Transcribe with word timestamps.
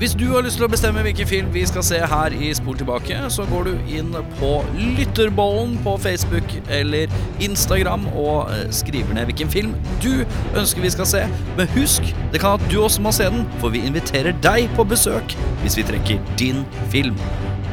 Hvis 0.00 0.14
du 0.16 0.30
har 0.32 0.40
lyst 0.40 0.56
til 0.56 0.64
å 0.64 0.70
bestemme 0.72 1.02
hvilken 1.04 1.28
film 1.28 1.48
vi 1.52 1.60
skal 1.68 1.82
se 1.84 1.98
her 2.08 2.32
i 2.32 2.46
Spol 2.56 2.78
tilbake, 2.80 3.18
så 3.28 3.44
går 3.50 3.66
du 3.68 3.90
inn 3.98 4.14
på 4.38 4.52
Lytterbollen 4.96 5.74
på 5.84 5.92
Facebook 6.00 6.54
eller 6.72 7.12
Instagram 7.44 8.06
og 8.14 8.48
eh, 8.54 8.62
skriver 8.72 9.12
ned 9.18 9.28
hvilken 9.28 9.52
film 9.52 9.76
du 10.00 10.24
ønsker 10.56 10.80
vi 10.80 10.94
skal 10.96 11.10
se. 11.12 11.22
Men 11.60 11.68
husk, 11.76 12.08
det 12.32 12.40
kan 12.40 12.56
at 12.56 12.64
du 12.72 12.78
også 12.80 13.04
må 13.04 13.12
se 13.12 13.28
den, 13.28 13.44
for 13.60 13.76
vi 13.76 13.84
inviterer 13.84 14.32
deg 14.40 14.72
på 14.72 14.88
besøk 14.88 15.36
hvis 15.60 15.76
vi 15.76 15.84
trekker 15.92 16.34
din 16.40 16.64
film. 16.88 17.20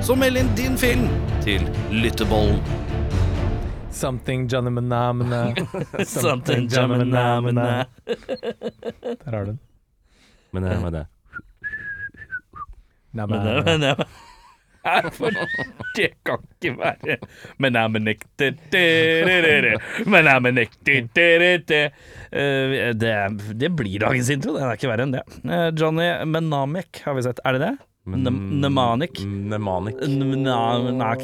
Så 0.04 0.20
meld 0.20 0.44
inn 0.44 0.52
din 0.60 0.76
film 0.76 1.08
til 1.48 1.64
Lytterbollen. 1.96 2.60
Something 3.88 4.50
Johnny 4.52 4.76
Manamana. 4.76 5.46
Something 6.04 6.68
Johnny 6.68 7.06
Manamana. 7.06 7.86
Der 8.04 9.32
har 9.32 9.46
du 9.46 9.54
den. 9.56 9.62
Men 10.52 10.68
det, 10.68 10.82
men 10.84 11.00
det. 11.00 11.12
Men 13.12 13.30
nei, 13.30 13.62
men 13.66 14.06
Nei, 14.88 15.02
for 15.12 15.36
det 15.98 16.10
kan 16.24 16.40
ikke 16.48 16.72
være 16.80 17.18
Men 17.60 17.76
jeg 17.76 18.04
nekter 18.06 18.54
Men 20.08 20.30
jeg 20.32 20.54
nekter 20.56 21.90
Eh, 22.28 22.94
det, 22.94 23.14
det 23.56 23.70
blir 23.72 24.00
dagens 24.04 24.30
intro, 24.34 24.54
det 24.58 24.64
er 24.66 24.76
ikke 24.76 24.90
verre 24.92 25.06
enn 25.08 25.14
det. 25.16 25.22
Eh, 25.48 25.70
Johnny 25.80 26.08
Menamek 26.28 27.00
har 27.06 27.16
vi 27.16 27.24
sett. 27.24 27.40
Er 27.48 27.56
det 27.56 27.62
det? 27.64 27.76
Nemanik? 28.08 29.22
Nemanik. 29.24 29.24
Mnemonic? 29.24 29.96
Mnemonic. 30.04 31.24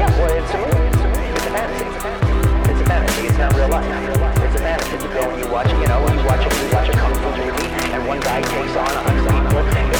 Yeah, 0.00 0.12
well, 0.16 0.32
it's 0.36 0.52
a 0.52 0.58
movie. 0.60 0.88
It's 1.32 1.46
a 1.46 1.52
fantasy. 1.56 1.84
It's 2.70 2.80
a 2.80 2.84
fantasy. 2.84 3.26
It's 3.28 3.38
not 3.38 3.52
real 3.56 3.68
life. 3.68 3.88
It's 4.44 4.56
a 4.56 4.62
fantasy. 4.64 4.96
You 4.96 5.08
go 5.12 5.22
and 5.24 5.40
you 5.40 5.48
watch, 5.52 5.70
you 5.72 5.88
know, 5.88 6.00
you 6.04 6.24
watch 6.28 6.44
a, 6.44 6.50
you 6.52 6.68
watch 6.72 6.88
a 6.88 6.92
kung 7.00 7.14
fu 7.16 7.28
movie, 7.36 7.68
and 7.96 8.06
one 8.06 8.20
guy 8.20 8.40
takes 8.42 8.76
on 8.76 8.92
a 8.92 9.02
hundred 9.08 9.24
people 9.24 9.99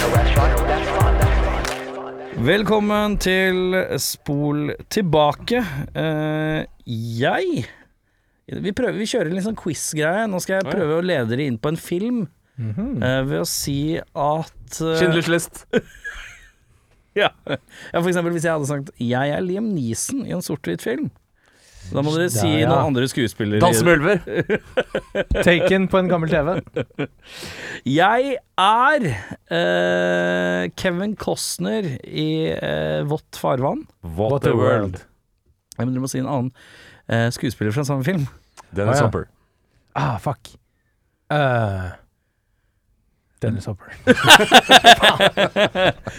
Velkommen 2.40 3.18
til 3.20 3.74
Spol 4.00 4.70
tilbake. 4.88 5.60
Uh, 5.92 6.64
jeg 6.86 7.66
vi, 8.50 8.72
prøver, 8.74 8.96
vi 8.98 9.06
kjører 9.06 9.30
en 9.30 9.36
litt 9.36 9.46
sånn 9.46 9.58
quiz-greie. 9.58 10.26
Nå 10.30 10.40
skal 10.42 10.58
jeg 10.58 10.70
prøve 10.72 10.98
å 10.98 11.04
lede 11.04 11.28
dere 11.30 11.46
inn 11.46 11.58
på 11.60 11.70
en 11.70 11.78
film 11.78 12.24
eh, 12.58 13.20
ved 13.28 13.38
å 13.42 13.46
si 13.48 13.94
at 14.00 14.80
uh, 14.80 14.94
Schindlers 14.98 15.30
list. 15.30 15.62
ja. 17.20 17.30
ja, 17.46 17.58
for 18.00 18.10
eksempel 18.10 18.34
hvis 18.34 18.48
jeg 18.48 18.56
hadde 18.56 18.70
sagt 18.70 18.90
'Jeg 18.98 19.36
er 19.36 19.44
Liam 19.44 19.70
Neeson' 19.76 20.24
i 20.26 20.34
en 20.34 20.42
sort-hvit 20.44 20.82
film. 20.82 21.10
Da 21.90 22.02
må 22.06 22.12
dere 22.14 22.28
si 22.32 22.46
ja. 22.48 22.68
noen 22.70 22.86
andre 22.92 23.06
skuespillere. 23.10 23.58
Danse 23.62 23.82
med 23.86 23.92
ulver. 23.98 24.18
Taken 25.46 25.88
på 25.90 25.96
en 26.00 26.08
gammel 26.10 26.28
TV. 26.30 26.48
Jeg 27.88 28.36
er 28.62 29.00
uh, 29.10 30.62
Kevin 30.78 31.16
Costner 31.18 31.84
i 32.06 32.28
uh, 32.54 33.00
Vått 33.10 33.36
farvann. 33.40 33.80
What 34.04 34.42
the 34.46 34.54
world. 34.56 34.96
Ja, 35.76 35.82
Men 35.84 35.92
dere 35.96 36.02
må 36.04 36.08
si 36.12 36.18
en 36.22 36.30
annen 36.30 36.50
uh, 37.10 37.28
skuespiller 37.34 37.72
fra 37.74 37.84
samme 37.88 38.04
film. 38.06 38.24
Dennis 38.70 39.00
Ah, 39.00 39.00
ja. 39.00 39.04
Hopper. 39.08 39.24
Ah, 39.98 40.16
fuck. 40.22 40.42
Uh, 41.30 41.86
Dennis 43.42 43.66
Hopper. 43.66 43.90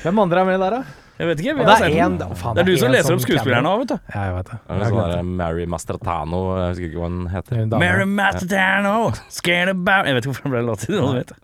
Hvem 0.04 0.20
andre 0.20 0.40
er 0.42 0.46
med 0.50 0.60
der, 0.60 0.70
da? 0.82 0.84
Jeg 1.22 1.30
vet 1.30 1.42
ikke. 1.44 1.54
Vi 1.54 1.62
har 1.62 1.70
det 1.70 1.78
sett 1.78 2.20
den. 2.22 2.36
faen, 2.40 2.56
Det 2.58 2.62
er 2.64 2.68
du 2.72 2.78
som 2.82 2.92
leser 2.96 3.14
opp 3.14 3.22
skuespillerne 3.22 3.70
òg, 3.70 3.82
vet 3.84 3.92
du. 3.92 3.98
Ja, 4.16 4.22
jeg 4.26 4.34
vet 4.40 4.48
det. 4.52 4.58
Det 4.66 4.78
Jeg 4.78 4.82
er 4.82 4.96
sånn 4.96 5.12
der. 5.12 5.28
Mary 5.42 5.66
Mastratano, 5.70 6.40
jeg 6.58 6.72
husker 6.72 6.88
ikke 6.88 7.02
hva 7.04 7.10
hun 7.12 7.28
heter. 7.30 7.60
er. 7.62 7.80
Mary 7.84 8.08
Mastratano, 8.10 8.96
scared 9.30 9.70
about 9.76 10.10
Jeg 10.10 10.18
vet 10.18 10.26
ikke 10.26 10.34
hvorfor 10.34 10.50
det 10.50 10.54
ble 10.56 10.64
låt 10.66 10.80
til 10.88 10.98
det. 10.98 11.36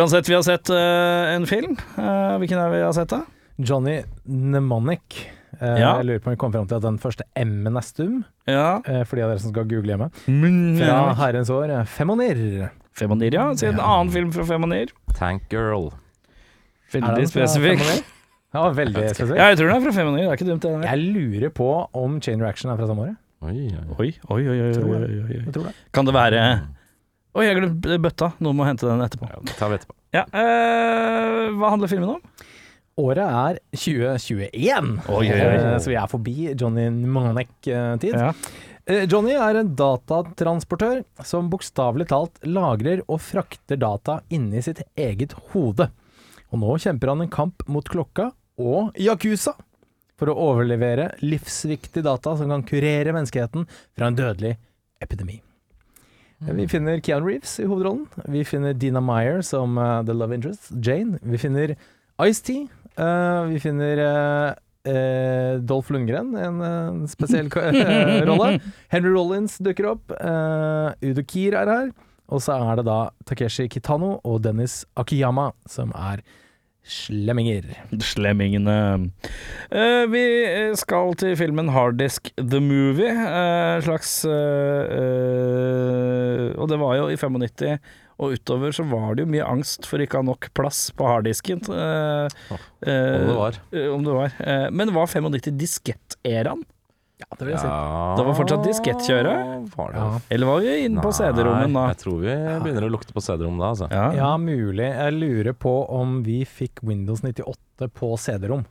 Uansett, 0.00 0.26
vi 0.28 0.34
har 0.34 0.42
sett 0.42 0.70
uh, 0.74 1.34
en 1.36 1.46
film. 1.46 1.76
Uh, 1.96 2.34
hvilken 2.42 2.58
er 2.58 2.72
vi 2.74 2.82
har 2.82 2.92
sett, 2.98 3.14
da? 3.14 3.22
Johnny 3.58 4.00
Mnemonic. 4.26 5.20
Uh, 5.60 5.78
Ja. 5.78 5.92
Jeg 6.00 6.04
lurer 6.10 6.18
på 6.20 6.28
om 6.28 6.34
vi 6.34 6.40
kommer 6.42 6.58
fram 6.58 6.66
til 6.68 6.76
at 6.76 6.82
den 6.84 6.98
første 7.00 7.24
M-en 7.40 7.76
er 7.78 7.86
stum, 7.86 8.24
Ja. 8.50 8.80
uh, 8.88 9.04
for 9.04 9.16
de 9.16 9.22
av 9.22 9.30
dere 9.30 9.38
som 9.40 9.54
skal 9.54 9.64
google 9.70 9.94
hjemme. 9.94 10.10
Fra 10.82 10.98
herrens 11.22 11.48
år, 11.54 11.70
eh, 11.70 11.84
Femonir. 11.88 12.70
Femonir, 12.96 13.32
ja. 13.32 13.46
Si 13.54 13.66
en 13.70 13.78
annen 13.80 14.10
film 14.12 14.32
fra 14.32 14.44
Femonir. 14.44 14.92
Tank 15.14 15.46
Girl. 15.52 15.92
Veldig 16.92 17.16
den 17.16 17.26
spesifikk. 17.32 17.80
Ja, 18.56 18.64
veldig 18.76 19.04
spesielt. 19.12 19.36
Ja, 19.36 19.50
jeg 19.52 19.60
tror 19.60 19.68
den 19.70 19.76
er 19.76 19.84
fra 19.86 19.94
Femonir. 19.98 20.24
Det 20.24 20.32
er 20.32 20.38
ikke 20.40 20.48
dumt, 20.48 20.64
det 20.64 20.72
der. 20.72 20.88
Jeg 20.88 21.12
lurer 21.12 21.52
på 21.60 21.68
om 22.02 22.16
Chain 22.24 22.42
Reaction 22.42 22.72
er 22.72 22.80
fra 22.80 22.88
samme 22.88 23.04
året. 23.06 23.18
Oi, 23.44 23.68
oi. 23.68 23.86
Oi, 24.00 24.08
oi, 24.32 24.44
oi, 24.48 24.58
oi, 24.64 24.72
Tror 24.78 24.94
oi, 24.96 25.00
jeg. 25.04 25.22
oi. 25.26 25.38
Jeg 25.44 25.54
tror 25.54 25.68
det. 25.68 25.74
Kan 25.94 26.08
det 26.08 26.14
være 26.16 26.42
Oi, 27.36 27.44
jeg 27.44 27.58
glemte 27.58 27.98
bøtta. 28.00 28.30
Noen 28.40 28.56
må 28.56 28.64
hente 28.64 28.88
den 28.88 29.02
etterpå. 29.04 29.28
Ja, 29.28 29.42
det 29.44 29.56
tar 29.58 29.68
vi 29.68 29.76
etterpå. 29.76 29.94
Ja, 30.16 30.22
eh, 30.40 31.50
Hva 31.60 31.72
handler 31.74 31.90
filmen 31.92 32.14
om? 32.14 32.22
Året 32.96 33.20
er 33.28 33.58
2021, 33.76 34.94
Oi, 35.12 35.26
oi, 35.28 35.36
oi. 35.36 35.58
Eh, 35.58 35.74
så 35.84 35.90
vi 35.92 35.98
er 36.00 36.08
forbi 36.08 36.36
Johnny 36.56 36.86
Mnemonic-tid. 36.94 38.14
Ja. 38.16 38.30
Eh, 38.88 39.02
Johnny 39.10 39.34
er 39.36 39.58
en 39.60 39.74
datatransportør 39.76 41.02
som 41.28 41.50
bokstavelig 41.52 42.08
talt 42.08 42.40
lagrer 42.48 43.02
og 43.04 43.20
frakter 43.20 43.76
data 43.82 44.22
inni 44.32 44.62
sitt 44.64 44.80
eget 44.96 45.36
hode. 45.52 45.90
Og 46.54 46.62
nå 46.62 46.76
kjemper 46.80 47.12
han 47.12 47.26
en 47.26 47.32
kamp 47.36 47.66
mot 47.68 47.84
klokka 47.90 48.30
og 48.58 48.96
Yakuza 49.00 49.54
for 50.16 50.32
å 50.32 50.36
overlevere 50.50 51.10
livsviktig 51.20 52.04
data 52.06 52.36
som 52.38 52.52
kan 52.52 52.64
kurere 52.66 53.12
menneskeheten 53.12 53.66
fra 53.68 54.08
en 54.08 54.16
dødelig 54.16 54.54
epidemi. 55.04 55.42
Eh, 56.46 56.54
Vi 56.56 56.68
finner 56.68 57.00
Keanu 57.00 57.28
Reeves 57.28 57.58
i 57.60 57.68
hovedrollen. 57.68 58.06
Vi 58.24 58.44
finner 58.44 58.72
Dina 58.72 59.00
Meyer 59.00 59.42
som 59.44 59.76
uh, 59.78 60.02
The 60.02 60.16
Love 60.16 60.34
Interest, 60.34 60.70
Jane. 60.80 61.20
Vi 61.22 61.38
finner 61.38 61.76
Ice-T. 62.24 62.68
Uh, 62.96 63.44
vi 63.52 63.60
finner 63.60 64.00
uh, 64.00 64.54
eh, 64.86 65.58
Dolph 65.60 65.90
Lundgren, 65.90 66.34
en 66.36 66.60
eh, 66.62 67.06
spesiell 67.10 67.50
eh, 67.56 68.22
rolle. 68.28 68.60
Henry 68.88 69.10
Rollins 69.10 69.58
dukker 69.58 69.92
opp. 69.94 70.16
Udo 71.02 71.24
Kier 71.26 71.58
er 71.62 71.72
her. 71.72 71.94
Og 72.26 72.42
så 72.42 72.56
er 72.58 72.80
det 72.80 72.88
da 72.88 72.98
Takeshi 73.28 73.68
Kitano 73.70 74.16
og 74.26 74.40
Dennis 74.42 74.80
Akiyama 74.98 75.52
som 75.70 75.92
er 75.94 76.24
slemminger. 76.86 77.68
Slemmingene. 78.02 78.78
Uh, 79.72 80.04
vi 80.12 80.24
skal 80.78 81.14
til 81.18 81.36
filmen 81.38 81.70
Harddisk 81.74 82.30
The 82.38 82.60
Movie. 82.62 83.12
Uh, 83.12 83.82
slags 83.86 84.18
uh, 84.24 84.96
eh, 84.96 86.50
Og 86.56 86.68
det 86.70 86.78
var 86.80 86.98
jo 87.00 87.08
i 87.10 87.18
95 87.18 87.78
og 88.16 88.32
utover 88.32 88.72
så 88.72 88.84
var 88.88 89.16
det 89.16 89.26
jo 89.26 89.32
mye 89.34 89.44
angst 89.44 89.84
for 89.88 90.00
ikke 90.00 90.16
å 90.16 90.22
ha 90.22 90.28
nok 90.30 90.48
plass 90.56 90.86
på 90.96 91.04
harddisken. 91.04 91.60
eh, 91.68 92.28
eh, 92.88 93.16
Om 93.20 93.26
det 93.28 93.36
var. 93.36 93.58
eh, 93.72 93.88
om 93.92 94.06
det 94.06 94.14
var. 94.14 94.38
Eh, 94.40 94.68
men 94.72 94.94
var 94.96 95.06
95 95.06 95.52
diskett-æraen? 95.60 96.64
Ja, 97.16 97.26
det 97.32 97.46
vil 97.46 97.52
jeg 97.54 97.60
si. 97.62 97.68
Ja, 97.70 98.14
Det 98.18 98.24
var 98.26 98.34
fortsatt 98.36 98.64
diskettkjøret? 98.66 99.68
Var 99.72 99.92
det? 99.94 100.00
Ja. 100.02 100.18
Eller 100.36 100.46
var 100.50 100.58
vi 100.60 100.72
inne 100.84 101.04
på 101.04 101.12
CD-rommet 101.16 101.72
da? 101.72 101.84
Jeg 101.94 101.98
tror 102.02 102.18
vi 102.20 102.34
begynner 102.64 102.84
å 102.84 102.90
lukte 102.92 103.14
på 103.16 103.22
CD-rom 103.24 103.56
da, 103.62 103.70
altså. 103.72 103.88
Ja. 103.90 104.06
Ja, 104.18 104.32
mulig. 104.36 104.84
Jeg 104.90 105.14
lurer 105.16 105.56
på 105.56 105.72
om 105.96 106.18
vi 106.26 106.42
fikk 106.44 106.82
Windows 106.84 107.22
98 107.24 107.88
på 107.96 108.10
CD-rom. 108.20 108.66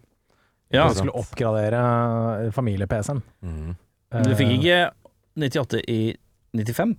Ja. 0.73 0.87
Vi 0.89 0.99
skulle 0.99 1.15
oppgradere 1.17 2.51
familie-PC-en. 2.53 3.23
Mhm. 3.45 3.73
Du 4.25 4.35
fikk 4.37 4.53
ikke 4.59 4.77
98 5.35 5.81
i 5.91 5.99
95? 6.55 6.93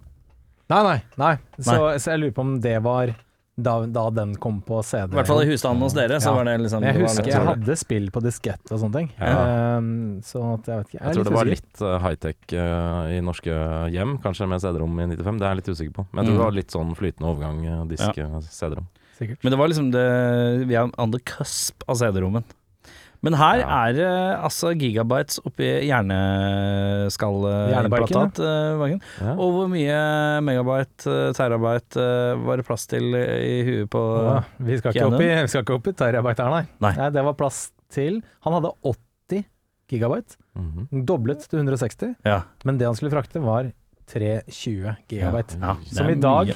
Nei, 0.69 0.83
nei. 0.83 0.99
nei. 1.17 1.35
Så, 1.63 1.79
så 2.03 2.11
jeg 2.13 2.21
lurer 2.25 2.35
på 2.37 2.43
om 2.43 2.57
det 2.61 2.75
var 2.83 3.15
da, 3.57 3.87
da 3.89 4.11
den 4.13 4.35
kom 4.37 4.59
på 4.61 4.83
CD. 4.85 5.13
I 5.15 5.17
hvert 5.17 5.27
fall 5.31 5.41
i 5.43 5.47
husstanden 5.49 5.81
hos 5.81 5.95
dere, 5.97 6.19
så 6.21 6.29
Ja. 6.29 6.35
var 6.37 6.45
det 6.45 6.61
liksom 6.61 6.83
jeg 6.85 6.95
husker 7.01 7.25
litt- 7.25 7.33
jeg 7.35 7.47
hadde 7.47 7.77
spill 7.81 8.11
på 8.13 8.21
diskett 8.23 8.71
og 8.71 8.79
sånne 8.83 8.93
ting. 8.93 9.09
Ja. 9.19 9.79
Ehm, 9.79 10.21
så 10.23 10.43
at 10.59 10.67
jeg 10.67 10.77
vet 10.77 10.87
ikke. 10.93 11.01
Jeg 11.07 11.15
tror 11.17 11.25
det 11.25 11.33
var 11.33 11.45
usikker. 11.47 11.57
litt 11.57 11.83
eh, 11.83 11.99
high-tech 12.05 12.37
uh, 12.53 13.09
i 13.17 13.21
norske 13.25 13.57
hjem, 13.97 14.19
kanskje 14.21 14.49
med 14.49 14.61
CD-rom 14.61 15.01
i 15.01 15.07
95. 15.17 15.39
Det 15.39 15.47
er 15.47 15.55
jeg 15.55 15.57
litt 15.63 15.73
usikker 15.73 15.95
på. 15.95 16.07
Men 16.13 16.25
jeg 16.25 16.27
tror 16.29 16.37
Mm. 16.37 16.39
det 16.39 16.45
var 16.45 16.59
litt 16.61 16.71
sånn 16.77 16.93
flytende 16.97 17.29
overgang, 17.33 17.65
eh, 17.67 17.85
disk, 17.89 18.15
CD-rom. 18.53 18.87
Sikkert. 19.19 19.39
Men 19.43 19.51
det 19.51 19.59
var 19.59 19.69
liksom 19.69 19.91
det 19.93 20.67
Vi 20.69 20.75
er 20.75 20.91
on 20.99 21.11
the 21.11 21.19
cusp 21.21 21.83
av 21.89 21.97
CD-rommen. 21.97 22.45
Men 23.27 23.35
her 23.41 23.59
Ja. 23.59 23.67
er 23.89 23.93
det 23.97 24.07
altså 24.47 24.71
gigabytes 24.79 25.41
oppi 25.45 25.67
hjerneskallplatat. 25.89 28.39
Hjernebarken, 28.39 29.01
Ja. 29.21 29.33
Og 29.35 29.53
hvor 29.55 29.67
mye 29.71 29.99
megabyte, 30.47 31.07
eh, 31.11 31.33
terabyte 31.37 31.97
eh, 32.01 32.37
var 32.47 32.57
det 32.61 32.67
plass 32.67 32.87
til 32.87 33.15
i 33.15 33.63
huet 33.67 33.91
på 33.91 34.03
Ja, 34.25 34.41
vi, 34.61 34.79
skal 34.79 34.93
ikke 34.95 35.07
opp 35.11 35.21
i, 35.21 35.29
vi 35.43 35.49
skal 35.49 35.63
ikke 35.65 35.75
opp 35.79 35.87
i 35.89 35.93
terabyte 35.93 36.43
her, 36.45 36.51
nei. 36.51 36.67
Nei. 36.81 37.11
Det 37.11 37.25
var 37.25 37.35
plass 37.35 37.73
til 37.91 38.23
Han 38.45 38.53
hadde 38.57 38.71
80 38.83 39.45
gigabyte, 39.89 40.37
Mhm. 40.57 40.89
doblet 41.07 41.49
til 41.49 41.59
160, 41.61 42.15
Ja. 42.25 42.43
men 42.65 42.79
det 42.79 42.87
han 42.87 42.95
skulle 42.95 43.11
frakte, 43.13 43.41
var 43.43 43.73
320 44.07 44.97
gigabyte. 45.09 45.59
ja 45.61 45.67
ja. 45.67 45.75
Som 45.91 46.09
i 46.09 46.15
dag- 46.15 46.47
Ja, 46.49 46.55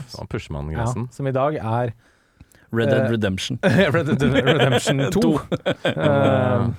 som 1.11 1.26
i 1.26 1.32
dag 1.32 1.55
er 1.56 1.93
Red 2.72 2.90
Dead 2.93 3.05
Eh, 3.06 3.11
Redemption. 3.11 3.58
Red 3.94 4.06
Dead 4.06 4.22
Redemption 4.46 5.02
2. 5.17 5.32
Eh, 5.90 6.70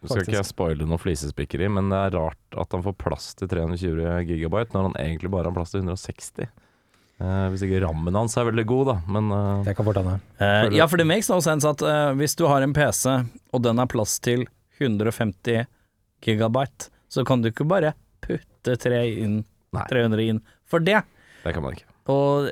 Nå 0.00 0.08
skal 0.08 0.22
ikke 0.24 0.38
jeg 0.38 0.48
spoile 0.48 0.86
noe 0.88 1.00
flisespikkeri, 1.00 1.66
men 1.68 1.90
det 1.92 1.98
er 2.06 2.14
rart 2.16 2.56
at 2.62 2.72
han 2.72 2.84
får 2.86 2.94
plass 3.02 3.32
til 3.36 3.50
320 3.50 4.22
gigabyte 4.30 4.72
når 4.76 4.86
han 4.88 4.94
egentlig 5.02 5.30
bare 5.34 5.50
har 5.50 5.56
plass 5.56 5.74
til 5.74 5.82
160. 5.82 6.48
Uh, 7.20 7.50
hvis 7.52 7.60
ikke 7.66 7.82
rammen 7.84 8.16
hans 8.16 8.32
er 8.40 8.46
veldig 8.48 8.64
god, 8.64 8.86
da. 8.88 8.94
Men 9.12 9.26
uh, 9.28 9.58
Det 9.66 9.74
kan 9.76 9.84
fortelle 9.84 10.14
det. 10.14 10.22
Uh, 10.40 10.70
ja, 10.78 10.86
for 10.88 10.96
det 10.96 11.04
makes 11.10 11.28
no 11.28 11.36
sense 11.44 11.68
at 11.68 11.82
eh, 11.84 12.14
hvis 12.16 12.32
du 12.40 12.46
har 12.48 12.64
en 12.64 12.72
PC, 12.72 13.10
og 13.52 13.60
den 13.66 13.76
har 13.82 13.90
plass 13.92 14.14
til 14.24 14.46
150 14.80 15.66
gigabyte, 16.24 16.88
så 17.12 17.26
kan 17.28 17.44
du 17.44 17.50
ikke 17.50 17.68
bare 17.68 17.92
putte 18.24 18.78
3 18.80 19.02
inn, 19.20 19.42
300 19.76 20.24
inn 20.32 20.40
for 20.64 20.80
det. 20.80 21.02
det 21.44 21.52
kan 21.52 21.60
man 21.66 21.76
ikke. 21.76 21.84
Og 22.08 22.48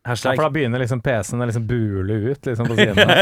Ja, 0.00 0.14
for 0.16 0.40
da 0.40 0.48
begynner 0.48 0.80
liksom 0.80 1.02
PC-en 1.04 1.42
å 1.44 1.46
liksom 1.50 1.66
bule 1.68 2.14
ut 2.30 2.46
liksom 2.48 2.70
på 2.70 2.76
sidene. 2.78 3.16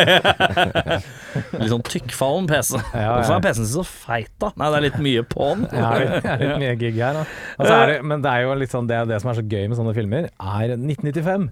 litt 1.59 1.73
sånn 1.73 1.83
tykkfallen 1.83 2.47
PC. 2.47 2.77
Ja, 2.93 3.17
Hvorfor 3.17 3.33
ja. 3.35 3.39
er 3.41 3.47
PC-en 3.49 3.67
så 3.67 3.83
feit, 3.83 4.31
da? 4.39 4.53
Nei, 4.55 4.69
det 4.71 4.79
er 4.79 4.85
litt 4.85 5.01
mye 5.03 5.25
på 5.27 5.49
den. 5.49 5.65
Ja, 5.75 5.89
det 5.99 6.21
er 6.23 6.45
litt 6.45 6.63
mye 6.63 6.77
gig 6.79 7.01
her, 7.03 7.19
er 7.59 7.91
det, 7.91 7.97
men 8.07 8.23
det 8.23 8.31
er 8.31 8.47
jo 8.47 8.55
litt 8.63 8.75
sånn 8.75 8.91
det, 8.91 9.01
det 9.11 9.19
som 9.25 9.33
er 9.33 9.41
så 9.41 9.45
gøy 9.51 9.67
med 9.67 9.81
sånne 9.81 9.97
filmer, 9.97 10.29
er 10.31 10.77
1995. 10.77 11.49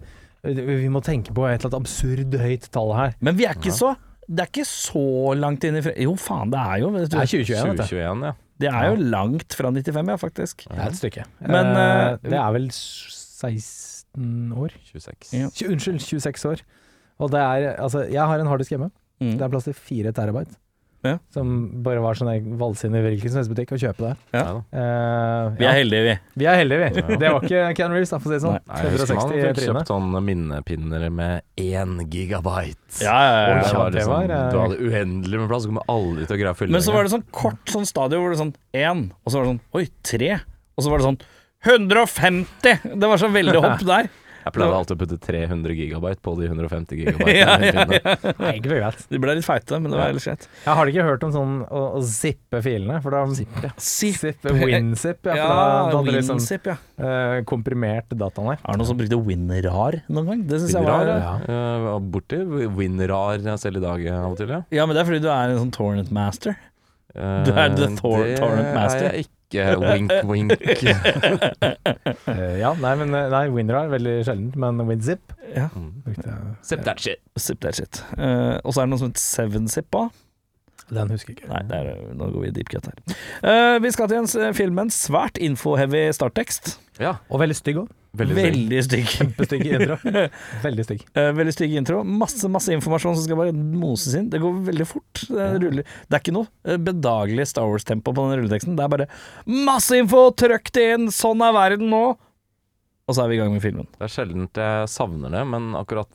Vi 0.47 0.93
må 0.95 1.03
tenke 1.03 1.35
på 1.35 1.49
et 1.49 1.57
eller 1.57 1.73
annet 1.73 1.81
absurd 1.81 2.39
høyt 2.45 2.71
tall 2.77 2.95
her. 2.95 3.19
Men 3.19 3.39
vi 3.41 3.49
er 3.51 3.59
ikke 3.59 3.75
så 3.75 3.97
Det 4.27 4.45
er 4.45 4.51
ikke 4.53 4.67
så 4.69 5.35
langt 5.39 5.67
inn 5.67 5.79
i 5.79 5.83
fre... 5.83 5.97
Jo, 6.03 6.15
faen, 6.19 6.55
det 6.55 6.63
er 6.63 6.81
jo. 6.85 6.93
Det 6.95 7.03
er 7.07 7.35
2021, 7.35 7.51
vet 7.51 7.83
du. 7.83 7.83
2021, 7.83 8.25
ja. 8.31 8.33
Det 8.63 8.71
er 8.71 8.89
jo 8.89 9.11
langt 9.11 9.59
fra 9.59 9.75
95, 9.75 10.15
ja, 10.15 10.17
faktisk. 10.23 10.65
Det 10.71 10.79
er 10.79 10.87
et 10.87 11.03
stykke. 11.03 11.27
Men, 11.45 11.75
eh, 11.77 12.17
det 12.25 12.39
er 12.39 12.55
vel 12.57 12.71
16 12.73 13.86
år? 14.17 14.77
26. 14.93 15.33
Ja. 15.37 15.49
Tj- 15.53 15.71
Unnskyld, 15.73 16.01
26 16.01 16.45
år. 16.53 16.63
Og 17.21 17.31
det 17.33 17.41
er 17.41 17.77
Altså, 17.81 18.05
jeg 18.11 18.21
har 18.27 18.39
en 18.43 18.47
harddisk 18.51 18.71
hjemme. 18.77 18.91
Mm. 19.21 19.35
Det 19.39 19.43
er 19.43 19.49
plass 19.53 19.65
til 19.65 19.75
4 19.75 20.13
terabyte. 20.13 20.57
Ja. 21.07 21.19
Som 21.31 21.83
bare 21.85 22.01
var 22.03 22.17
sånn 22.19 22.27
jeg 22.33 22.43
valgte 22.59 22.89
inn 22.89 22.97
i 22.99 23.01
hvilken 23.05 23.31
som 23.31 23.39
helst 23.39 23.51
butikk 23.53 23.71
og 23.77 23.79
kjøpe 23.79 24.03
det. 24.09 24.15
Ja. 24.35 24.57
Eh, 24.75 25.51
Vi 25.55 25.63
ja. 25.65 25.71
er 25.71 25.77
heldige, 25.79 26.03
vi. 26.03 26.15
Vi 26.43 26.47
er 26.51 26.57
heldige, 26.59 26.89
vi. 26.97 27.17
Det 27.21 27.31
var 27.31 27.45
ikke 27.47 27.61
Ken 27.79 27.93
Reeves, 27.95 28.11
da, 28.11 28.19
for 28.19 28.27
å 28.29 28.33
si 28.33 28.35
det 28.35 28.43
sånn. 28.43 28.57
Nei, 28.67 28.81
jeg 28.83 28.93
husker 28.97 29.15
man 29.15 29.31
160 29.31 29.45
fikk 29.47 29.61
trynet. 29.61 29.77
kjøpt 29.77 29.93
sånne 29.93 30.23
minnepinner 30.27 31.07
med 31.15 31.47
én 31.63 31.95
gigabyte. 32.11 33.05
Ja, 33.05 33.15
ja, 33.23 33.45
Og 33.47 33.55
ja, 33.55 33.63
det 33.63 33.77
var 33.79 33.91
det 33.95 34.01
liksom, 34.01 34.13
var, 34.17 34.35
eh, 34.35 34.51
du 34.51 34.59
hadde 34.65 34.81
uendelig 34.91 35.41
med 35.45 35.49
plass, 35.53 35.63
du 35.63 35.71
kommer 35.71 35.89
aldri 35.95 36.27
til 36.27 36.37
å 36.37 36.41
greie 36.43 36.55
å 36.57 36.59
fylle 36.59 36.73
Men 36.73 36.83
så 36.89 36.93
var 36.97 37.07
det 37.07 37.15
sånn 37.15 37.27
kort 37.31 37.73
sånn 37.77 37.87
stadion 37.87 38.21
hvor 38.25 38.35
det 38.35 38.41
sånn 38.43 38.55
én, 38.75 39.07
og 39.23 39.31
så 39.31 39.39
var 39.39 39.47
det 39.47 39.53
sånn 39.55 39.63
oi, 39.79 39.87
tre. 40.03 40.33
Og 40.77 40.85
så 40.85 40.91
var 40.91 40.99
det 40.99 41.07
sånn 41.07 41.21
150! 41.67 42.95
Det 42.95 43.11
var 43.11 43.19
så 43.21 43.29
veldig 43.35 43.59
hopp 43.65 43.83
der. 43.97 44.09
Jeg 44.47 44.55
pleide 44.55 44.75
alltid 44.79 44.95
å 44.95 44.99
putte 45.01 45.17
300 45.27 45.75
gigabyte 45.75 46.21
på 46.23 46.33
de 46.39 46.47
150 46.47 46.95
gigabyte. 47.01 47.33
Ja, 47.41 47.57
ja, 47.59 47.83
Nei, 48.39 48.53
ikke 48.61 48.69
for 48.71 48.77
greit. 48.79 49.01
De 49.11 49.19
ble 49.19 49.33
litt 49.35 49.47
feite, 49.49 49.81
men 49.83 49.91
det 49.91 49.99
var 49.99 50.13
ellers 50.13 50.27
greit. 50.29 50.45
Jeg 50.63 50.77
har 50.79 50.91
ikke 50.93 51.07
hørt 51.09 51.25
om 51.27 51.33
sånn 51.35 51.57
å, 51.67 51.81
å 51.99 52.03
zippe 52.07 52.61
filene, 52.63 53.01
for 53.03 53.17
da 53.17 53.25
Zip. 53.35 53.57
Zip, 53.83 54.47
WinZip, 54.47 55.27
ja. 55.27 55.35
For 55.35 55.41
Ja, 55.41 55.49
da, 55.51 55.65
da 55.91 55.99
hadde 55.99 56.15
liksom 56.15 56.39
WinZip, 56.39 56.71
ja. 56.71 56.77
Uh, 56.95 57.41
komprimert 57.51 58.15
dataen 58.15 58.53
der. 58.53 58.63
Er 58.63 58.71
det 58.71 58.83
noen 58.85 58.91
som 58.93 59.01
brukte 59.03 59.19
WinRAR 59.27 59.99
noen 60.15 60.31
gang? 60.31 60.47
Det 60.53 60.63
syns 60.63 60.77
jeg 60.79 60.87
var 60.87 61.03
WinRAR, 61.11 61.43
ja. 61.51 61.67
uh, 61.91 61.99
borti 62.15 62.39
WinRAR 62.79 63.43
selv 63.59 63.83
i 63.83 63.85
dag 63.89 64.07
av 64.15 64.31
og 64.31 64.39
til, 64.45 64.55
ja. 64.55 64.63
ja, 64.79 64.87
men 64.87 64.95
det 64.95 65.03
er 65.03 65.11
fordi 65.11 65.25
du 65.27 65.31
er 65.35 65.57
en 65.57 65.63
sånn 65.65 65.75
torrent 65.75 66.15
master. 66.15 66.55
Eh, 67.17 67.43
Du 67.49 67.51
er 67.57 67.75
the 67.75 67.91
Thor- 67.99 68.23
det 68.23 68.39
Torrent 68.39 68.75
Master. 68.79 69.09
er 69.11 69.19
jeg 69.19 69.27
ikke. 69.27 69.33
Wink, 69.55 70.11
wink. 70.31 70.53
Eh, 72.27 72.59
ja, 72.61 72.73
nei, 72.83 72.93
men 72.99 73.15
eh, 73.15 73.29
nei, 73.33 73.45
WinRAR 73.55 73.89
veldig 73.93 74.15
sjeldent, 74.27 74.57
men 74.61 74.81
WinZip 74.89 75.35
Ja. 75.55 75.69
brukte. 75.75 76.35
Sip 76.67 76.83
that 76.85 77.01
shit. 77.01 77.21
Zip 77.39 77.61
that 77.63 77.77
shit. 77.79 78.01
Uh, 78.19 78.59
og 78.65 78.75
så 78.75 78.83
er 78.83 78.87
det 78.89 78.93
noe 78.95 78.99
som 79.05 79.13
heter 79.13 79.51
7zip 79.61 79.99
òg. 80.01 80.11
Den 80.87 81.11
husker 81.11 81.33
jeg 81.33 81.41
ikke. 81.41 81.49
Nei, 81.51 81.63
er, 81.75 81.93
nå 82.15 82.29
går 82.31 82.45
vi 82.45 82.49
i 82.51 82.55
deep 82.55 82.69
cut 82.71 82.87
her. 82.87 82.99
Uh, 83.43 83.77
vi 83.83 83.91
skal 83.95 84.11
til 84.11 84.21
en 84.21 84.29
s- 84.31 84.37
film 84.59 84.75
med 84.79 84.85
en 84.89 84.95
svært 84.95 85.39
info-heavy 85.43 86.05
starttekst. 86.15 86.77
Ja, 87.03 87.17
Og 87.29 87.41
veldig 87.43 87.57
stygg 87.59 87.81
òg. 87.83 87.89
veldig 88.17 88.37
stygg. 88.37 88.55
Veldig 88.57 88.83
stygg. 88.87 89.09
Kjempestygg 89.17 89.65
intro. 89.69 89.97
Veldig 90.67 90.85
stygg. 90.87 91.03
Eh, 91.13 91.31
veldig 91.37 91.55
stygg 91.55 91.75
intro. 91.81 91.99
Masse 92.05 92.49
masse 92.53 92.73
informasjon 92.73 93.19
som 93.19 93.27
skal 93.27 93.41
bare 93.41 93.53
moses 93.53 94.17
inn. 94.17 94.31
Det 94.33 94.41
går 94.41 94.63
veldig 94.71 94.87
fort. 94.89 95.25
Det, 95.29 95.49
ruller. 95.61 95.85
det 95.85 96.17
er 96.17 96.25
ikke 96.25 96.37
noe 96.39 96.49
eh, 96.65 96.79
bedagelig 96.81 97.49
Star 97.53 97.69
Wars-tempo 97.69 98.15
på 98.17 98.25
den 98.31 98.41
rulleteksten. 98.41 98.79
Det 98.79 98.87
er 98.87 98.95
bare 98.95 99.09
masse 99.69 99.99
info, 100.01 100.31
trøkk 100.33 100.73
det 100.77 100.87
inn, 100.95 101.11
sånn 101.13 101.45
er 101.45 101.55
verden 101.57 101.93
nå! 101.93 102.05
Og 103.07 103.15
så 103.15 103.23
er 103.23 103.31
vi 103.31 103.37
i 103.37 103.39
gang 103.39 103.53
med 103.55 103.63
filmen. 103.63 103.87
Det 104.01 104.09
er 104.09 104.11
sjelden 104.11 104.49
jeg 104.51 104.91
savner 104.91 105.31
det, 105.37 105.45
men 105.47 105.77
akkurat 105.79 106.11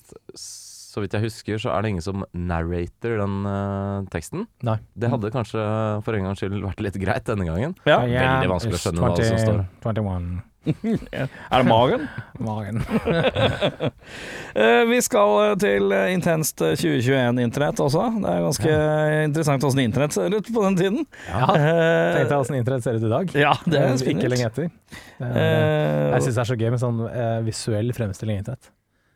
så 0.91 0.99
vidt 0.99 1.15
jeg 1.15 1.23
husker, 1.23 1.59
så 1.61 1.71
er 1.71 1.85
det 1.85 1.93
ingen 1.93 2.03
som 2.03 2.25
narrater 2.35 3.15
den 3.21 3.35
uh, 3.47 4.03
teksten. 4.11 4.43
Nei. 4.67 4.75
Det 4.99 5.07
hadde 5.13 5.31
kanskje 5.31 5.63
for 6.03 6.17
en 6.17 6.27
gangs 6.27 6.43
skyld 6.43 6.59
vært 6.65 6.83
litt 6.83 6.99
greit 6.99 7.29
denne 7.29 7.47
gangen. 7.47 7.77
Ja. 7.87 8.01
Veldig 8.03 8.51
vanskelig 8.51 8.75
å 8.75 8.83
skjønne 8.89 9.07
hva 9.07 9.15
som 9.23 9.39
står. 9.39 9.61
21. 9.87 10.41
Er 11.11 11.27
det 11.57 11.65
magen? 11.67 12.03
Magen. 12.39 12.81
Eh, 14.51 14.81
vi 14.89 14.97
skal 14.99 15.55
til 15.61 15.93
eh, 15.95 16.09
intenst 16.11 16.59
2021-internett 16.59 17.79
også. 17.79 18.01
Det 18.19 18.27
er 18.33 18.41
ganske 18.43 18.73
interessant 19.29 19.63
åssen 19.63 19.79
internett 19.85 20.11
ser 20.15 20.33
ut 20.35 20.49
på 20.51 20.63
den 20.65 20.75
tiden. 20.75 21.05
Ja, 21.29 21.45
tenkte 21.47 22.25
jeg 22.35 22.41
åssen 22.41 22.57
internett 22.59 22.83
ser 22.83 22.97
ut 22.99 23.05
i 23.07 23.11
dag. 23.13 23.31
ja, 23.39 23.53
det 23.63 23.79
er 23.79 23.93
Eh, 23.93 24.03
Ikke 24.11 24.31
lenge 24.33 24.49
etter. 24.49 24.67
Er- 25.21 25.31
Eh, 25.31 26.11
Jeg 26.17 26.25
syns 26.25 26.35
det 26.35 26.43
er 26.43 26.49
så 26.51 26.57
gøy 26.59 26.69
med 26.75 26.81
sånn 26.83 26.99
eh, 27.07 27.39
visuell 27.47 27.93
fremstilling 27.95 28.37
av 28.37 28.43
internett. 28.43 28.71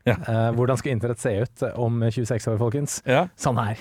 Ja. 0.07 0.15
Eh, 0.23 0.51
hvordan 0.55 0.77
skal 0.79 0.91
internett 0.95 1.19
se 1.19 1.33
ut 1.43 1.63
om 1.75 1.99
26 2.07 2.47
år, 2.53 2.57
folkens? 2.61 3.01
ja. 3.05 3.25
Sånn 3.35 3.59
her. 3.59 3.77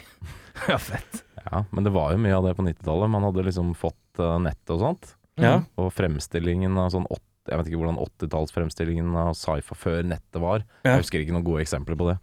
ja, 0.68 0.78
fett. 0.78 1.22
Ja, 1.44 1.62
men 1.70 1.84
det 1.86 1.92
var 1.94 2.12
jo 2.16 2.18
mye 2.18 2.34
av 2.34 2.48
det 2.48 2.56
på 2.58 2.66
90-tallet. 2.66 3.10
Man 3.14 3.22
hadde 3.28 3.44
liksom 3.46 3.74
fått 3.78 4.18
nett 4.42 4.70
og 4.74 4.80
sånt. 4.80 5.14
Ja. 5.38 5.60
Og 5.78 5.92
fremstillingen 5.94 6.74
av 6.78 6.90
sånn 6.90 7.06
åt- 7.10 7.22
Jeg 7.44 7.60
vet 7.60 7.68
ikke 7.68 7.80
hvordan 7.82 8.00
80-tallsfremstillingen 8.00 9.16
av 9.20 9.34
sci-fi 9.36 9.76
før 9.76 10.06
nettet 10.14 10.40
var. 10.40 10.64
Ja. 10.84 10.94
Jeg 10.94 11.04
husker 11.04 11.20
ikke 11.20 11.34
noen 11.36 11.46
gode 11.46 11.64
eksempler 11.64 11.98
på 12.00 12.08
det. 12.08 12.16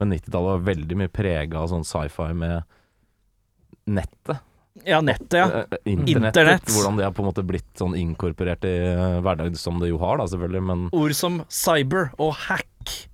Men 0.00 0.12
90-tallet 0.12 0.52
var 0.52 0.66
veldig 0.66 0.98
mye 1.00 1.12
prega 1.12 1.62
av 1.62 1.70
sånn 1.72 1.86
sci-fi 1.88 2.28
med 2.36 2.60
nettet. 3.88 4.42
Ja, 4.84 5.00
nettet, 5.00 5.32
ja. 5.38 5.46
Eh, 5.64 5.78
Internettet. 5.94 6.36
Internett. 6.36 6.68
Hvordan 6.74 6.96
det 6.98 7.04
har 7.08 7.12
på 7.16 7.22
en 7.24 7.30
måte 7.32 7.42
blitt 7.46 7.72
sånn 7.78 7.94
inkorporert 7.96 8.64
i 8.68 8.74
uh, 8.92 9.20
hverdagen, 9.24 9.56
som 9.56 9.78
det 9.80 9.88
jo 9.88 9.98
har, 10.02 10.18
da, 10.20 10.26
selvfølgelig. 10.30 10.62
Men 10.62 10.88
Ord 10.92 11.14
som 11.16 11.40
cyber 11.48 12.10
og 12.18 12.34
hack. 12.46 12.66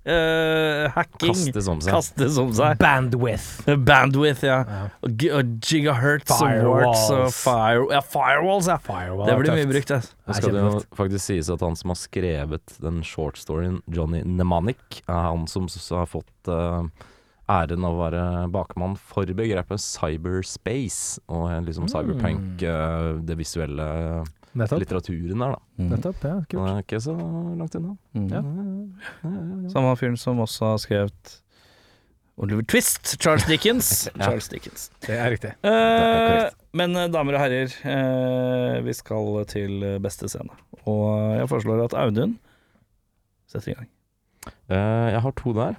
eh, 0.05 0.85
hacking. 0.93 1.31
kastes 1.33 1.67
om 1.71 1.79
seg. 1.81 1.93
Kastes 1.95 2.35
om 2.37 2.51
seg. 2.53 2.75
Bandwidth. 2.77 3.63
Bandwidth, 3.89 4.43
ja. 4.45 4.59
Ja. 4.67 4.81
Og, 5.01 5.15
gi- 5.17 5.31
og 5.33 5.55
gigahertz 5.65 6.29
og 6.35 6.43
Firewalls. 6.43 7.05
og 7.15 7.31
fire, 7.33 7.87
ja, 7.95 8.01
firewalls. 8.05 8.67
Ja. 8.69 8.77
Firewall 8.83 9.25
Det 9.25 9.33
er 9.33 9.39
blir 9.41 9.49
tøft. 9.49 9.61
mye 9.63 9.71
brukt, 9.71 9.93
ja 9.95 10.01
Det 10.03 10.37
skal 10.37 10.53
det 10.53 10.61
jo 10.67 10.83
faktisk 10.99 11.25
sies 11.25 11.49
at 11.55 11.65
han 11.65 11.75
som 11.79 11.89
har 11.95 11.99
skrevet 12.03 12.77
den 12.83 13.01
shortstoryen, 13.07 13.79
Johnny 13.89 14.21
Nemanic, 14.25 15.01
er 15.07 15.25
han 15.31 15.47
som 15.49 15.65
s- 15.71 15.89
har 15.89 16.05
fått 16.11 16.51
eh, 16.53 16.83
æren 17.51 17.83
av 17.87 17.97
å 17.97 18.01
være 18.05 18.23
bakmann 18.53 18.95
for 18.99 19.27
begrepet 19.35 19.81
cyberspace, 19.83 21.19
og 21.27 21.49
eh, 21.51 21.59
liksom 21.67 21.89
cyberpunk, 21.91 22.63
mm. 22.63 23.23
det 23.27 23.37
visuelle 23.39 23.87
Nettopp. 24.53 24.83
litteraturen 24.83 25.43
der, 25.43 25.55
da. 25.55 25.87
Nettopp, 25.91 26.25
ja, 26.29 26.35
kult. 26.45 26.59
Det 26.59 26.73
er 26.73 26.83
ikke 26.85 27.01
så 27.03 27.15
langt 27.59 27.77
unna. 27.79 27.95
Mm. 28.13 28.27
Ja. 28.31 28.43
Samme 29.73 29.95
fyren 29.99 30.19
som 30.19 30.41
også 30.43 30.73
har 30.73 30.83
skrevet 30.83 31.39
Oliver 32.37 32.65
Twist. 32.65 33.15
Charles 33.21 33.45
Dickens. 33.45 34.09
Charles 34.21 34.49
Dickens. 34.49 34.89
Det 35.05 35.17
er 35.17 35.33
riktig. 35.33 35.53
Eh, 35.61 35.69
korrekt. 35.69 36.57
men 36.73 36.95
eh, 36.97 37.09
damer 37.13 37.37
og 37.37 37.43
herrer, 37.43 37.75
eh, 37.85 38.79
vi 38.85 38.95
skal 38.97 39.43
til 39.49 39.83
eh, 39.85 39.99
beste 40.01 40.29
scene. 40.31 40.53
Og 40.89 41.37
jeg 41.37 41.49
foreslår 41.51 41.85
at 41.85 41.97
Audun 41.97 42.37
setter 43.49 43.73
i 43.73 43.77
gang. 43.77 43.89
Eh, 44.69 45.09
jeg 45.13 45.21
har 45.25 45.35
to 45.39 45.53
der. 45.57 45.77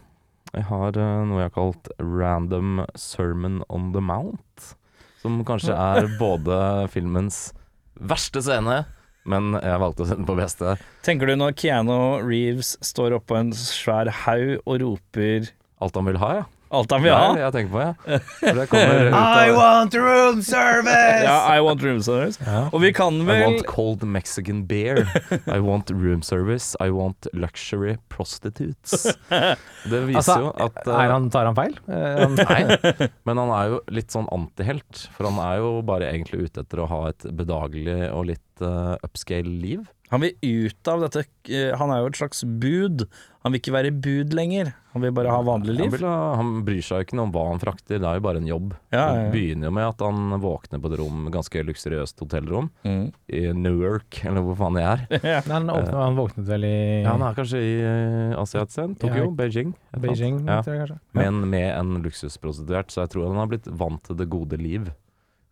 Jeg 0.54 0.68
har 0.68 0.96
eh, 1.00 1.20
noe 1.26 1.40
jeg 1.42 1.50
har 1.50 1.54
kalt 1.56 1.88
Random 1.98 2.84
Sermon 2.98 3.62
on 3.68 3.90
the 3.94 4.02
Mount. 4.04 4.74
Som 5.22 5.40
kanskje 5.46 5.74
er 5.74 6.06
både 6.20 6.56
filmens 6.92 7.48
verste 7.96 8.42
scene, 8.44 8.82
men 9.24 9.54
jeg 9.56 9.80
valgte 9.80 10.04
å 10.04 10.08
sette 10.08 10.20
den 10.20 10.28
på 10.28 10.36
beste. 10.38 10.74
Tenker 11.06 11.30
du 11.30 11.36
når 11.40 11.54
Keanu 11.58 12.20
Reeves 12.22 12.74
står 12.84 13.16
oppå 13.18 13.38
en 13.38 13.54
svær 13.56 14.10
haug 14.24 14.58
og 14.64 14.82
roper 14.82 15.48
Alt 15.82 15.96
han 15.98 16.06
vil 16.06 16.20
ha, 16.22 16.30
ja. 16.38 16.44
Alt 16.74 16.92
han 16.94 17.04
vil 17.04 17.10
Det 17.10 17.16
er 17.16 17.24
ha? 17.24 17.34
det 17.36 17.42
jeg 17.44 17.54
tenker 17.56 17.72
på, 17.74 17.82
ja. 17.84 18.18
For 18.40 18.58
det 18.60 18.66
kommer 18.72 19.04
ut 19.08 19.16
av 19.18 19.54
want 19.58 19.94
room 19.98 20.42
service! 20.44 21.22
Ja, 21.28 21.36
I 21.56 21.60
want 21.64 21.82
room 21.84 22.00
service. 22.04 22.38
Ja. 22.44 22.64
Og 22.74 22.82
vi 22.84 22.90
kan 22.96 23.20
vel 23.26 23.40
I 23.40 23.44
want 23.46 23.64
cold 23.70 24.04
Mexican 24.04 24.64
beer. 24.68 25.04
I 25.46 25.58
want 25.64 25.90
room 25.94 26.22
service. 26.26 26.72
I 26.82 26.90
want 26.94 27.28
luxury 27.32 27.96
prostitutes. 28.12 29.06
Det 29.30 30.00
viser 30.08 30.20
Altså, 30.20 30.38
jo 30.46 30.52
at 30.66 30.78
uh, 30.88 30.94
er 30.98 31.12
han, 31.14 31.30
tar 31.32 31.48
han 31.50 31.56
feil? 31.58 31.74
Eh, 31.88 32.24
Nei, 32.38 33.08
men 33.28 33.40
han 33.42 33.52
er 33.56 33.72
jo 33.74 33.80
litt 33.94 34.14
sånn 34.14 34.28
antihelt. 34.34 35.06
For 35.16 35.28
han 35.30 35.40
er 35.44 35.60
jo 35.62 35.74
bare 35.86 36.10
egentlig 36.12 36.48
ute 36.48 36.64
etter 36.64 36.82
å 36.84 36.88
ha 36.90 37.02
et 37.12 37.26
bedagelig 37.36 37.98
og 38.10 38.28
litt 38.32 38.64
uh, 38.64 38.94
upscale-liv. 39.04 39.84
Han 40.12 40.20
vil 40.20 40.34
ut 40.68 40.88
av 40.92 41.00
dette 41.00 41.22
eh, 41.48 41.72
Han 41.80 41.90
er 41.90 42.02
jo 42.04 42.10
et 42.12 42.18
slags 42.18 42.44
bud. 42.44 43.06
Han 43.42 43.52
vil 43.54 43.60
ikke 43.60 43.72
være 43.74 43.90
bud 44.04 44.34
lenger. 44.36 44.70
Han 44.94 45.02
vil 45.02 45.12
bare 45.16 45.32
ha 45.32 45.40
vanlig 45.42 45.72
Han, 45.74 45.78
liv. 45.80 45.94
vil 45.96 46.04
han 46.06 46.50
bryr 46.64 46.84
seg 46.84 47.00
jo 47.00 47.04
ikke 47.06 47.16
noe 47.18 47.26
om 47.26 47.32
hva 47.34 47.42
han 47.50 47.58
frakter, 47.60 47.98
det 47.98 48.06
er 48.06 48.18
jo 48.20 48.22
bare 48.24 48.38
en 48.40 48.46
jobb. 48.48 48.74
Ja, 48.94 49.00
ja, 49.00 49.14
Det 49.24 49.32
begynner 49.34 49.66
jo 49.68 49.72
med 49.74 49.86
at 49.88 50.04
han 50.06 50.36
våkner 50.44 50.80
på 50.84 50.90
et 50.92 50.98
rom, 51.00 51.24
ganske 51.34 51.64
luksuriøst 51.66 52.20
hotellrom 52.22 52.68
Mm. 52.86 53.08
i 53.28 53.40
Newark, 53.58 54.20
eller 54.24 54.44
hvor 54.46 54.56
faen 54.60 54.78
det 54.78 54.84
er. 54.86 55.02
Ja. 55.34 55.40
Han, 55.50 55.66
åpnet, 55.72 55.92
han 55.98 56.16
våknet 56.20 56.46
vel 56.52 56.64
i 56.68 56.74
Ja, 57.02 57.10
han 57.16 57.26
er 57.26 57.34
kanskje 57.40 57.64
i 57.64 57.74
uh, 57.82 58.40
Asia? 58.44 58.64
Tokyo? 58.68 59.24
Ja, 59.24 59.30
Beijing? 59.42 59.74
Beijing, 59.98 60.38
Ja. 60.46 60.60
tror 60.62 60.76
jeg 60.78 60.84
kanskje. 60.86 61.00
Men 61.20 61.42
med 61.50 61.68
en 61.74 61.96
luksusprostituert, 62.06 62.92
så 62.94 63.02
jeg 63.04 63.10
tror 63.16 63.28
han 63.32 63.40
har 63.42 63.50
blitt 63.50 63.66
vant 63.66 64.02
til 64.06 64.16
det 64.20 64.28
gode 64.30 64.60
liv. 64.62 64.92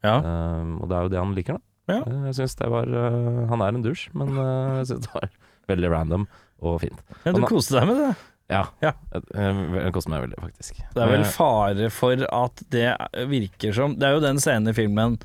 Ja. 0.04 0.20
Um, 0.22 0.78
og 0.82 0.88
det 0.88 0.96
er 0.96 1.02
jo 1.02 1.12
det 1.16 1.18
han 1.24 1.34
liker, 1.34 1.58
da. 1.58 1.66
Ja. 1.90 2.00
Uh, 2.06 2.26
Jeg 2.28 2.34
synes 2.38 2.54
det 2.60 2.68
var 2.70 2.86
uh, 2.90 3.48
Han 3.50 3.60
er 3.64 3.74
en 3.74 3.82
dusj, 3.84 4.08
men 4.14 4.36
uh, 4.38 4.78
jeg 4.82 4.90
syns 4.92 5.06
det 5.08 5.14
var 5.16 5.30
veldig 5.72 5.90
random 5.90 6.26
og 6.62 6.76
fint. 6.84 7.00
Ja, 7.24 7.32
du 7.34 7.42
koste 7.48 7.74
deg 7.80 7.88
med 7.90 7.98
det. 7.98 8.10
Ja. 8.52 8.60
Ja. 8.84 8.90
Jeg 9.32 9.92
koster 9.94 10.12
meg 10.12 10.26
veldig, 10.26 10.38
faktisk. 10.42 10.78
Det 10.94 11.00
er 11.02 11.08
vel 11.10 11.22
Eh, 11.24 11.30
fare 11.32 11.88
for 11.94 12.22
at 12.28 12.62
det 12.74 12.90
virker 13.30 13.72
som 13.74 13.94
Det 13.98 14.06
er 14.08 14.12
jo 14.18 14.22
den 14.22 14.38
scenen 14.42 14.68
i 14.70 14.74
filmen, 14.76 15.16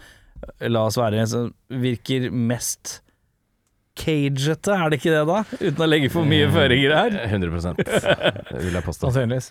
la 0.62 0.86
oss 0.88 0.98
være, 0.98 1.26
som 1.28 1.50
virker 1.70 2.30
mest 2.32 3.02
cagete, 3.98 4.74
er 4.74 4.92
det 4.92 5.00
ikke 5.01 5.13
det 5.13 5.24
da? 5.30 5.39
Uten 5.60 5.84
å 5.84 5.88
legge 5.89 6.10
for 6.13 6.27
mye 6.30 6.48
føringer 6.54 6.94
her. 6.96 7.18
100 7.25 7.74
det 7.77 8.62
vil 8.62 8.77
jeg 8.77 8.86
påstå. 8.86 9.10
Sannsynligvis. 9.10 9.50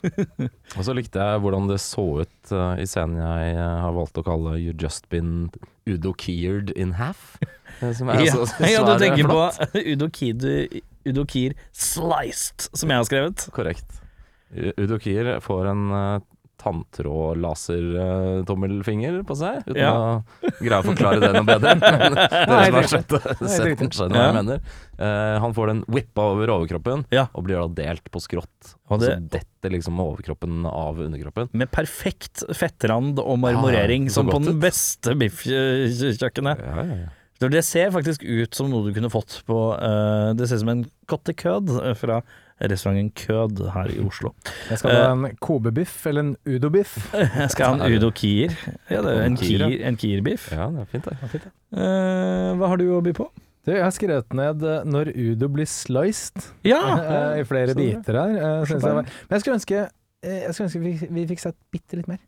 Og 0.77 0.87
så 0.87 0.95
likte 0.97 1.23
jeg 1.23 1.43
hvordan 1.45 1.69
det 1.71 1.81
så 1.83 2.07
ut 2.23 2.53
uh, 2.55 2.75
i 2.81 2.87
scenen 2.89 3.21
jeg 3.21 3.57
uh, 3.59 3.65
har 3.85 3.97
valgt 3.97 4.21
å 4.21 4.25
kalle 4.27 4.57
You 4.61 4.75
Just 4.79 5.09
Been 5.13 5.51
Udo 5.87 6.15
Keared 6.19 6.73
in 6.77 6.97
Half. 7.01 7.37
eh, 7.81 7.93
Som 7.97 8.11
er 8.11 8.23
Ja, 8.25 8.33
så, 8.33 8.47
så 8.51 8.71
ja, 8.75 8.85
du 8.87 8.95
tenker 8.95 9.23
tenker 9.23 9.31
på 9.31 9.43
flott. 9.43 9.77
Udo 9.93 10.11
Kier, 10.15 10.81
Udo 11.07 11.27
Kier 11.31 11.59
Sliced, 11.73 12.71
som 12.73 12.91
jeg 12.93 13.03
har 13.03 13.11
skrevet. 13.11 13.47
Korrekt. 13.57 14.03
Udo 14.79 14.99
Kier 15.03 15.37
får 15.45 15.71
en 15.73 15.87
uh, 15.93 16.25
tanntråd-laser-tommelfinger 16.67 19.21
på 19.27 19.35
seg, 19.39 19.63
uten 19.67 19.77
Ja. 19.81 19.93
å 19.95 20.23
greie 20.61 20.81
å 20.81 20.83
forklare 20.87 21.21
det 21.23 21.33
noe 21.37 21.45
bedre. 21.47 21.75
Men 21.81 22.15
dere 22.19 22.65
som 22.67 22.75
har 22.75 22.83
sett, 22.91 23.09
den, 23.79 23.91
skjønner 23.91 24.17
hva 24.17 24.27
jeg 24.27 24.35
mener. 24.41 24.59
Eh, 24.97 25.37
han 25.43 25.53
får 25.57 25.67
den 25.73 25.81
whippa 25.93 26.23
over 26.35 26.47
overkroppen, 26.57 26.99
Ja. 27.15 27.25
og 27.35 27.41
blir 27.49 27.57
da 27.61 27.67
delt 27.85 28.07
på 28.11 28.19
skrått. 28.23 28.63
Og 28.91 28.97
det- 29.01 29.13
så 29.13 29.17
detter 29.37 29.69
liksom 29.75 29.95
overkroppen 30.01 30.55
av 30.67 30.99
underkroppen. 31.03 31.49
Med 31.53 31.71
perfekt 31.71 32.45
fettrand 32.55 33.19
og 33.23 33.39
marmorering, 33.39 34.05
Ja, 34.05 34.11
som 34.11 34.27
på 34.29 34.39
den 34.45 34.61
beste 34.61 35.15
biffkjøkkenet. 35.19 36.59
Ja, 36.59 36.83
ja, 36.83 36.95
ja. 37.05 37.09
Det 37.39 37.65
ser 37.67 37.91
faktisk 37.93 38.23
ut 38.25 38.55
som 38.57 38.71
noe 38.73 38.87
du 38.89 38.95
kunne 38.97 39.11
fått 39.13 39.43
på 39.45 39.57
uh, 39.77 40.33
Det 40.33 40.47
ser 40.49 40.57
ut 40.57 40.61
som 40.63 40.71
en 40.73 40.87
kottekød 41.07 41.69
fra 42.01 42.23
restauranten 42.61 43.11
Kød 43.15 43.61
her 43.75 43.91
i 43.93 43.99
Oslo. 44.01 44.31
Jeg 44.71 44.79
skal 44.81 44.95
ha 44.97 45.09
en 45.13 45.27
Kobe-biff 45.45 46.07
eller 46.09 46.25
en 46.25 46.37
Udo-biff. 46.49 46.95
Jeg 47.43 47.51
skal 47.53 47.67
ha 47.75 47.87
en 47.87 47.97
Udo 47.99 48.11
Kier. 48.17 48.55
Ja, 48.91 49.03
det 49.05 49.13
er 49.17 49.25
en 49.27 49.37
Kier, 49.37 49.67
ja. 49.69 49.89
En 49.91 49.99
Kier-biff. 50.01 50.49
ja, 50.53 50.71
det 50.73 50.85
er 50.87 50.89
fint, 50.95 51.11
det. 51.11 51.43
Eh, 51.77 52.53
hva 52.57 52.71
har 52.73 52.81
du 52.81 52.87
å 52.97 53.03
by 53.05 53.13
på? 53.19 53.29
Du, 53.67 53.73
jeg 53.75 53.83
har 53.83 53.91
skrevet 53.95 54.35
ned 54.39 54.63
eh, 54.63 54.85
når 54.87 55.09
Udo 55.19 55.49
blir 55.51 55.67
sliced 55.67 56.39
Ja! 56.65 56.81
eh, 57.03 57.41
i 57.41 57.45
flere 57.49 57.75
biter 57.75 58.15
her. 58.21 58.37
eh, 58.39 58.71
jeg. 58.71 58.81
Men 58.95 59.35
jeg 59.35 59.43
skulle 59.43 59.57
ønske, 59.59 59.81
eh, 60.23 60.39
jeg 60.47 60.55
skulle 60.55 60.69
ønske 60.71 60.83
vi, 60.85 60.93
vi 61.19 61.27
fikk 61.33 61.43
sett 61.43 61.59
bitte 61.75 61.99
litt 61.99 62.09
mer. 62.09 62.21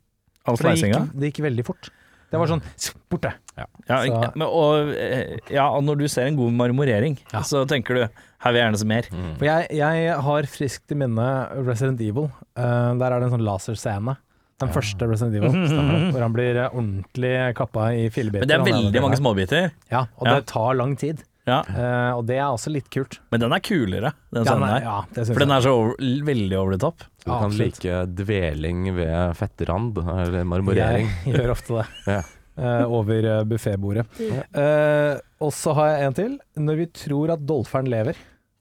All 0.48 0.56
For 0.58 0.68
det 0.72 0.80
gikk, 0.80 1.12
det 1.14 1.30
gikk 1.32 1.40
veldig 1.46 1.64
fort. 1.68 1.90
Det 2.30 2.38
var 2.38 2.46
sånn 2.50 2.62
borte. 3.10 3.32
Ja, 3.56 3.64
Så- 3.88 4.32
men, 4.36 4.46
og, 4.46 4.90
eh, 4.94 5.38
ja, 5.50 5.68
og 5.70 5.82
når 5.84 5.98
du 5.98 6.08
ser 6.08 6.26
en 6.26 6.36
god 6.36 6.52
marmorering, 6.52 7.16
Ja. 7.32 7.40
så 7.40 7.66
tenker 7.66 7.94
du 7.94 8.00
her 8.38 8.52
vil 8.52 8.60
jeg 8.60 8.66
gjerne 8.72 8.78
se 8.78 8.84
mer. 8.86 9.02
Mm. 9.10 9.36
For 9.38 9.44
jeg, 9.46 9.66
jeg 9.70 10.14
har 10.20 10.42
friskt 10.42 10.92
i 10.92 10.94
minne 10.94 11.48
Resident 11.66 12.00
Evil. 12.00 12.30
Uh, 12.56 12.94
der 12.98 13.12
er 13.12 13.20
det 13.20 13.32
en 13.32 13.38
sånn 13.38 13.46
laserscene. 13.48 14.16
Den 14.60 14.68
Ja. 14.68 14.74
første 14.74 15.08
Resident 15.08 15.36
Evil, 15.36 15.50
stemmer, 15.68 16.12
hvor 16.12 16.20
han 16.20 16.32
blir 16.34 16.56
eh, 16.56 16.68
ordentlig 16.68 17.54
kappa 17.56 17.92
i 17.94 18.08
fillebiter. 18.10 18.40
Men 18.46 18.48
det 18.48 18.58
er 18.58 18.64
veldig 18.72 19.00
mange 19.02 19.16
småbiter. 19.16 19.70
Ja, 19.90 20.00
og 20.18 20.26
Ja. 20.26 20.34
det 20.34 20.46
tar 20.46 20.74
lang 20.74 20.96
tid. 20.96 21.22
Ja. 21.48 21.58
Eh, 21.64 22.10
og 22.18 22.26
det 22.28 22.36
er 22.36 22.46
også 22.52 22.70
litt 22.74 22.90
kult. 22.92 23.18
Men 23.32 23.40
den 23.40 23.54
er 23.56 23.62
kulere, 23.64 24.10
den 24.34 24.44
Ja, 24.44 24.50
scenen 24.52 24.66
nei, 24.66 24.72
her. 24.76 24.86
ja, 24.86 24.96
det 25.14 25.22
synes 25.24 25.32
For 25.34 25.44
den 25.46 25.54
jeg. 25.54 25.58
er 25.58 25.66
så 25.66 25.72
over, 25.78 25.94
veldig 26.28 26.58
over 26.60 26.74
the 26.76 26.80
top. 26.84 27.04
Du 27.24 27.30
kan 27.30 27.46
Absolutt. 27.48 27.78
like 27.84 28.00
dveling 28.20 28.82
ved 28.98 29.36
fettrand, 29.38 29.98
eller 30.04 30.44
marmorering. 30.44 31.08
Jeg 31.26 31.38
gjør 31.40 31.54
ofte 31.56 31.78
det. 31.80 31.86
Ja. 32.18 32.22
Eh, 32.58 32.84
over 32.90 33.26
uh, 33.30 33.44
buffetbordet. 33.46 34.02
Eh, 34.50 35.12
og 35.46 35.52
så 35.54 35.74
har 35.78 35.92
jeg 35.92 36.06
en 36.08 36.16
til. 36.18 36.32
Når 36.58 36.76
vi 36.80 36.86
tror 36.90 37.30
at 37.36 37.44
dolferen 37.46 37.86
lever, 37.86 38.16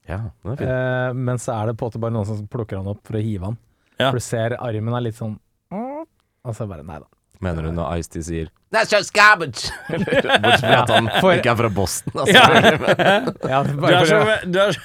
Ja, 0.06 0.20
den 0.44 0.52
er 0.52 0.56
fin. 0.60 0.68
eh, 0.70 1.12
men 1.18 1.40
så 1.42 1.56
er 1.56 1.66
det 1.72 1.76
på 1.80 1.88
en 1.88 1.90
måte 1.90 2.00
bare 2.04 2.14
noen 2.14 2.28
som 2.28 2.44
plukker 2.46 2.78
han 2.78 2.86
opp 2.92 3.00
for 3.08 3.18
å 3.18 3.22
hive 3.26 3.48
han. 3.50 3.56
Ja. 3.98 4.12
For 4.12 4.20
du 4.20 4.22
ser 4.22 4.54
armen 4.62 4.94
er 4.94 5.02
litt 5.08 5.18
sånn 5.18 5.34
Og 5.74 6.54
så 6.54 6.68
bare 6.70 6.84
Nei 6.86 7.00
da. 7.02 7.08
Mener 7.44 7.62
du 7.68 7.72
når 7.76 7.98
Ice-T 8.00 8.22
sier 8.26 8.48
That's 8.74 8.90
just 8.92 9.14
garbage! 9.16 9.70
Bortsett 9.88 10.60
fra 10.60 10.82
at 10.82 10.90
han 10.92 11.06
For- 11.22 11.36
ikke 11.38 11.52
er 11.54 11.60
fra 11.62 11.70
Boston. 11.72 12.12
Altså. 12.20 12.34
Ja, 13.48 13.62
Du 13.68 13.78
bare 13.80 14.02
er 14.02 14.10
så, 14.10 14.18
du 14.44 14.58
er 14.64 14.72
så 14.76 14.80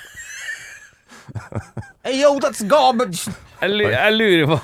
Hey, 2.04 2.18
yo, 2.22 2.34
that's 2.44 2.64
garbage! 2.68 3.30
jeg, 3.64 3.92
jeg 3.94 4.16
lurer 4.18 4.48
på 4.54 4.58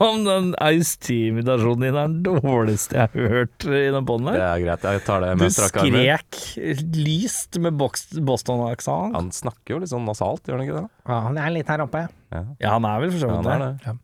om 0.00 0.22
den 0.24 0.46
Ice-T-imitasjonen 0.64 1.82
din 1.84 1.96
er 1.98 2.06
den 2.08 2.20
dårligste 2.24 2.96
jeg 2.96 3.10
har 3.12 3.32
hørt 3.34 3.66
i 3.68 3.80
den 3.92 4.06
poden 4.08 4.30
Det 4.32 4.40
er 4.46 4.62
greit, 4.62 4.86
jeg 4.86 5.02
tar 5.04 5.20
det 5.26 5.32
Du 5.36 5.42
med 5.42 5.52
strak 5.52 5.76
armer. 5.82 6.22
skrek 6.22 6.94
lyst 6.96 7.58
med 7.60 7.76
Boston-aksent. 7.76 9.12
Han 9.18 9.28
snakker 9.36 9.74
jo 9.74 9.80
litt 9.82 9.92
sånn 9.92 10.06
nasalt, 10.08 10.46
gjør 10.48 10.56
han 10.56 10.64
ikke 10.64 10.78
det? 10.78 10.86
Ja, 11.10 11.18
han 11.26 11.36
er 11.42 11.52
litt 11.58 11.68
her 11.74 11.84
oppe. 11.84 12.06
Ja, 12.32 12.42
Ja, 12.64 12.72
han 12.78 12.88
er 12.88 13.02
vel 13.04 13.12
for 13.12 13.20
så 13.26 13.28
ja 13.28 13.42
vidt 13.42 13.52
er 13.52 13.66
det. 13.66 13.96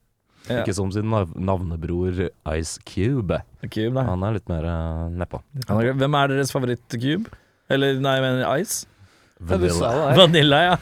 Det. 0.47 0.55
Ja. 0.55 0.65
Ikke 0.65 0.75
som 0.79 0.93
sin 0.95 1.09
nav 1.11 1.33
navnebror 1.35 2.21
Ice 2.57 2.83
Cube. 2.87 3.41
Cube, 3.67 3.95
nei. 3.97 4.05
Han 4.09 4.23
er 4.27 4.37
litt 4.39 4.51
mer 4.51 4.69
uh, 4.69 5.07
nedpå. 5.13 5.43
Hvem 5.67 6.21
er 6.21 6.35
deres 6.35 6.55
favoritt-cube? 6.55 7.33
Eller 7.73 7.99
nei, 7.99 8.15
jeg 8.19 8.25
mener 8.27 8.63
Ice? 8.63 8.87
Der. 9.47 10.17
Vanilla, 10.17 10.63
ja. 10.65 10.77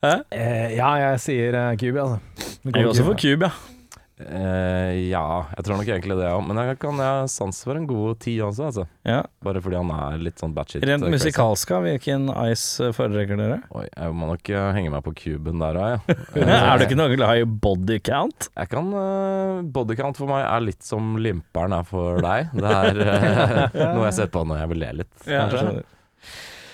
Eh, 0.00 0.76
ja, 0.78 0.94
jeg 0.96 1.20
sier 1.26 1.58
uh, 1.58 1.74
Cube, 1.76 2.00
altså. 2.00 2.46
Jeg 2.64 2.80
er 2.80 2.88
også 2.88 3.04
for 3.04 3.18
Cube, 3.20 3.50
ja. 3.50 3.79
Eh, 4.28 5.08
ja, 5.08 5.24
jeg 5.56 5.64
tror 5.64 5.78
nok 5.78 5.88
egentlig 5.88 6.16
det 6.18 6.28
òg. 6.28 6.42
Men 6.48 6.60
jeg 6.60 6.78
kan 6.82 7.00
ha 7.00 7.10
sans 7.30 7.62
for 7.64 7.78
en 7.78 7.86
god 7.88 8.20
ti 8.24 8.34
også, 8.44 8.68
altså. 8.68 8.84
ja. 9.08 9.22
Bare 9.44 9.62
fordi 9.64 9.78
han 9.80 9.92
er 9.94 10.20
litt 10.22 10.42
sånn 10.42 10.54
batchet. 10.56 10.84
Rent 10.86 11.06
musikalska, 11.10 11.80
hvilken 11.84 12.28
Ice 12.50 12.90
eh, 12.90 12.94
foretrekker 12.96 13.40
dere? 13.40 13.60
Oi, 13.72 13.86
jeg 13.88 14.16
må 14.16 14.30
nok 14.32 14.52
eh, 14.52 14.68
henge 14.76 14.92
meg 14.94 15.04
på 15.06 15.14
cuben 15.22 15.62
der 15.62 15.80
òg, 15.80 15.92
ja. 15.94 16.20
er 16.60 16.80
du 16.80 16.86
ikke 16.86 17.00
noe 17.00 17.16
glad 17.16 17.42
i 17.42 17.48
body 17.48 18.00
count? 18.04 18.50
Jeg 18.54 18.72
kan 18.72 18.90
uh, 18.94 19.60
Bodycount 19.64 20.18
for 20.20 20.30
meg 20.30 20.44
er 20.44 20.64
litt 20.64 20.84
som 20.86 21.14
limperen 21.20 21.74
er 21.76 21.86
for 21.88 22.20
deg. 22.24 22.50
Det 22.56 22.76
er 22.76 23.00
uh, 23.04 23.84
noe 23.96 24.08
jeg 24.08 24.18
ser 24.20 24.32
på 24.32 24.44
når 24.46 24.64
jeg 24.64 24.74
vil 24.74 24.84
le 24.84 24.96
litt, 25.02 25.14
kanskje. 25.26 25.84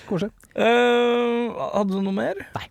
Koselig. 0.07 0.33
Hadde 0.57 1.91
du 1.91 2.01
noe 2.01 2.15
mer? 2.15 2.47
Nei. 2.55 2.67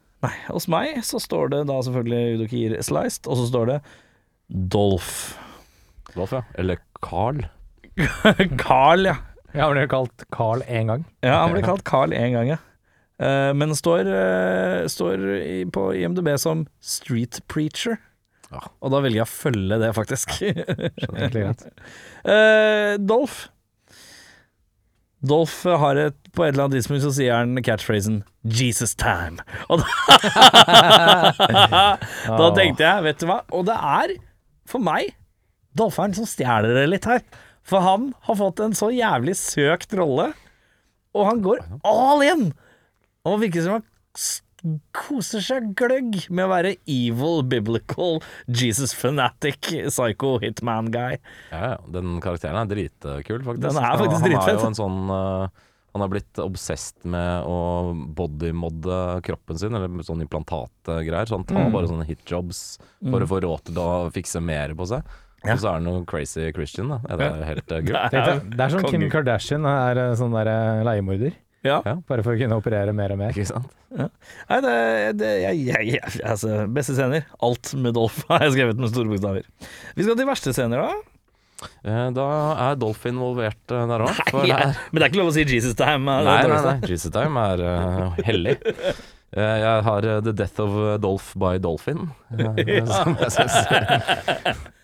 Hos 0.48 0.64
meg 0.72 0.96
så 1.06 1.20
står 1.22 1.52
det 1.52 1.58
da 1.68 1.76
selvfølgelig 1.84 2.38
Udokir 2.38 2.74
Sliced, 2.82 3.28
og 3.28 3.38
så 3.38 3.44
står 3.50 3.68
det 3.70 3.76
Dolph. 4.48 5.36
Dolph, 6.14 6.32
ja. 6.32 6.44
Eller 6.54 6.78
Carl. 7.02 7.46
Carl, 8.58 9.04
ja. 9.10 9.16
Har 9.56 9.72
blitt 9.74 9.90
kalt 9.90 10.24
Carl 10.30 10.62
én 10.68 10.90
gang. 10.90 11.04
Ja, 11.24 11.40
han 11.42 11.54
ble 11.54 11.62
kalt 11.64 11.84
Carl 11.88 12.12
én 12.12 12.34
gang, 12.36 12.50
ja. 12.54 12.58
Eh, 13.16 13.52
men 13.56 13.72
står, 13.76 14.06
eh, 14.12 14.86
står 14.92 15.22
i, 15.40 15.64
på 15.72 15.88
IMDb 15.96 16.34
som 16.38 16.66
Street 16.84 17.40
Preacher. 17.48 17.96
Ja. 18.50 18.60
Og 18.84 18.92
da 18.92 19.00
velger 19.02 19.22
jeg 19.22 19.26
å 19.26 19.32
følge 19.32 19.78
det, 19.82 19.90
faktisk. 19.96 20.36
Egentlig 20.44 21.42
greit. 21.46 21.66
Eh, 22.28 22.94
Dolph. 23.02 23.46
Dolph 25.26 25.64
har 25.66 25.98
et, 25.98 26.18
på 26.36 26.44
et 26.44 26.52
eller 26.52 26.66
annet 26.66 26.76
tidspunkt 26.78 27.02
så 27.02 27.10
sier 27.16 27.32
han 27.34 27.56
catchphrasen 27.64 28.20
'Jesus 28.44 28.92
time'. 29.00 29.40
Og 29.72 29.80
da, 29.80 29.86
da 32.28 32.50
tenkte 32.54 32.84
jeg, 32.84 33.02
vet 33.08 33.18
du 33.18 33.26
hva 33.26 33.40
Og 33.56 33.64
det 33.66 33.74
er, 33.74 34.12
for 34.70 34.82
meg, 34.82 35.14
Dolpheren 35.76 36.14
som 36.16 36.28
stjeler 36.28 36.72
det 36.78 36.86
litt 36.88 37.08
her. 37.08 37.20
For 37.66 37.82
han 37.82 38.12
har 38.28 38.38
fått 38.38 38.62
en 38.64 38.76
så 38.78 38.92
jævlig 38.94 39.34
søkt 39.38 39.92
rolle, 39.98 40.30
og 41.16 41.28
han 41.28 41.42
går 41.44 41.62
all 41.88 42.24
in! 42.24 42.48
Og 43.26 43.40
virker 43.42 43.64
som 43.64 43.78
han 43.78 43.86
koser 44.96 45.42
seg 45.44 45.68
gløgg 45.78 46.16
med 46.30 46.46
å 46.46 46.50
være 46.50 46.72
evil, 46.90 47.42
biblical, 47.46 48.20
Jesus 48.46 48.94
fanatic, 48.96 49.60
psycho 49.90 50.36
hitman 50.42 50.90
guy. 50.94 51.18
Ja. 51.52 51.76
Den 51.92 52.18
karakteren 52.24 52.58
er 52.62 52.70
dritkul, 52.70 53.44
faktisk. 53.46 53.66
Den 53.66 53.80
er 53.82 54.00
faktisk 54.00 54.26
dritfett. 54.26 54.46
Han 54.46 54.56
er 54.56 54.62
jo 54.62 54.70
en 54.70 54.78
sånn 54.78 55.14
eh, 55.16 55.64
Han 55.96 56.04
har 56.04 56.10
blitt 56.12 56.38
obsessed 56.44 57.06
med 57.08 57.46
å 57.48 57.56
bodymodde 58.18 59.22
kroppen 59.26 59.58
sin, 59.60 59.74
eller 59.74 59.88
sånn 60.04 60.20
implantatgreier. 60.26 61.26
Så 61.30 61.38
han 61.38 61.44
tar 61.48 61.64
Mm. 61.66 61.72
bare 61.72 61.88
sånne 61.88 62.04
hitjobs 62.06 62.60
for 63.00 63.20
å 63.24 63.28
få 63.30 63.40
råd 63.42 63.64
til 63.70 63.80
å 63.80 63.88
fikse 64.12 64.42
mer 64.44 64.74
på 64.76 64.86
seg. 64.92 65.02
Ja. 65.46 65.52
Og 65.54 65.58
så 65.62 65.68
er 65.68 65.72
han 65.78 65.84
noe 65.86 66.04
crazy 66.08 66.50
Christian, 66.52 66.88
da. 66.90 66.98
Det 67.06 67.20
er 67.26 67.44
helt 67.48 67.72
uh, 67.72 67.80
Det 67.80 67.94
er- 67.94 68.08
Det 68.10 68.22
er, 68.22 68.40
det 68.50 68.60
er 68.64 68.68
som 68.76 68.82
Kim. 68.90 69.08
Kardashian 69.10 69.66
er 69.68 69.98
eh, 70.10 70.14
sånn 70.18 70.32
der 70.34 70.48
eh, 70.52 70.84
leiemorder. 70.84 71.32
Ja. 71.66 71.80
Ja. 71.84 71.96
Bare 72.06 72.22
for 72.22 72.34
å 72.36 72.38
kunne 72.38 72.54
operere 72.60 72.92
mer 72.94 73.10
og 73.14 73.18
mer. 73.18 73.32
Ikke 73.34 73.46
sant? 73.48 73.72
Nei, 73.90 74.60
det, 74.62 74.74
det 75.18 75.30
jeg, 75.42 75.64
jeg, 75.66 75.86
jeg, 75.96 76.20
altså, 76.22 76.66
Beste 76.70 76.94
scener. 76.94 77.24
Alt 77.42 77.72
med 77.74 77.94
Dolph 77.96 78.20
har 78.28 78.44
jeg 78.46 78.52
skrevet 78.58 78.78
med 78.78 78.92
store 78.92 79.10
bokstaver. 79.10 79.46
Vi 79.96 80.04
skal 80.06 80.18
til 80.20 80.28
verste 80.28 80.52
scener, 80.54 80.84
da. 80.84 81.15
Eh, 81.86 82.06
Da 82.16 82.26
er 82.68 82.76
Dolph 82.80 83.06
involvert 83.08 83.72
eh, 83.72 83.84
der 83.88 84.04
òg. 84.06 84.22
Ja, 84.48 84.58
men 84.92 85.00
det 85.00 85.06
er 85.06 85.10
ikke 85.12 85.22
lov 85.22 85.30
å 85.32 85.36
si 85.36 85.44
Jesus 85.48 85.74
Time. 85.78 86.04
er 86.20 86.24
Nei, 86.28 86.40
nei, 86.52 86.62
nei. 86.68 86.78
Jesus 86.90 87.12
Time 87.14 87.44
er 87.52 87.62
uh, 87.64 88.18
hellig. 88.26 88.58
Eh, 89.36 89.56
jeg 89.62 89.80
har 89.88 90.06
eh, 90.06 90.20
The 90.24 90.32
Death 90.36 90.60
of 90.62 90.76
Dolph 91.02 91.32
by 91.40 91.56
Dolphin. 91.60 92.06
eh, 92.36 92.84
som 92.92 93.16
jeg 93.20 93.32
synes, 93.34 93.56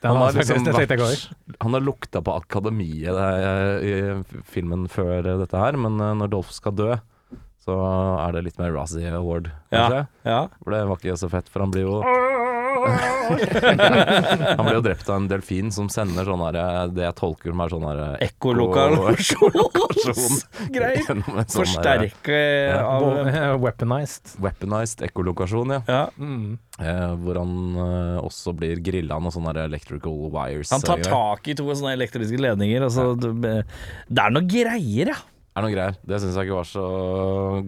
Han 0.03 0.17
har 0.19 0.33
liksom 0.35 0.67
over. 0.67 1.15
han 1.63 1.77
har 1.77 1.85
lukta 1.87 2.21
på 2.27 2.35
akademiet 2.41 3.15
eh, 3.15 3.87
i 3.87 4.43
filmen 4.51 4.89
før 4.91 5.21
eh, 5.23 5.39
dette 5.45 5.61
her, 5.63 5.79
men 5.79 6.01
eh, 6.03 6.15
når 6.19 6.33
Dolph 6.35 6.51
skal 6.57 6.75
dø, 6.75 6.91
så 7.63 7.77
er 8.19 8.35
det 8.35 8.47
litt 8.49 8.59
mer 8.59 8.73
Razzie 8.75 9.13
Award, 9.15 9.51
kanskje. 9.71 10.07
Ja. 10.27 10.41
For 10.63 10.75
det 10.75 10.83
var 10.91 10.99
ikke 10.99 11.19
så 11.21 11.29
fett, 11.31 11.49
for 11.53 11.63
han 11.63 11.71
blir 11.75 11.87
jo 11.87 12.03
Han 14.57 14.65
blir 14.67 14.75
jo 14.75 14.83
drept 14.83 15.09
av 15.09 15.21
en 15.21 15.29
delfin 15.31 15.69
som 15.75 15.87
sender 15.93 16.27
sånn 16.27 16.41
her 16.43 16.57
eh, 16.59 16.81
Det 16.97 17.05
jeg 17.05 17.15
tolker 17.21 17.53
som 17.53 17.61
er 17.63 17.73
sånn 17.73 17.87
her 17.87 18.01
eh, 18.03 18.25
Ekkolokalisjon. 18.27 19.59
Greier. 20.75 21.03
gjennom 21.05 21.39
en 21.39 21.47
sånn 21.47 21.61
Forsterke 21.61 22.41
av 22.81 23.07
Weaponized. 23.63 24.35
Weaponized 24.43 25.05
ekkolokasjon, 25.07 25.77
ja. 25.77 25.81
ja. 25.87 26.03
Mm. 26.19 26.59
Eh, 26.81 27.11
hvor 27.23 27.39
han 27.39 27.55
eh, 27.85 28.19
også 28.23 28.55
blir 28.57 28.81
grilla 28.85 29.19
med 29.23 29.35
sånne 29.35 29.53
der 29.55 29.69
electrical 29.71 30.17
wires. 30.33 30.73
Han 30.75 30.83
tar 30.85 31.03
eh, 31.03 31.11
tak 31.13 31.53
i 31.53 31.57
to 31.59 31.69
sånne 31.71 31.95
elektriske 31.99 32.41
ledninger. 32.41 32.89
Altså, 32.89 33.13
det 33.19 33.33
det 33.43 34.25
er 34.25 34.35
noe 34.35 34.49
greier, 34.49 35.13
ja. 35.13 35.19
Er 35.53 35.65
noen 35.65 35.75
greier. 35.75 35.97
Det 36.09 36.21
syns 36.23 36.37
jeg 36.39 36.49
ikke 36.49 36.59
var 36.61 36.69
så 36.69 36.85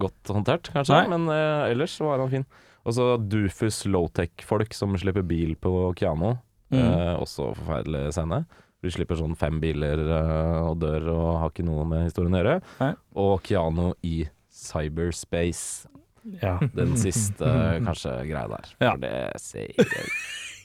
godt 0.00 0.32
håndtert, 0.32 0.70
kanskje. 0.74 0.96
Nei. 0.96 1.08
Men 1.12 1.28
eh, 1.34 1.70
ellers 1.74 1.96
var 2.00 2.22
han 2.22 2.32
fin. 2.32 2.46
Og 2.84 2.96
så 2.96 3.06
Dufus 3.20 3.82
Lowtech-folk 3.88 4.74
som 4.76 4.96
slipper 5.00 5.24
bil 5.26 5.54
på 5.60 5.72
Kiano. 5.98 6.34
Mm. 6.72 6.80
Eh, 6.80 7.14
også 7.20 7.50
forferdelig 7.58 8.06
scene. 8.16 8.42
De 8.84 8.92
slipper 8.92 9.16
sånn 9.16 9.36
fem 9.40 9.56
biler 9.62 10.00
eh, 10.04 10.58
og 10.68 10.78
dør 10.82 11.08
og 11.14 11.26
har 11.40 11.52
ikke 11.52 11.64
noe 11.64 11.86
med 11.88 12.06
historien 12.08 12.36
å 12.36 12.42
gjøre. 12.42 12.56
Nei. 12.82 12.92
Og 13.24 13.36
Kiano 13.46 13.92
i 14.04 14.18
cyberspace. 14.54 15.88
ja. 16.42 16.58
Den 16.76 16.96
siste 17.00 17.48
kanskje 17.86 18.16
greia 18.28 18.48
der. 18.52 18.74
Ja. 18.80 18.94
For 18.94 19.04
det 19.04 19.14
ser 19.44 19.72
ikke 19.72 20.04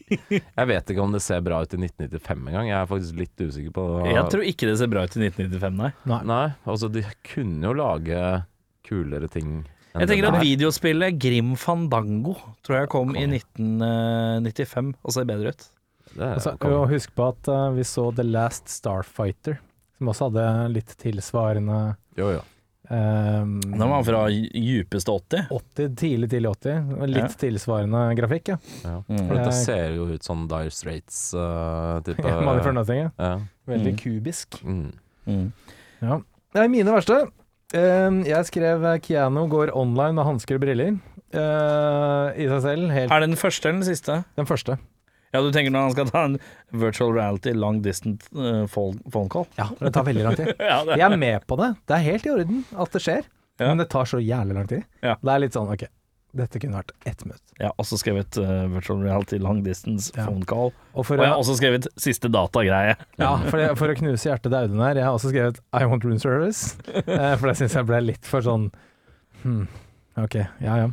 Jeg 0.59 0.69
vet 0.71 0.93
ikke 0.93 1.03
om 1.03 1.15
det 1.15 1.21
ser 1.23 1.41
bra 1.45 1.61
ut 1.63 1.73
i 1.75 1.79
1995 1.81 2.45
engang. 2.51 2.69
Jeg 2.69 2.77
er 2.79 2.89
faktisk 2.89 3.19
litt 3.19 3.43
usikker 3.43 3.73
på 3.75 3.87
Jeg 4.09 4.23
tror 4.33 4.45
ikke 4.51 4.69
det 4.69 4.77
ser 4.81 4.91
bra 4.91 5.03
ut 5.05 5.17
i 5.17 5.25
1995, 5.27 5.75
nei. 5.79 5.91
Nei. 6.09 6.21
Nei, 6.29 6.45
altså 6.69 6.89
de 6.93 7.03
kunne 7.31 7.69
jo 7.69 7.75
lage 7.77 8.23
kulere 8.89 9.29
ting. 9.31 9.59
Jeg 9.93 10.09
tenker 10.09 10.29
at 10.29 10.43
videospillet 10.43 11.17
Grim 11.21 11.55
Fandango 11.59 12.35
tror 12.65 12.83
jeg 12.83 12.91
kom 12.93 13.15
i 13.17 13.25
1995 13.25 14.93
og 15.01 15.15
ser 15.15 15.27
bedre 15.29 15.53
ut. 15.55 15.65
Er 16.17 16.35
Altså, 16.35 16.55
og 16.65 16.87
husk 16.89 17.13
på 17.17 17.27
at 17.29 17.49
uh, 17.53 17.69
vi 17.75 17.85
så 17.85 18.07
The 18.15 18.25
Last 18.25 18.69
Starfighter, 18.71 19.59
som 19.97 20.09
også 20.09 20.29
hadde 20.29 20.45
litt 20.73 20.95
tilsvarende 21.01 21.81
Jo, 22.17 22.31
jo. 22.37 22.45
Um, 22.89 23.59
Den 23.61 23.89
var 23.89 24.03
fra 24.03 24.23
djupeste 24.29 25.11
80. 25.11 25.47
80, 25.51 25.95
tidlig, 25.95 26.29
tidlig 26.31 26.49
80. 26.55 26.93
Litt 27.07 27.17
Ja. 27.23 27.27
tilsvarende 27.43 28.01
grafikk, 28.17 28.47
ja. 28.53 28.57
Ja. 28.83 28.95
Mm. 29.09 29.27
For 29.27 29.35
dette 29.35 29.53
Eh, 29.53 29.63
ser 29.63 29.95
jo 29.95 30.05
ut 30.13 30.23
som 30.23 30.47
Dire 30.47 30.69
Straits-type 30.73 32.23
Money 32.45 32.63
for 32.65 32.73
nothing, 32.73 33.03
ja. 33.07 33.11
ja. 33.17 33.39
Veldig 33.69 33.93
Mm. 33.93 33.97
kubisk. 34.01 34.61
Mm. 34.63 34.91
Mm. 35.27 35.51
Ja. 36.01 36.21
Det 36.53 36.63
er 36.63 36.67
mine 36.69 36.91
verste. 36.95 37.19
Um, 37.75 38.23
jeg 38.25 38.45
skrev 38.49 38.81
Kiano 39.05 39.45
Keanu 39.45 39.47
går 39.51 39.71
online 39.77 40.15
med 40.17 40.25
hansker 40.25 40.57
og 40.57 40.61
briller. 40.63 40.95
Uh, 41.29 42.33
I 42.33 42.47
seg 42.49 42.61
selv. 42.63 42.89
Helt 42.89 43.11
Er 43.13 43.19
det 43.21 43.29
den 43.29 43.37
første 43.37 43.69
eller 43.69 43.83
den 43.83 43.89
siste? 43.95 44.23
den 44.35 44.45
første. 44.49 44.79
Ja, 45.33 45.41
du 45.45 45.51
tenker 45.53 45.69
når 45.75 45.87
han 45.89 45.91
skal 45.93 46.07
ta 46.09 46.23
en 46.25 46.39
virtual 46.71 47.11
reality 47.13 47.51
long 47.53 47.81
distant 47.85 48.25
uh, 48.33 48.63
phone 48.71 48.97
phone 49.13 49.29
call? 49.29 49.45
Ja, 49.59 49.67
det 49.79 49.91
tar 49.93 50.07
veldig 50.07 50.23
lang 50.25 50.35
tid. 50.39 50.53
Ja, 50.71 50.79
det 50.87 50.97
Jeg 50.97 51.05
er 51.11 51.17
med 51.21 51.45
på 51.49 51.57
det. 51.59 51.73
Det 51.85 51.97
er 51.99 52.05
helt 52.07 52.25
i 52.25 52.33
orden 52.33 52.63
at 52.75 52.91
det 52.97 53.01
skjer, 53.05 53.27
Ja. 53.59 53.67
men 53.69 53.77
det 53.83 53.89
tar 53.93 54.05
så 54.09 54.17
jævlig 54.23 54.55
lang 54.57 54.67
tid. 54.71 54.83
Ja. 55.05 55.17
Det 55.21 55.33
er 55.35 55.43
litt 55.43 55.53
sånn 55.57 55.69
OK, 55.73 55.83
dette 56.39 56.59
kunne 56.61 56.77
vært 56.79 56.91
ett 57.09 57.21
minutt. 57.25 57.41
Jeg 57.59 57.67
har 57.69 57.75
også 57.81 57.97
skrevet 58.01 58.37
uh, 58.41 58.65
virtual 58.73 59.03
reality 59.05 59.37
long 59.41 59.61
distance 59.65 60.09
Ja. 60.17 60.25
phone 60.25 60.45
call. 60.49 60.71
Og 60.93 61.05
Og 61.05 61.17
jeg 61.19 61.27
har 61.29 61.37
også 61.41 61.57
skrevet 61.59 61.87
siste 61.99 62.29
datagreie. 62.33 62.95
ja, 63.19 63.31
for, 63.49 63.57
det, 63.61 63.69
for 63.77 63.89
å 63.93 63.97
knuse 64.01 64.29
hjertet 64.31 64.49
til 64.49 64.57
Audun 64.63 64.81
her, 64.81 64.95
jeg 64.97 65.05
har 65.09 65.13
også 65.17 65.29
skrevet 65.33 65.59
I 65.77 65.85
want 65.85 66.05
room 66.05 66.17
service. 66.21 66.73
Uh, 67.05 67.35
for 67.37 67.49
det 67.51 67.57
syns 67.61 67.77
jeg 67.77 67.85
ble 67.89 68.01
litt 68.07 68.25
for 68.25 68.41
sånn 68.45 68.69
hmm, 69.43 69.67
OK, 70.23 70.35
ja 70.63 70.75
ja. 70.83 70.87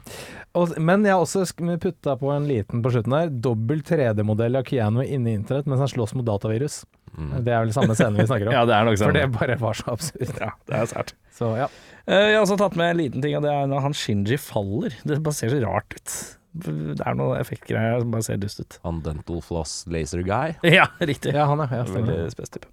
Og, 0.57 0.73
men 0.81 1.05
jeg 1.05 1.13
har 1.13 1.23
også 1.25 1.43
putta 1.83 2.15
på 2.21 2.31
en 2.33 2.47
liten 2.49 2.83
på 2.85 2.93
slutten 2.95 3.13
her. 3.17 3.29
Dobbel 3.31 3.83
3D-modell 3.85 4.57
av 4.57 4.65
Keanu 4.69 5.03
inne 5.05 5.33
i 5.33 5.37
internett 5.37 5.67
mens 5.69 5.83
han 5.85 5.91
slåss 5.93 6.15
mot 6.17 6.25
datavirus. 6.27 6.85
Mm. 7.17 7.35
Det 7.45 7.53
er 7.53 7.63
vel 7.65 7.73
samme 7.77 7.95
scene 7.97 8.17
vi 8.21 8.27
snakker 8.29 8.49
om. 8.51 8.55
Ja, 8.59 8.65
det 8.69 8.75
er 8.77 8.89
nok 8.89 8.97
For 8.99 9.05
sånn. 9.09 9.19
det 9.19 9.27
bare 9.37 9.59
var 9.61 9.77
så 9.79 9.93
absurd. 9.93 10.33
Ja, 10.41 10.51
det 10.69 10.79
er 10.81 10.89
sært. 10.93 11.13
Så 11.37 11.51
ja. 11.59 11.69
Eh, 12.07 12.31
Jeg 12.31 12.39
har 12.39 12.47
også 12.47 12.57
tatt 12.61 12.77
med 12.81 12.93
en 12.95 13.01
liten 13.03 13.25
ting, 13.25 13.37
og 13.39 13.45
det 13.45 13.53
er 13.53 13.69
når 13.69 13.85
han 13.89 13.97
Shinji 13.97 14.39
faller. 14.41 14.97
Det 15.05 15.21
bare 15.25 15.37
ser 15.37 15.53
så 15.53 15.61
rart 15.65 15.97
ut. 15.97 16.17
Det 16.57 17.05
er 17.05 17.17
noen 17.19 17.37
effektgreier 17.37 18.01
som 18.01 18.15
bare 18.15 18.25
ser 18.25 18.39
dust 18.41 18.63
ut. 18.63 18.79
Han 18.87 19.03
Dental 19.05 19.43
Floss 19.45 19.83
Laser 19.93 20.23
Guy. 20.25 20.55
Ja, 20.79 20.87
riktig. 21.05 21.35
ja, 21.37 21.45
han 21.51 21.61
er 21.67 21.75
ja. 21.83 21.85
Veldig 21.93 22.31
spes 22.33 22.55
type. 22.57 22.71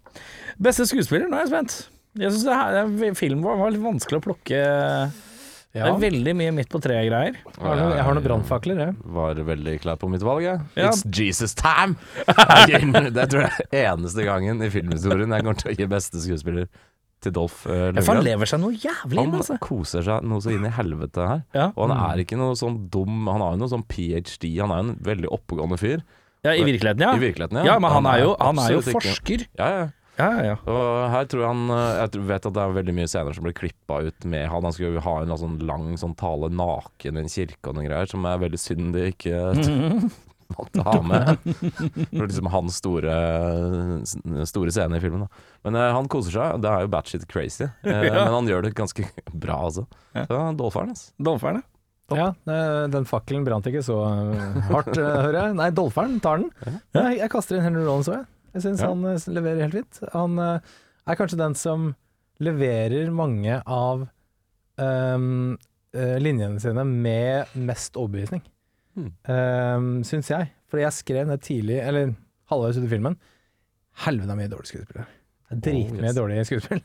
Beste 0.63 0.87
skuespiller? 0.87 1.27
Nå 1.27 1.41
er 1.41 1.47
jeg 1.47 1.51
spent. 1.51 1.77
Jeg 2.21 2.31
syns 2.35 3.17
filmen 3.19 3.43
var, 3.43 3.57
var 3.59 3.73
litt 3.73 3.83
vanskelig 3.83 4.21
å 4.21 4.25
plukke. 4.29 4.59
Det 5.73 5.81
er 5.81 5.95
veldig 5.97 6.33
mye 6.37 6.51
midt 6.53 6.69
på 6.69 6.77
treet-greier. 6.83 7.37
Jeg 7.57 8.03
har 8.05 8.13
noen, 8.13 8.21
brannfakler, 8.21 8.77
jeg. 8.77 8.95
Var 9.15 9.39
veldig 9.47 9.71
klar 9.81 9.97
på 9.97 10.09
mitt 10.11 10.21
valg, 10.21 10.43
jeg. 10.45 10.59
Ja. 10.77 10.91
It's 10.91 11.01
Jesus 11.17 11.55
time! 11.57 11.95
det 13.17 13.25
tror 13.31 13.47
jeg 13.47 13.65
er 13.71 13.87
eneste 13.95 14.25
gangen 14.27 14.61
i 14.61 14.69
filmhistorien 14.73 15.33
jeg 15.33 15.45
kommer 15.47 15.57
til 15.63 15.71
å 15.71 15.75
gi 15.79 15.87
beste 15.89 16.21
skuespiller 16.21 16.67
til 17.23 17.33
Dolph 17.33 17.63
uh, 17.65 17.87
Ja, 17.89 18.03
for 18.03 18.19
han 18.19 18.25
lever 18.27 18.49
seg 18.51 18.61
noe 18.61 18.75
jævlig 18.77 19.17
inn, 19.17 19.31
Han 19.31 19.39
altså. 19.41 19.57
koser 19.63 20.05
seg 20.05 20.25
noe 20.29 20.43
så 20.43 20.53
inn 20.53 20.67
i 20.67 20.73
helvete 20.77 21.25
her. 21.31 21.41
Ja. 21.57 21.67
Og 21.73 21.87
han 21.89 21.95
er 21.97 22.21
ikke 22.21 22.37
noe 22.37 22.53
sånn 22.59 22.77
dum 22.93 23.25
Han 23.31 23.41
har 23.41 23.55
jo 23.55 23.61
noe 23.63 23.71
sånn 23.73 23.85
ph.d. 23.89 24.51
Han 24.59 24.75
er 24.75 24.81
jo 24.83 24.87
en 24.91 24.93
veldig 25.09 25.31
oppegående 25.39 25.79
fyr. 25.81 26.03
ja, 26.45 26.53
i 26.53 26.61
virkeligheten, 26.67 27.01
ja. 27.07 27.15
I 27.17 27.23
virkeligheten, 27.23 27.63
Ja, 27.65 27.79
men 27.81 27.97
han 27.97 28.11
er 28.13 28.25
jo, 28.27 28.33
han 28.43 28.59
er 28.61 28.75
jo 28.75 28.85
forsker. 28.91 29.47
ikke- 29.47 29.49
Ja, 29.57 29.69
ja. 29.79 29.89
Ja, 30.19 30.29
ja. 30.45 30.57
Og 30.69 30.89
her 31.09 31.25
tror 31.25 31.41
jeg 31.41 31.49
han 31.49 31.71
eh, 31.73 32.01
Jeg 32.03 32.25
vet 32.29 32.45
at 32.45 32.53
det 32.53 32.61
er 32.61 32.75
veldig 32.75 32.93
mye 32.99 33.09
scener 33.09 33.33
som 33.33 33.47
blir 33.47 33.55
klippa 33.57 34.01
ut 34.05 34.27
med 34.29 34.45
han. 34.51 34.67
Han 34.67 34.75
skulle 34.75 35.01
ha 35.01 35.15
en 35.23 35.33
sånn 35.41 35.55
lang 35.65 35.87
sånn 35.97 36.13
tale 36.19 36.51
naken 36.53 37.17
i 37.17 37.23
en 37.23 37.31
kirke 37.33 37.71
og 37.71 37.77
noen 37.79 37.87
greier, 37.89 38.09
som 38.11 38.27
er 38.29 38.43
veldig 38.43 38.59
synd 38.61 38.93
de 38.93 39.07
ikke 39.09 39.39
måtte 40.53 40.85
ha 40.85 40.95
med. 41.01 41.33
For 42.11 42.27
liksom 42.27 42.49
hans 42.53 42.77
store, 42.77 43.15
store 44.49 44.73
scene 44.75 44.99
i 44.99 45.01
filmen. 45.01 45.25
Da. 45.25 45.43
Men 45.65 45.79
uh, 45.81 45.87
han 45.97 46.09
koser 46.11 46.35
seg. 46.35 46.59
Det 46.61 46.69
er 46.69 46.85
jo 46.85 46.91
batshit 46.93 47.25
crazy. 47.31 47.69
Uh, 47.81 48.03
Ja. 48.11 48.25
Men 48.27 48.35
han 48.37 48.49
gjør 48.51 48.67
det 48.67 48.75
ganske 48.77 49.07
bra, 49.33 49.63
altså. 49.69 49.87
Ja. 50.13 50.27
Så 50.29 50.41
Dolpheren, 50.59 50.93
altså. 50.93 51.09
Dolferen, 51.25 51.63
Ja, 52.13 52.27
Ja, 52.45 52.59
den 52.93 53.07
fakkelen 53.09 53.45
brant 53.47 53.65
ikke 53.65 53.81
så 53.81 53.95
hardt, 54.69 54.93
hører 54.99 55.39
jeg. 55.39 55.57
Nei, 55.57 55.71
Dolferen 55.73 56.19
tar 56.21 56.43
den. 56.43 56.51
Ja, 56.93 57.07
jeg, 57.07 57.23
jeg 57.23 57.33
kaster 57.33 57.57
inn 57.57 57.65
Henry 57.65 57.87
Rollins 57.87 58.11
òg, 58.11 58.19
jeg. 58.21 58.29
Jeg 58.53 58.61
syns 58.65 58.81
Ja. 58.83 58.87
han 58.91 59.05
eh, 59.09 59.27
leverer 59.33 59.61
helt 59.65 59.73
fint. 59.79 59.99
Han 60.13 60.37
eh, 60.39 60.59
er 61.07 61.15
kanskje 61.19 61.37
den 61.39 61.55
som 61.57 61.95
leverer 62.43 63.11
mange 63.13 63.59
av 63.65 64.07
um, 64.77 65.57
linjene 65.93 66.59
sine 66.59 66.83
med 66.89 67.51
mest 67.55 67.95
overbevisning, 67.99 68.41
Hmm. 68.95 69.11
um, 69.29 70.03
syns 70.05 70.27
jeg. 70.29 70.51
Fordi 70.69 70.83
jeg 70.83 70.93
skrev 70.97 71.27
ned 71.29 71.41
tidlig, 71.41 71.79
eller 71.81 72.15
halvveis 72.49 72.77
ut 72.77 72.85
i 72.85 72.91
filmen, 72.91 73.15
helvete 74.05 74.35
mye 74.37 74.49
dårlige 74.51 74.71
skuespillere. 74.73 75.05
Er 75.51 75.55
Dritmye 75.61 75.99
Oh, 76.01 76.05
yes. 76.09 76.15
dårlige 76.17 76.45
skuespill. 76.49 76.81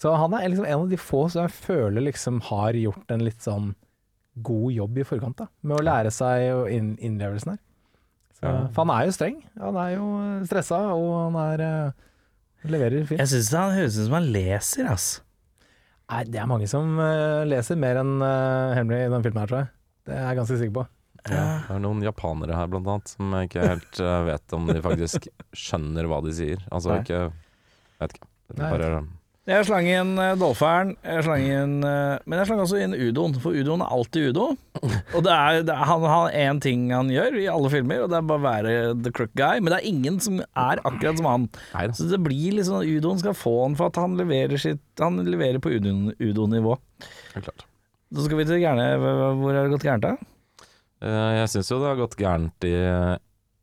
Så 0.00 0.12
han 0.16 0.34
er 0.34 0.48
liksom 0.48 0.66
en 0.66 0.80
av 0.84 0.90
de 0.90 0.96
få 0.98 1.24
som 1.30 1.42
jeg 1.46 1.54
føler 1.54 2.02
liksom 2.06 2.40
har 2.50 2.72
gjort 2.78 3.10
en 3.14 3.24
litt 3.26 3.42
sånn 3.42 3.72
god 4.42 4.72
jobb 4.72 4.98
i 4.98 5.04
forkant, 5.04 5.36
da. 5.42 5.46
Med 5.62 5.78
å 5.78 5.84
lære 5.84 6.10
seg 6.14 6.70
innlevelsen 7.02 7.52
her. 7.54 7.58
Så, 8.40 8.46
Ja. 8.48 8.68
For 8.72 8.84
han 8.86 8.92
er 8.94 9.08
jo 9.08 9.16
streng. 9.16 9.40
Han 9.60 9.76
er 9.76 9.90
jo 9.94 10.06
stressa, 10.48 10.78
og 10.96 11.10
han 11.26 11.40
er 11.42 11.64
eh, 11.66 12.70
leverer 12.72 13.04
fint. 13.08 13.20
Jeg 13.20 13.28
syns 13.34 13.50
han 13.56 13.74
høres 13.76 13.98
ut 13.98 14.06
som 14.06 14.16
han 14.16 14.30
leser, 14.32 14.88
ass. 14.88 15.10
Nei, 16.10 16.24
det 16.26 16.40
er 16.42 16.48
mange 16.50 16.66
som 16.70 16.96
eh, 16.98 17.44
leser 17.46 17.78
mer 17.78 18.00
enn 18.00 18.16
uh, 18.18 18.72
Henry 18.74 19.04
i 19.04 19.12
den 19.12 19.22
filmen 19.22 19.44
her, 19.44 19.52
tror 19.52 19.62
jeg. 19.62 19.70
Det 20.08 20.16
er 20.16 20.24
jeg 20.26 20.40
ganske 20.40 20.58
sikker 20.58 20.76
på. 20.80 20.86
Ja. 21.28 21.44
Det 21.68 21.76
er 21.76 21.82
noen 21.84 22.00
japanere 22.02 22.56
her, 22.56 22.68
blant 22.72 22.88
annet, 22.88 23.12
som 23.12 23.36
jeg 23.36 23.50
ikke 23.50 23.68
helt 23.68 24.00
eh, 24.00 24.18
vet 24.30 24.56
om 24.56 24.66
de 24.70 24.80
faktisk 24.88 25.28
skjønner 25.52 26.08
hva 26.10 26.22
de 26.24 26.34
sier. 26.34 26.64
Altså 26.72 26.94
Nei. 26.94 27.02
ikke 27.04 27.22
Vet 28.00 28.14
ikke. 28.16 28.28
Det 28.50 28.64
er 28.64 28.72
bare 28.72 29.02
Jeg 29.48 29.64
slang 29.64 29.86
inn 29.88 30.18
uh, 30.20 30.34
jeg 30.36 31.22
slang 31.24 31.42
inn 31.48 31.78
eh, 31.86 32.18
Men 32.28 32.42
jeg 32.42 32.48
slang 32.50 32.60
også 32.60 32.80
inn 32.84 32.92
Udoen, 32.92 33.32
for 33.40 33.56
Udoen 33.56 33.80
er 33.80 33.94
alltid 33.96 34.28
Udo. 34.30 34.50
Og 35.16 35.24
det 35.24 35.32
er, 35.32 35.62
det 35.64 35.72
er, 35.72 35.86
han 35.88 36.04
har 36.04 36.34
én 36.36 36.60
ting 36.60 36.90
han 36.92 37.08
gjør 37.10 37.38
i 37.40 37.46
alle 37.50 37.70
filmer, 37.72 38.02
og 38.04 38.12
det 38.12 38.18
er 38.18 38.26
bare 38.28 38.42
å 38.42 38.44
være 38.44 38.74
the 39.00 39.12
crook 39.16 39.32
guy. 39.38 39.58
Men 39.58 39.72
det 39.72 39.78
er 39.80 39.88
ingen 39.88 40.18
som 40.22 40.42
er 40.44 40.82
akkurat 40.84 41.18
som 41.18 41.28
han. 41.30 41.46
Neida. 41.72 41.96
Så 41.96 42.10
det 42.12 42.20
blir 42.22 42.58
liksom 42.58 42.84
Udoen 42.84 43.22
skal 43.22 43.36
få 43.38 43.54
han 43.64 43.78
for 43.80 43.88
at 43.88 43.98
han 44.02 44.18
leverer, 44.20 44.60
sitt, 44.60 44.84
han 45.00 45.18
leverer 45.24 45.58
på 45.62 45.72
Udo-nivå. 45.72 46.76
Så 47.40 48.26
skal 48.26 48.40
vi 48.40 48.46
til 48.48 48.58
gærne 48.58 48.86
Hvor 49.00 49.54
har 49.54 49.64
det 49.64 49.72
gått 49.72 49.86
gærent, 49.86 50.04
da? 50.04 50.68
Eh, 51.00 51.30
Jeg 51.40 51.52
syns 51.54 51.72
jo 51.72 51.80
det 51.80 51.90
har 51.94 52.00
gått 52.02 52.18
gærent 52.20 52.68
i, 52.68 52.76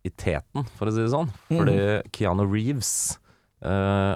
i 0.09 0.13
teten, 0.17 0.65
for 0.79 0.89
å 0.89 0.95
si 0.95 1.03
det 1.05 1.13
sånn. 1.13 1.29
Fordi 1.51 1.77
Keanu 2.15 2.47
Reeves 2.49 2.91
eh, 3.61 4.15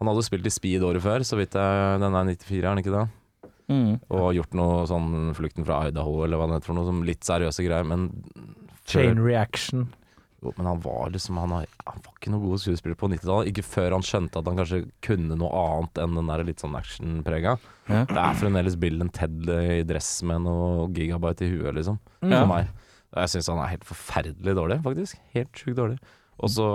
Han 0.00 0.08
hadde 0.10 0.24
spilt 0.24 0.48
i 0.48 0.52
Speed 0.52 0.84
året 0.86 1.04
før, 1.04 1.24
så 1.28 1.36
vidt 1.36 1.56
jeg 1.58 2.00
Den 2.00 2.16
er 2.16 2.28
94, 2.32 2.60
er 2.62 2.68
han 2.70 2.80
ikke 2.80 2.94
det? 2.94 3.06
Mm. 3.70 3.92
Og 4.10 4.32
gjort 4.34 4.56
noe 4.58 4.82
sånn 4.90 5.30
Flukten 5.36 5.66
fra 5.66 5.84
Idaho, 5.90 6.24
eller 6.24 6.40
hva 6.40 6.48
det 6.50 6.58
heter 6.58 6.72
for 6.72 6.78
noe, 6.80 6.88
som 6.88 7.04
litt 7.06 7.26
seriøse 7.26 7.66
greier. 7.66 7.86
Men 7.86 8.08
Chain 8.90 9.20
reaction. 9.22 9.88
Jo, 10.40 10.54
men 10.56 10.66
han 10.66 10.80
var 10.80 11.10
liksom 11.12 11.36
Han, 11.36 11.52
han 11.52 12.00
var 12.00 12.14
ikke 12.16 12.32
noe 12.32 12.42
god 12.42 12.62
skuespiller 12.62 12.96
på 12.98 13.10
90-tallet. 13.12 13.50
Ikke 13.52 13.66
før 13.66 13.96
han 13.98 14.06
skjønte 14.06 14.40
at 14.40 14.48
han 14.48 14.58
kanskje 14.58 14.80
kunne 15.04 15.36
noe 15.38 15.50
annet 15.62 16.00
enn 16.02 16.16
den 16.16 16.32
der 16.32 16.44
litt 16.48 16.64
sånn 16.64 16.78
actionprega. 16.78 17.58
Ja. 17.90 18.06
Det 18.08 18.22
er 18.22 18.40
fremdeles 18.40 18.78
Bill 18.80 19.00
and 19.04 19.12
Ted 19.16 19.44
i 19.52 19.82
dress 19.86 20.14
med 20.26 20.46
noe 20.48 20.88
gigabyte 20.96 21.44
i 21.44 21.52
huet, 21.52 21.74
liksom. 21.76 22.00
Ja. 22.24 22.40
For 22.40 22.50
meg. 22.54 22.72
Jeg 23.10 23.32
syns 23.34 23.50
han 23.50 23.60
er 23.60 23.72
helt 23.74 23.86
forferdelig 23.86 24.56
dårlig, 24.56 24.80
faktisk. 24.86 25.20
Helt 25.36 25.60
sjukt 25.60 25.78
dårlig. 25.78 26.00
Og 26.40 26.52
så 26.54 26.66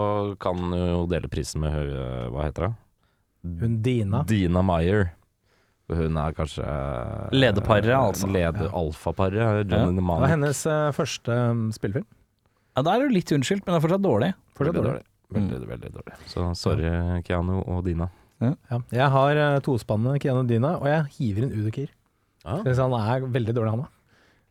kan 0.41 0.59
han 0.61 0.77
jo 0.77 1.05
dele 1.09 1.31
prisen 1.31 1.63
med 1.63 1.73
høye, 1.73 2.07
Hva 2.29 2.45
heter 2.45 2.67
det? 2.67 2.73
Hun 3.61 3.77
Dina. 3.85 4.23
Dina 4.29 4.61
Meyer. 4.65 5.09
Hun 5.91 6.17
er 6.17 6.33
kanskje 6.33 6.65
Lederparet, 7.35 7.91
altså. 7.93 8.27
Leder 8.31 8.71
alfaparet. 8.73 9.37
Ja. 9.37 9.63
Det 9.93 10.05
var 10.07 10.27
hennes 10.31 10.63
uh, 10.65 10.89
første 10.97 11.35
um, 11.51 11.67
spillefilm. 11.75 12.07
Ja, 12.75 12.83
Da 12.83 12.95
er 12.95 13.05
du 13.05 13.13
litt 13.13 13.31
unnskyldt, 13.31 13.63
men 13.65 13.75
det 13.75 13.79
er 13.79 13.85
fortsatt 13.85 14.03
dårlig. 14.05 14.31
Fortsatt 14.57 14.75
Veldig 14.75 14.87
dårlig. 14.89 15.03
dårlig. 15.05 15.11
Veldig, 15.35 15.67
veldig 15.69 15.91
dårlig. 15.93 16.15
Så 16.31 16.47
sorry, 16.57 16.89
Keanu 17.27 17.59
og 17.61 17.83
Dina. 17.85 18.09
Ja. 18.43 18.53
Jeg 18.91 19.09
har 19.13 19.41
uh, 19.41 19.59
tospannet 19.63 20.19
Keanu 20.23 20.41
og 20.43 20.49
Dina, 20.49 20.75
og 20.81 20.89
jeg 20.89 21.05
hiver 21.19 21.45
inn 21.45 21.53
Udo 21.55 21.73
Kier. 21.75 21.93
Ja. 22.45 22.59
Han 22.61 22.97
er 22.99 23.29
veldig 23.33 23.55
dårlig, 23.57 23.75
han 23.75 23.85
da. 23.85 23.91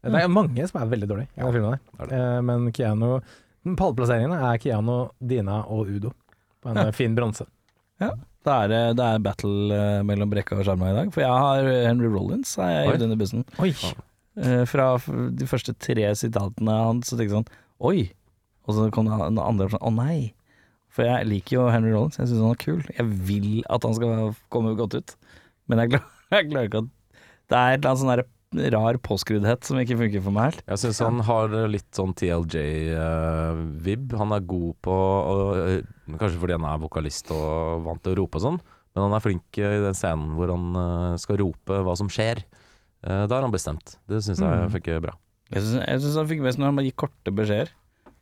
Det 0.04 0.20
er 0.20 0.28
mange 0.28 0.66
som 0.68 0.83
er 0.83 0.90
veldig 0.90 1.07
dårlige 1.09 1.52
det 1.54 1.61
der. 1.64 2.11
Eh, 2.12 2.40
Men 2.44 2.66
Keanu 2.76 3.20
Pallplasseringene 3.78 4.37
er 4.50 4.59
Keanu, 4.61 5.09
Dina 5.24 5.62
og 5.72 5.88
Udo. 5.88 6.11
På 6.61 6.72
en 6.72 6.83
eh, 6.83 6.90
fin 6.92 7.14
bronse. 7.16 7.46
Det 8.44 8.52
er, 8.52 8.72
eh, 8.76 8.92
det 8.92 9.04
er 9.04 9.22
battle 9.24 9.72
eh, 9.72 10.02
mellom 10.04 10.33
Brekka 10.33 10.59
og 10.59 10.66
Sjarma 10.66 10.90
i 10.90 10.96
dag. 10.98 11.12
For 11.14 11.24
jeg 11.24 11.44
har 11.44 11.68
eh, 11.70 11.87
Henry 11.88 12.11
Rollins 12.12 12.52
har 12.61 12.72
jeg 12.74 12.96
i 12.96 13.00
denne 13.00 13.16
bussen. 13.20 13.46
Oi! 13.62 13.72
Fra 14.66 14.88
de 15.38 15.46
første 15.46 15.76
tre 15.78 16.09
sitatene 16.18 16.72
hans, 16.74 17.07
så 17.07 17.14
tenkte 17.14 17.28
jeg 17.28 17.37
sånn 17.37 17.52
Oi! 17.87 18.00
Og 18.66 18.74
så 18.74 18.88
kom 18.90 19.07
det 19.07 19.14
en 19.14 19.38
andre 19.38 19.68
sånn 19.70 19.85
Å 19.87 19.92
nei! 19.94 20.35
For 20.94 21.07
jeg 21.07 21.28
liker 21.30 21.57
jo 21.57 21.68
Henry 21.70 21.92
Rollins. 21.94 22.18
Jeg 22.18 22.30
syns 22.30 22.42
han 22.42 22.54
er 22.54 22.61
kul. 22.61 22.83
Jeg 22.98 23.07
vil 23.30 23.48
at 23.72 23.87
han 23.87 23.94
skal 23.96 24.35
komme 24.54 24.74
godt 24.78 24.98
ut. 24.98 25.14
Men 25.70 25.83
jeg, 25.83 25.94
klarer, 25.94 26.11
jeg 26.37 26.50
klarer 26.50 26.68
ikke 26.68 26.83
at 26.85 26.90
Det 27.50 27.61
er 27.61 27.72
et 27.72 27.78
eller 27.78 27.92
annet 27.92 28.02
sånn 28.02 28.12
rar 28.75 28.97
påskruddhet 29.03 29.64
som 29.64 29.77
ikke 29.81 29.97
funker 29.99 30.23
for 30.25 30.31
meg 30.35 30.45
helt. 30.53 30.62
Jeg 30.69 30.79
syns 30.85 31.01
han 31.05 31.21
har 31.27 31.49
litt 31.69 31.90
sånn 31.97 32.14
TLJ-vib. 32.14 34.12
han 34.19 34.33
er 34.33 34.40
god 34.40 34.75
på 34.83 34.95
å- 34.95 35.83
Kanskje 36.19 36.38
fordi 36.40 36.53
han 36.59 36.64
er 36.69 36.79
vokalist 36.83 37.31
og 37.33 37.85
vant 37.87 38.03
til 38.03 38.12
å 38.14 38.19
rope 38.19 38.37
og 38.37 38.43
sånn, 38.45 38.61
men 38.95 39.03
han 39.09 39.14
er 39.17 39.21
flink 39.25 39.57
i 39.59 39.62
den 39.62 39.95
scenen 39.97 40.35
hvor 40.37 40.51
han 40.53 40.77
eh, 40.77 41.17
skal 41.17 41.38
rope 41.38 41.79
hva 41.83 41.97
som 41.97 42.09
skjer. 42.09 42.43
Eh, 43.05 43.27
Da 43.27 43.35
har 43.37 43.43
han 43.43 43.53
bestemt. 43.53 43.97
Det 44.07 44.21
syns 44.23 44.38
jeg 44.40 44.49
Mm. 44.49 44.71
funker 44.71 45.01
bra. 45.01 45.14
Jeg 45.51 45.62
syns, 45.62 46.14
han 46.17 46.27
fikk 46.29 46.43
best 46.43 46.59
når 46.59 46.67
han 46.67 46.77
bare 46.77 46.85
gir 46.87 46.97
korte 46.97 47.31
beskjeder. 47.33 47.69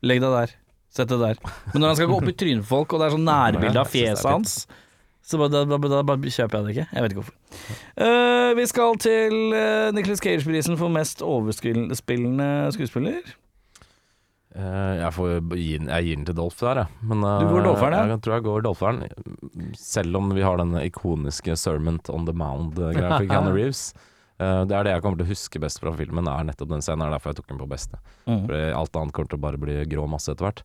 Legg 0.03 0.21
deg 0.21 0.31
der. 0.31 0.51
Sett 0.90 1.09
deg 1.09 1.18
der. 1.21 1.37
Men 1.73 1.81
når 1.83 1.87
han 1.88 1.97
skal 1.97 2.07
gå 2.09 2.16
opp 2.16 2.29
i 2.29 2.33
trynet 2.33 2.62
på 2.62 2.68
folk, 2.68 2.92
og 2.92 3.01
det 3.01 3.07
er 3.07 3.16
sånn 3.16 3.25
nærbilde 3.25 3.77
av 3.81 3.87
det 3.87 3.92
fjeset 3.92 4.31
hans, 4.31 4.66
så 5.22 5.38
da, 5.38 5.62
da, 5.64 5.78
da, 5.78 6.00
da 6.02 6.16
kjøper 6.18 6.58
jeg 6.58 6.64
det 6.66 6.72
ikke. 6.74 6.87
Jeg 6.90 7.04
vet 7.04 7.12
ikke 7.14 7.22
hvorfor. 7.22 7.37
Uh, 7.94 8.50
vi 8.58 8.64
skal 8.70 8.98
til 9.02 9.37
uh, 9.54 9.92
Nicholas 9.94 10.22
Cage-prisen 10.24 10.78
for 10.80 10.92
mest 10.92 11.22
overspillende 11.22 12.56
skuespiller. 12.74 13.22
Uh, 14.52 14.98
Jeg, 14.98 15.12
får 15.16 15.30
jeg 15.56 15.78
gir 16.04 16.16
den 16.18 16.26
til 16.28 16.37
Dolph 16.37 16.58
der, 16.61 16.82
jeg. 16.82 17.02
Men 17.08 17.22
uh, 17.24 17.38
Du 17.40 17.48
går 17.54 17.64
Dolpheren, 17.70 17.96
ja? 17.96 18.16
Jeg 18.16 18.24
tror 18.26 18.35
jeg 18.37 18.46
går 18.48 18.64
Dolpheren. 18.66 19.04
Selv 19.78 20.18
om 20.18 20.32
vi 20.37 20.44
har 20.44 20.58
den 20.61 20.74
ikoniske 20.82 21.56
Sermont 21.56 22.11
on 22.12 22.26
the 22.28 22.35
Mound-greia 22.37 23.14
for 23.16 23.30
Keanu 23.30 23.54
Reeves. 23.58 23.92
Eh, 24.42 24.64
Det 24.68 24.76
er 24.76 24.87
det 24.87 24.94
jeg 24.96 25.04
kommer 25.04 25.20
til 25.20 25.28
å 25.28 25.32
huske 25.32 25.61
best 25.62 25.80
fra 25.82 25.92
filmen, 25.96 26.28
er 26.28 26.46
nettopp 26.48 26.72
den 26.72 26.85
scenen. 26.85 27.04
Det 27.04 27.08
er 27.11 27.16
derfor 27.16 27.32
jeg 27.32 27.40
tok 27.40 27.50
den 27.52 27.62
på 27.62 27.70
beste. 27.70 28.00
Mm. 28.26 28.40
Fordi 28.46 28.62
alt 28.80 28.98
annet 29.00 29.16
kommer 29.16 29.32
til 29.32 29.40
å 29.40 29.44
bare 29.46 29.61
bli 29.61 29.76
grå 29.92 30.06
masse 30.11 30.32
etter 30.32 30.48
hvert. 30.48 30.62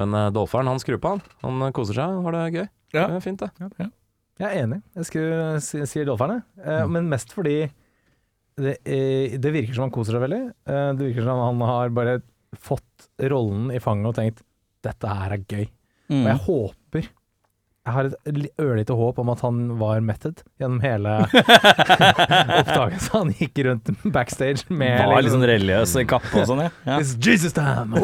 Men 0.00 0.16
uh, 0.16 0.28
Dolpheren, 0.34 0.70
han 0.70 0.80
skrur 0.82 1.00
på, 1.02 1.14
han. 1.16 1.24
Han 1.44 1.66
eh, 1.66 1.74
koser 1.76 1.98
seg, 2.00 2.20
har 2.26 2.36
det 2.36 2.44
gøy. 2.56 2.68
Ja. 2.92 3.06
Det 3.06 3.16
er 3.16 3.24
fint, 3.24 3.38
det. 3.44 3.90
Jeg 4.40 4.48
er 4.56 4.62
enig. 4.64 4.80
Jeg 4.96 5.04
skulle, 5.06 5.60
si- 5.60 5.84
sier 5.86 6.06
Dolpherne. 6.08 6.42
Eh, 6.64 6.86
Men 6.88 7.08
mest 7.10 7.32
fordi 7.36 7.70
det, 8.56 8.78
eh, 8.84 9.36
det 9.38 9.52
virker 9.52 9.74
som 9.76 9.84
han 9.86 9.90
koser 9.94 10.16
seg 10.16 10.22
veldig. 10.24 10.42
Eh, 10.66 10.92
Det 10.96 11.06
virker 11.10 11.24
som 11.28 11.38
han 11.44 11.60
har 11.68 11.88
bare 11.90 12.22
fått 12.56 13.08
rollen 13.30 13.70
i 13.72 13.78
fanget 13.78 14.06
og 14.08 14.14
tenkt 14.16 14.42
dette 14.82 15.06
her 15.06 15.32
er 15.36 15.44
gøy. 15.44 15.68
Mm. 16.10 16.22
Og 16.24 16.28
jeg 16.32 16.40
håper 16.46 16.74
Jeg 17.90 17.94
har 17.96 18.08
et 18.12 18.36
li- 18.36 18.50
ørlite 18.62 18.94
håp 18.94 19.18
om 19.18 19.30
at 19.32 19.40
han 19.42 19.56
var 19.80 19.98
method 20.04 20.44
gjennom 20.62 20.78
hele 20.84 21.14
opptaket. 22.60 23.00
Så 23.02 23.16
han 23.16 23.32
gikk 23.34 23.58
rundt 23.66 23.90
backstage 24.14 24.62
med 24.70 25.00
Var 25.10 25.24
litt 25.26 25.34
sånn 25.34 25.46
religiøs 25.50 25.96
i 25.98 26.04
kappe 26.08 26.30
og 26.38 26.46
sånn, 26.46 26.62
ja. 26.68 26.70
ja. 26.86 26.98
It's 27.02 27.16
Jesus 27.18 27.56
time! 27.56 27.98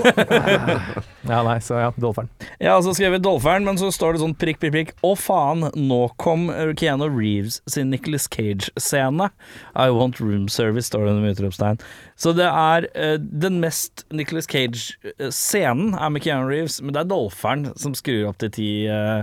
ja, 1.31 1.41
nei, 1.47 1.57
så 1.63 1.79
ja, 1.85 1.93
Dolferen. 2.03 2.31
Ja, 2.63 2.75
så 2.83 2.95
skrev 2.97 3.15
vi 3.15 3.23
Dolpheren, 3.23 3.67
men 3.69 3.79
så 3.79 3.93
står 3.95 4.17
det 4.17 4.25
sånn 4.25 4.35
prikk, 4.39 4.59
prikk, 4.65 4.75
prikk. 4.75 4.93
Å 5.07 5.15
faen, 5.19 5.69
nå 5.79 6.01
kom 6.19 6.49
Keanu 6.81 7.07
Reeves 7.13 7.61
sin 7.71 7.93
Nicholas 7.95 8.27
Cage-scene. 8.33 9.31
I 9.79 9.89
want 9.95 10.19
room 10.21 10.49
service, 10.51 10.91
står 10.91 11.07
det 11.07 11.15
under 11.15 11.37
utropstegn. 11.37 11.79
Så 12.19 12.33
det 12.37 12.49
er 12.51 12.89
uh, 12.97 13.17
den 13.23 13.61
mest 13.63 14.07
Nicholas 14.11 14.49
Cage-scenen 14.51 15.95
er 15.95 16.11
med 16.15 16.27
Keanu 16.27 16.51
Reeves, 16.51 16.81
men 16.83 16.97
det 16.97 17.05
er 17.05 17.11
Dolferen 17.15 17.69
som 17.79 17.95
skrur 17.97 18.31
opp 18.31 18.41
til 18.43 18.51
ti 18.57 18.71
eh, 18.91 19.23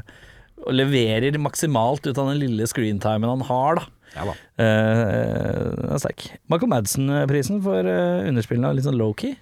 og 0.63 0.75
leverer 0.75 1.35
maksimalt 1.41 2.05
ut 2.07 2.17
av 2.17 2.31
den 2.31 2.41
lille 2.41 2.67
screentimen 2.69 3.29
han 3.29 3.45
har, 3.49 3.81
da. 3.81 3.89
Ja 4.13 4.27
da. 4.29 4.33
Uh, 4.61 5.93
er 5.95 6.01
sterk. 6.01 6.27
Michael 6.51 6.69
Madsen-prisen 6.69 7.61
for 7.65 7.89
uh, 7.89 8.23
underspillene 8.29 8.69
er 8.69 8.77
litt 8.77 8.87
sånn 8.87 8.99
low-key. 8.99 9.35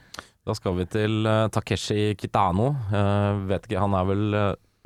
Da 0.47 0.55
skal 0.57 0.77
vi 0.79 0.87
til 0.89 1.27
uh, 1.27 1.49
Takeshi 1.53 2.13
Kitano. 2.19 2.71
Uh, 2.89 3.43
vet 3.51 3.67
ikke, 3.67 3.81
han 3.81 3.97
er 3.97 4.07
vel 4.07 4.37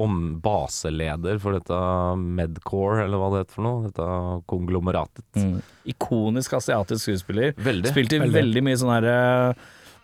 om 0.01 0.15
baseleder 0.43 1.37
for 1.39 1.55
dette 1.55 1.77
Medcore, 2.19 3.05
eller 3.05 3.21
hva 3.21 3.29
det 3.31 3.43
heter 3.43 3.55
for 3.55 3.67
noe. 3.67 3.85
Dette 3.85 4.07
konglomeratet. 4.51 5.45
Ikonisk 5.87 6.57
asiatisk 6.57 7.05
skuespiller. 7.05 7.53
Veldig. 7.55 7.93
Spilte 7.93 8.19
veldig. 8.19 8.35
veldig, 8.41 8.65
mye 8.65 8.81
sånn 8.81 8.91
herre 8.91 9.15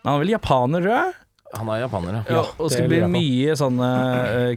Han 0.06 0.14
er 0.14 0.24
vel 0.24 0.34
japaner, 0.38 0.86
tror 0.86 0.96
jeg? 0.96 1.18
Han 1.58 1.74
er 1.74 1.82
japaner, 1.84 2.22
ja. 2.22 2.38
Ja, 2.38 2.46
og 2.56 2.72
på. 2.72 3.08
mye 3.12 3.56
sånne 3.60 3.90
eh, 4.30 4.54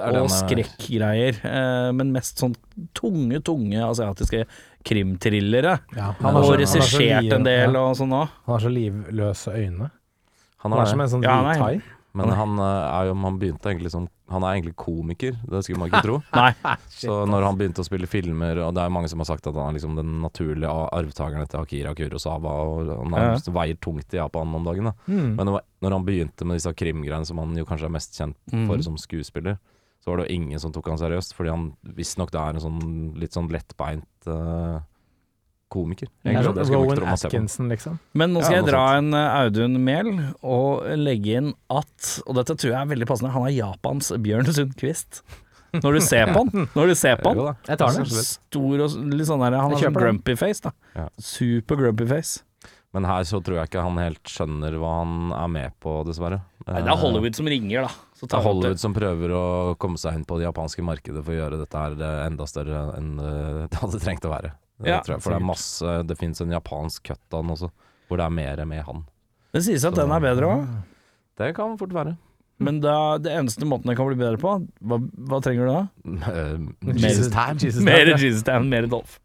er 0.00 0.12
det 0.14 0.20
og 0.22 0.30
er. 0.30 0.36
skrekkgreier. 0.40 1.40
eh, 1.44 1.92
men 1.92 2.12
mest 2.12 2.38
sånn 2.40 2.54
tunge, 2.96 3.40
tunge 3.44 3.76
asiatiske 3.84 4.44
krimthrillere. 4.84 5.78
Ja, 5.96 6.14
Og 6.18 6.24
han 6.24 6.44
så 6.44 6.56
regissert 6.60 7.32
en 7.32 7.44
del 7.44 7.72
ja, 7.76 7.80
og 7.82 7.96
sånn 7.96 8.12
òg. 8.16 8.28
Han 8.46 8.54
har 8.54 8.60
så 8.64 8.72
livløse 8.72 9.52
øyne. 9.52 9.90
Han 10.64 10.72
Han 10.72 10.78
er 10.78 10.82
er 10.82 10.86
som 10.86 11.00
en 11.00 11.08
sånn 11.12 11.22
Ja, 11.22 11.36
Men 12.14 12.30
han, 12.30 12.52
eh, 12.62 12.84
er 12.94 13.08
jo, 13.08 13.14
han 13.24 13.38
begynte 13.40 13.70
egentlig 13.72 13.90
som 13.90 14.04
Han 14.30 14.44
er 14.46 14.54
egentlig 14.54 14.76
komiker, 14.80 15.34
det 15.50 15.60
skulle 15.66 15.78
man 15.82 15.90
ikke 15.90 16.00
tro. 16.06 16.14
Nei. 16.32 16.52
Så 16.88 17.26
når 17.28 17.44
han 17.44 17.58
begynte 17.58 17.82
å 17.82 17.86
spille 17.86 18.06
filmer, 18.08 18.56
og 18.64 18.72
det 18.74 18.80
er 18.84 18.94
mange 18.94 19.10
som 19.12 19.20
har 19.20 19.28
sagt 19.28 19.46
at 19.50 19.54
han 19.58 19.68
er 19.68 19.76
liksom 19.76 19.98
den 19.98 20.14
naturlige 20.22 20.70
arvtakeren 20.70 21.44
etter 21.44 21.60
Akira 21.60 21.92
Kurosawa, 21.98 22.54
og 22.64 22.88
han 23.02 23.18
er, 23.18 23.34
Ja. 23.34 23.52
veier 23.52 23.76
tungt 23.84 24.14
i 24.16 24.20
Japan 24.22 24.54
om 24.56 24.64
dagen. 24.64 24.88
Da. 24.88 24.94
Mm. 25.12 25.34
Men 25.36 25.52
var- 25.58 25.66
når 25.84 25.90
han 25.98 26.06
begynte 26.06 26.46
med 26.48 26.56
disse 26.56 26.72
krimgreiene, 26.72 27.26
som 27.26 27.38
han 27.42 27.54
jo 27.54 27.66
kanskje 27.68 27.90
er 27.90 27.96
mest 27.98 28.16
kjent 28.16 28.36
for 28.48 28.78
mm. 28.80 28.82
som 28.88 28.96
skuespiller, 28.96 29.58
så 30.00 30.10
var 30.10 30.16
det 30.22 30.28
jo 30.30 30.36
ingen 30.40 30.58
som 30.60 30.72
tok 30.72 30.88
han 30.88 30.98
seriøst, 31.00 31.34
fordi 31.36 31.50
han 31.52 31.68
visstnok 31.84 32.30
det 32.32 32.40
er 32.40 32.56
en 32.56 32.64
sånn 32.64 33.14
litt 33.20 33.32
sånn 33.36 33.48
lettbeint 33.52 34.26
eh, 34.28 34.80
komiker. 35.74 36.08
Egentlig, 36.24 36.66
Rowan. 36.70 37.04
Atkinson, 37.12 37.68
liksom. 37.74 37.98
Men 38.14 38.32
nå 38.36 38.42
skal 38.44 38.56
Ja, 38.56 38.62
jeg 38.62 38.70
dra 38.70 38.82
sant. 38.94 39.10
en 39.12 39.20
eh, 39.20 39.38
Audun 39.42 39.78
Mehl 39.84 40.12
og 40.40 40.86
legge 41.02 41.38
inn 41.42 41.52
at 41.68 42.12
Og 42.24 42.38
dette 42.38 42.54
tror 42.56 42.70
jeg 42.72 42.78
er 42.80 42.92
veldig 42.94 43.10
passende. 43.10 43.34
Han 43.34 43.48
er 43.50 43.56
Japans 43.58 44.12
Bjørn 44.24 44.48
Sundquist. 44.54 45.24
Når 45.74 45.98
du 45.98 46.00
ser 46.06 46.30
på 46.30 46.44
han. 46.44 46.68
Når 46.76 46.92
du 46.92 46.94
ser 46.94 47.18
på 47.18 47.34
han. 47.34 47.56
Jeg 47.68 47.80
tar 47.80 47.96
den. 47.98 48.06
Stor 48.06 48.82
og 48.86 48.92
litt 49.10 49.26
sånn 49.26 49.42
der 49.42 49.56
Han 49.58 49.72
har 49.74 49.80
sånn 49.82 49.96
grumpy 49.96 50.36
face, 50.38 50.62
da. 50.68 50.70
Ja. 50.94 51.08
Super 51.18 51.80
grumpy 51.82 52.06
face. 52.06 52.44
Men 52.94 53.08
her 53.10 53.24
så 53.26 53.40
tror 53.42 53.56
jeg 53.58 53.66
ikke 53.72 53.82
han 53.82 53.96
helt 53.98 54.30
skjønner 54.30 54.76
hva 54.78 54.90
han 55.00 55.32
er 55.34 55.48
med 55.50 55.72
på, 55.82 55.96
dessverre. 56.06 56.36
Nei, 56.68 56.78
det 56.86 56.92
er 56.92 57.00
Hollywood 57.00 57.34
som 57.34 57.48
ringer, 57.50 57.88
da. 57.88 58.20
Det 58.22 58.28
er 58.38 58.44
Hollywood 58.46 58.78
som 58.80 58.94
prøver 58.94 59.34
å 59.34 59.42
komme 59.82 59.98
seg 59.98 60.14
inn 60.20 60.22
på 60.28 60.38
det 60.38 60.46
japanske 60.46 60.84
markedet 60.86 61.24
for 61.26 61.34
å 61.34 61.40
gjøre 61.40 61.58
dette 61.64 61.82
her 61.82 61.96
eh, 61.98 62.20
enda 62.28 62.46
større 62.46 62.84
enn 62.94 63.08
eh, 63.18 63.64
det 63.72 63.80
hadde 63.82 64.00
trengt 64.04 64.28
å 64.28 64.30
være. 64.30 64.52
Ja, 64.82 64.98
tror 65.06 65.14
jeg, 65.14 65.22
for 65.22 65.30
det 65.30 65.38
er 65.38 65.46
masse 65.46 65.92
Det 66.08 66.16
fins 66.18 66.40
en 66.42 66.50
japansk 66.50 67.04
cut 67.06 67.20
av 67.36 67.44
den 67.44 67.52
også, 67.54 67.68
hvor 68.08 68.18
det 68.18 68.24
er 68.26 68.34
mer 68.34 68.64
med 68.66 68.82
han. 68.84 69.04
Det 69.54 69.62
sies 69.62 69.84
at 69.86 69.94
Så- 69.94 70.00
den 70.02 70.10
er 70.10 70.20
bedre 70.20 70.48
òg, 70.50 70.64
Det 71.38 71.54
kan 71.54 71.76
fort 71.78 71.92
være. 71.94 72.16
men 72.58 72.80
da, 72.80 73.18
det 73.18 73.30
eneste 73.32 73.64
måten 73.66 73.86
jeg 73.86 73.96
kan 73.96 74.06
bli 74.06 74.16
bedre 74.18 74.38
på, 74.38 74.66
hva, 74.82 74.98
hva 75.30 75.40
trenger 75.42 75.66
du 75.66 75.72
da? 75.72 76.32
Eh, 76.32 76.94
Jesus 76.98 77.28
Tan. 77.30 77.56
Mer. 77.84 78.16
Jesus 78.18 78.42
Tan, 78.42 78.68
mer 78.68 78.86
Dolph. 78.86 79.18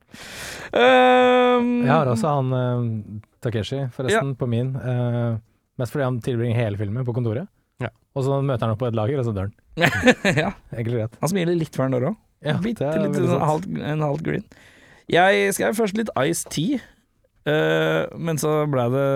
Um, 0.74 1.84
Jeg 1.86 1.92
har 1.94 2.06
også 2.10 2.30
han 2.36 2.54
uh, 2.54 3.20
Takeshi, 3.42 3.84
forresten, 3.96 4.36
på 4.38 4.48
min. 4.50 4.76
Uh, 4.76 5.38
mest 5.80 5.94
fordi 5.96 6.04
han 6.06 6.20
tilbringer 6.22 6.56
hele 6.60 6.78
filmen 6.78 7.06
på 7.08 7.14
kontoret. 7.16 7.48
Ja. 7.82 7.90
Og 8.16 8.26
så 8.26 8.40
møter 8.44 8.68
han 8.68 8.76
opp 8.76 8.82
på 8.84 8.90
et 8.90 8.98
lager, 8.98 9.20
og 9.22 9.26
så 9.30 9.34
dør 9.36 9.50
han. 9.50 9.54
ja, 10.44 10.52
Enkelt 10.76 10.94
og 10.94 11.00
greit. 11.00 11.20
han 11.22 11.30
smiler 11.32 11.56
litt 11.58 11.76
før 11.78 11.88
han 11.88 11.96
dør 11.96 12.08
òg. 12.12 12.18
Ja, 12.46 12.58
Bitte 12.64 12.90
litt 13.02 13.16
sånn 13.20 13.42
halvt, 13.44 13.70
en 13.94 14.04
halvt 14.06 14.24
grin. 14.26 14.46
Jeg 15.10 15.54
skrev 15.58 15.74
først 15.78 15.98
litt 15.98 16.12
Ice 16.30 16.46
Tea, 16.54 16.80
uh, 17.50 18.06
men 18.22 18.38
så 18.42 18.64
ble 18.70 18.86
det 18.94 19.08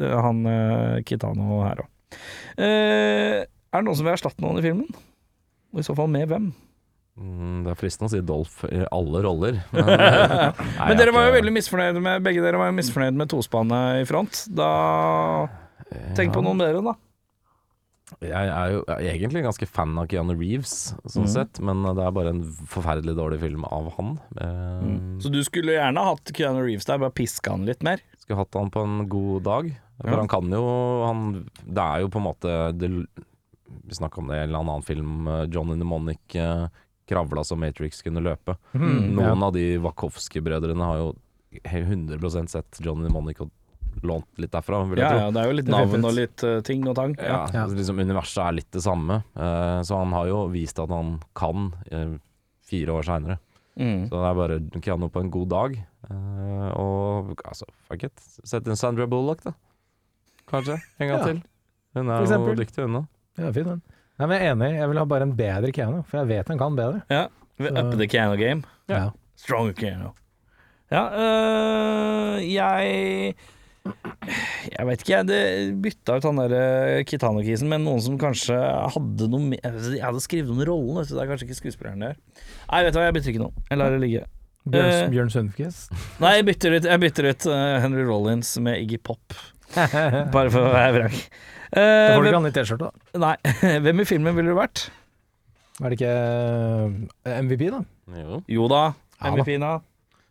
uh, 0.00 0.18
han 0.24 0.42
uh, 0.48 1.00
Kitano 1.08 1.62
her 1.66 1.84
òg. 1.84 1.88
er 2.56 3.46
det 3.46 3.86
noen 3.86 3.96
som 3.98 4.04
vil 4.06 4.14
erstatte 4.14 4.42
noen 4.44 4.60
i 4.60 4.64
filmen? 4.64 4.88
Og 5.72 5.80
i 5.80 5.86
så 5.86 5.94
fall 5.96 6.10
med 6.12 6.28
hvem? 6.28 6.50
Mm, 7.20 7.62
det 7.66 7.72
er 7.74 7.76
fristende 7.80 8.08
å 8.08 8.12
si 8.14 8.20
Dolph 8.24 8.62
i 8.72 8.82
alle 8.88 9.20
roller. 9.24 9.58
Men, 9.76 9.88
Nei, 9.92 10.86
Men 10.88 11.00
dere 11.00 11.12
var 11.12 11.26
jo 11.28 11.34
veldig 11.36 11.52
misfornøyde 11.58 12.00
med 12.04 12.24
Begge 12.24 12.44
dere 12.44 12.60
var 12.60 12.70
jo 12.70 12.76
misfornøyde 12.78 13.18
med 13.20 13.28
tospannet 13.32 14.00
i 14.00 14.06
front. 14.08 14.44
Da 14.52 14.68
Tenk 16.16 16.32
på 16.32 16.40
Ja. 16.40 16.44
noen 16.46 16.60
dere, 16.62 16.80
da. 16.84 16.94
Jeg 18.20 18.48
er 18.52 18.72
jo 18.74 18.82
egentlig 18.98 19.42
ganske 19.44 19.66
fan 19.68 19.96
av 19.98 20.06
Keanu 20.10 20.34
Reeves, 20.36 20.92
sånn 21.06 21.24
mm. 21.24 21.32
sett, 21.32 21.60
men 21.64 21.82
det 21.96 22.02
er 22.04 22.12
bare 22.14 22.32
en 22.34 22.42
forferdelig 22.70 23.14
dårlig 23.18 23.40
film 23.40 23.64
av 23.64 23.92
han. 23.96 24.18
Eh, 24.36 24.60
Mm. 24.82 25.20
Så 25.22 25.30
du 25.30 25.38
skulle 25.44 25.72
gjerne 25.76 26.02
hatt 26.04 26.32
Keanu 26.34 26.62
Reeves 26.66 26.84
der, 26.88 26.98
bare 26.98 27.14
piska 27.14 27.50
han 27.54 27.64
litt 27.66 27.82
mer? 27.86 28.00
Skulle 28.18 28.38
hatt 28.42 28.54
han 28.58 28.70
på 28.70 28.82
en 28.82 29.08
god 29.08 29.42
dag. 29.46 29.72
For 30.00 30.10
Ja. 30.10 30.16
han 30.18 30.28
kan 30.28 30.50
jo 30.50 30.62
han, 31.06 31.48
Det 31.64 31.78
er 31.82 32.00
jo 32.00 32.08
på 32.08 32.18
en 32.18 32.26
måte 32.26 32.72
det, 32.76 32.88
Vi 33.86 33.94
snakka 33.94 34.18
om 34.18 34.26
det 34.28 34.36
i 34.36 34.42
en 34.42 34.48
eller 34.48 34.58
annen 34.58 34.82
film. 34.82 35.26
John 35.26 35.50
Johnny 35.52 35.74
Mnemonic 35.76 36.18
Monic 36.34 36.70
kravla 37.08 37.44
som 37.44 37.60
Matrix 37.60 38.02
kunne 38.02 38.20
løpe. 38.22 38.56
Mm, 38.74 39.14
Noen 39.14 39.40
ja. 39.40 39.46
av 39.46 39.52
de 39.52 39.78
Wachowski-brødrene 39.78 40.84
har 40.84 40.96
jo 40.98 41.14
he- 41.64 41.84
100 41.84 42.48
sett 42.48 42.80
Johnny 42.80 43.04
Mnemonic 43.08 43.40
og 43.40 43.50
lånt 44.02 44.26
litt 44.38 44.50
derfra, 44.52 44.82
vil 44.88 44.98
jeg 44.98 45.04
Ja, 45.04 45.10
tro. 45.12 45.18
ja, 45.18 45.30
det 45.30 45.40
er 45.42 45.46
jo 45.50 45.56
litt 45.58 45.68
navn 45.72 46.04
og 46.08 46.12
litt 46.16 46.42
uh, 46.44 46.60
ting 46.66 46.86
og 46.88 46.96
tang. 46.96 47.14
Ja, 47.18 47.46
Ja. 47.52 47.66
så 47.68 47.74
liksom 47.76 47.98
Universet 48.00 48.42
er 48.46 48.52
litt 48.52 48.70
det 48.70 48.82
samme. 48.82 49.22
uh, 49.36 49.80
så 49.82 49.98
han 50.00 50.12
har 50.12 50.26
jo 50.28 50.48
vist 50.48 50.78
at 50.78 50.88
han 50.90 51.20
kan 51.34 51.72
uh, 51.92 52.16
fire 52.64 52.88
år 52.98 53.02
seinere. 53.04 53.38
Mm. 53.78 54.08
Så 54.08 54.16
det 54.20 54.28
er 54.28 54.34
bare 54.36 54.60
Keanu 54.84 55.08
på 55.08 55.20
en 55.20 55.30
god 55.30 55.48
dag. 55.48 55.76
eh, 56.10 56.70
og 56.76 57.40
altså, 57.48 57.64
fuck 57.88 58.02
it. 58.04 58.12
Sett 58.44 58.66
inn 58.68 58.76
Sandra 58.76 59.06
Bullock, 59.06 59.42
da. 59.44 59.52
Kanskje. 60.50 60.74
En 61.00 61.08
gang 61.08 61.18
Ja. 61.18 61.24
til. 61.24 61.42
Hun 61.94 62.10
er 62.10 62.26
jo 62.26 62.54
dyktig, 62.54 62.82
hun 62.84 62.96
òg. 63.00 63.06
Ja, 63.38 63.50
fin 63.52 63.64
den. 63.64 63.82
Nei, 64.18 64.26
men 64.26 64.36
jeg 64.38 64.46
er 64.46 64.52
enig. 64.54 64.70
Jeg 64.78 64.88
vil 64.90 64.98
ha 64.98 65.04
bare 65.06 65.22
en 65.22 65.32
bedre 65.36 65.72
Keanu, 65.72 66.02
for 66.04 66.18
jeg 66.20 66.28
vet 66.28 66.48
han 66.48 66.58
kan 66.58 66.76
bedre. 66.76 67.02
Ja. 67.08 67.28
Vi 67.58 67.68
upper 67.68 67.96
the 67.96 68.06
Keanu 68.06 68.36
game. 68.36 68.62
Ja. 68.88 69.10
Strong 69.36 69.72
Keanu. 69.74 70.12
Ja, 70.90 71.08
øh, 71.16 72.52
jeg 72.52 73.34
Jeg 74.72 74.86
vet 74.86 75.00
ikke, 75.02 75.12
jeg. 75.16 75.26
Det 75.28 75.38
bytta 75.82 76.16
ut 76.20 76.26
han 76.28 76.38
der 76.38 76.52
øh, 76.56 76.98
Kitano-kisen 77.08 77.68
med 77.70 77.82
noen 77.82 78.02
som 78.04 78.14
kanskje 78.20 78.54
hadde 78.94 79.26
noe 79.32 79.42
mer 79.50 79.80
Jeg 79.90 80.04
hadde 80.04 80.22
skrevet 80.22 80.52
om 80.54 80.60
rollen, 80.68 81.00
vet 81.00 81.10
du. 81.10 81.16
Det 81.16 81.24
er 81.24 81.30
kanskje 81.32 81.48
ikke 81.48 81.58
skuespilleren 81.58 82.04
der. 82.06 82.14
Nei, 82.70 82.82
vet 82.86 82.94
du 82.94 83.00
hva, 83.00 83.08
jeg 83.08 83.16
bytter 83.18 83.32
ikke 83.34 83.42
noe. 83.42 83.64
Jeg 83.72 83.80
lar 83.82 83.94
det 83.96 84.02
ligge. 84.04 84.22
Bjørn, 84.62 84.92
Eh. 84.94 85.08
Bjørn 85.10 85.32
Sundquist. 85.34 85.90
Nei, 86.22 86.36
jeg 86.38 86.46
bytter 86.46 86.76
ut, 86.78 86.84
jeg 86.86 87.02
bytter 87.02 87.26
ut 87.32 87.46
uh, 87.50 87.56
Henry 87.82 88.04
Rollins 88.06 88.52
med 88.62 88.78
Iggy 88.84 89.00
Pop. 89.02 89.34
Bare 90.36 90.52
for 90.52 90.68
å 90.68 90.74
være 90.76 90.94
vrang. 91.00 91.18
Da 91.72 91.82
Eh, 91.82 92.12
får 92.12 92.20
du 92.20 92.26
ikke 92.28 92.36
han 92.36 92.46
i 92.46 92.52
T-skjorte, 92.52 92.88
da. 92.92 93.18
nei, 93.22 93.52
hvem 93.86 94.02
i 94.02 94.04
filmen 94.04 94.34
ville 94.36 94.52
du 94.52 94.58
vært? 94.58 94.82
Er 95.80 95.88
det 95.88 95.96
ikke 95.96 96.10
eh, 96.12 97.38
MVP, 97.42 97.62
da? 97.72 97.78
Jo. 98.20 98.42
Jo 98.52 98.66
da, 98.68 98.82
MVP-en 99.24 99.64
da. 99.64 99.70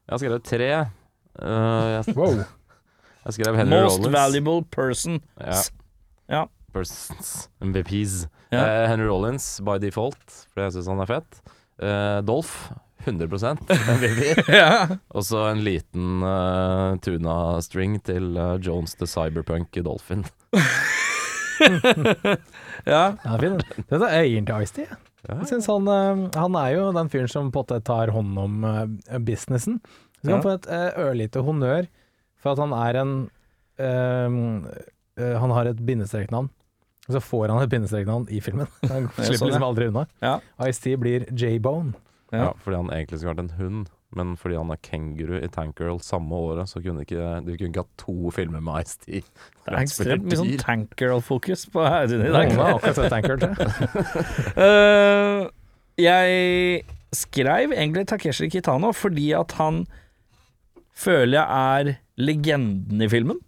Jeg 0.06 0.14
har 0.14 0.22
skrevet 0.22 0.46
tre. 0.46 0.68
Uh, 1.42 1.88
jeg, 1.98 2.14
Wow. 2.16 2.44
Jeg 3.26 3.34
skrev 3.38 3.56
Henry 3.60 3.82
Most 3.84 4.00
Rollins. 4.00 4.16
valuable 4.16 4.64
person. 4.72 5.20
Ja. 5.40 5.62
Ja. 6.32 6.44
Persons. 6.74 7.50
MVPs. 7.62 8.28
Ja. 8.52 8.62
Eh, 8.64 8.86
Henry 8.90 9.08
Rollins 9.10 9.60
by 9.64 9.78
default, 9.84 10.22
fordi 10.54 10.66
jeg 10.70 10.74
syns 10.78 10.88
han 10.92 11.02
er 11.04 11.10
fett. 11.10 11.42
Eh, 11.82 12.22
Dolph 12.28 12.72
100 13.06 13.28
MVP. 13.98 14.48
ja. 14.54 14.88
Og 15.10 15.24
så 15.26 15.48
en 15.50 15.64
liten 15.66 16.22
uh, 16.22 16.94
tuna-string 17.02 17.96
til 18.06 18.36
uh, 18.38 18.56
Jones 18.62 18.94
the 19.00 19.08
Cyberpunk 19.10 19.74
Dolphin. 19.84 20.22
ja. 22.86 23.02
Ja, 23.24 23.38
fin. 23.42 23.58
Det 23.90 23.98
er 24.02 24.06
eieren 24.22 24.46
til 24.48 24.64
Ice-T. 24.66 24.86
Ja. 25.28 25.36
Jeg 25.44 25.50
synes 25.52 25.68
han, 25.70 25.86
eh, 25.92 26.22
han 26.42 26.56
er 26.58 26.70
jo 26.76 26.88
den 26.96 27.10
fyren 27.14 27.30
som 27.30 27.52
på 27.54 27.62
en 27.62 27.66
måte 27.68 27.82
tar 27.86 28.10
hånd 28.14 28.38
om 28.42 28.64
eh, 28.66 29.20
businessen. 29.22 29.80
Så 30.22 30.22
kan 30.24 30.30
Ja. 30.32 30.36
han 30.38 30.46
få 30.46 30.54
et 30.58 30.68
eh, 30.70 30.90
ørlite 31.08 31.44
honnør 31.46 31.88
for 32.42 32.54
at 32.54 32.62
han 32.62 32.74
er 32.76 33.00
en 33.02 33.14
um, 33.78 34.42
Han 35.22 35.54
har 35.54 35.70
et 35.70 35.86
bindestreknavn. 35.86 36.50
Og 37.08 37.16
så 37.16 37.22
får 37.24 37.50
han 37.52 37.64
et 37.64 37.72
bindestreknavn 37.72 38.28
i 38.32 38.40
filmen. 38.44 38.70
Han 38.92 39.10
slipper 39.18 39.50
liksom 39.50 39.66
aldri 39.66 39.90
unna. 39.90 40.06
Ja. 40.24 40.38
Ice-T 40.68 40.94
blir 41.02 41.26
J-Bone. 41.34 41.96
Ja. 42.32 42.46
Ja, 42.46 42.52
fordi 42.64 42.78
han 42.78 42.92
egentlig 42.96 43.18
skulle 43.20 43.34
vært 43.34 43.42
en 43.44 43.58
hund, 43.58 43.88
men 44.16 44.30
fordi 44.40 44.56
han 44.56 44.70
er 44.72 44.78
kenguru 44.88 45.34
i 45.36 45.50
Tankgirl 45.52 45.98
samme 46.00 46.32
året, 46.32 46.70
så 46.72 46.80
kunne 46.80 47.04
ikke, 47.04 47.26
du 47.44 47.50
kunne 47.58 47.72
ikke 47.74 47.84
ha 47.84 47.90
to 48.00 48.32
filmer 48.32 48.64
med 48.64 48.86
Ice-T. 48.86 49.20
Det 49.66 49.74
er 49.74 49.80
ekstremt 49.82 50.30
mye 50.30 50.40
sånn 50.40 50.54
tankgirl-fokus 50.62 51.66
på 51.74 51.84
Audun 51.84 52.24
i 52.24 52.32
dag. 52.32 52.54
Noen 52.56 52.78
akkurat 52.78 53.02
sett 53.02 53.12
Tankert, 53.12 53.44
jeg. 53.50 54.64
Eh, 54.64 55.44
jeg 56.00 56.86
skrev 57.20 57.76
egentlig 57.76 58.06
Takeshi 58.08 58.48
Kitano 58.54 58.94
fordi 58.96 59.34
at 59.36 59.58
han 59.60 59.84
føler 61.02 61.38
jeg 61.40 61.46
er 61.48 61.96
legenden 62.22 63.02
i 63.02 63.10
filmen. 63.12 63.40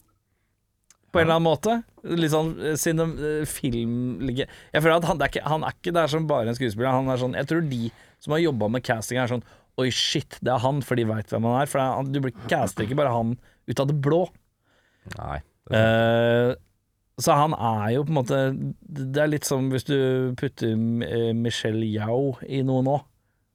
På 1.14 1.22
en 1.22 1.28
eller 1.28 1.38
annen 1.38 1.46
måte. 1.46 1.76
Litt 2.10 2.34
sånn 2.34 2.56
eh, 2.58 2.78
cinem, 2.80 3.14
eh. 3.22 4.46
Jeg 4.74 4.82
føler 4.82 4.98
at 4.98 5.06
han, 5.08 5.22
er 5.22 5.30
ikke, 5.30 5.44
han 5.46 5.66
er 5.66 5.76
ikke 5.78 5.94
der 5.96 6.10
som 6.10 6.26
bare 6.30 6.50
en 6.50 6.58
skuespiller. 6.58 6.90
Han 6.96 7.12
er 7.14 7.22
sånn, 7.22 7.38
jeg 7.38 7.50
tror 7.52 7.66
de 7.70 7.84
som 8.24 8.34
har 8.34 8.42
jobba 8.42 8.70
med 8.74 8.86
casting, 8.86 9.22
er 9.22 9.32
sånn 9.32 9.46
Oi, 9.82 9.88
shit, 9.90 10.36
det 10.46 10.52
er 10.54 10.62
han, 10.62 10.84
for 10.86 11.00
de 11.00 11.06
veit 11.10 11.32
hvem 11.34 11.48
han 11.50 11.64
er. 11.64 11.70
For 11.70 11.82
er, 11.82 12.10
du 12.14 12.20
blir 12.22 12.36
caster 12.46 12.86
ikke 12.86 12.98
bare 13.00 13.14
han 13.14 13.32
ut 13.66 13.80
av 13.82 13.88
det 13.90 13.96
blå. 14.06 14.28
Nei. 15.18 15.40
det 15.72 15.82
uh. 15.82 16.54
Så 17.22 17.36
han 17.38 17.54
er 17.54 17.92
jo 17.94 18.04
på 18.08 18.10
en 18.10 18.18
måte 18.18 18.38
Det 18.82 19.20
er 19.22 19.28
litt 19.30 19.46
som 19.46 19.68
hvis 19.70 19.84
du 19.86 19.98
putter 20.40 20.72
Michelle 21.38 21.86
Yao 21.86 22.40
i 22.42 22.64
noe 22.66 22.82
nå. 22.86 22.96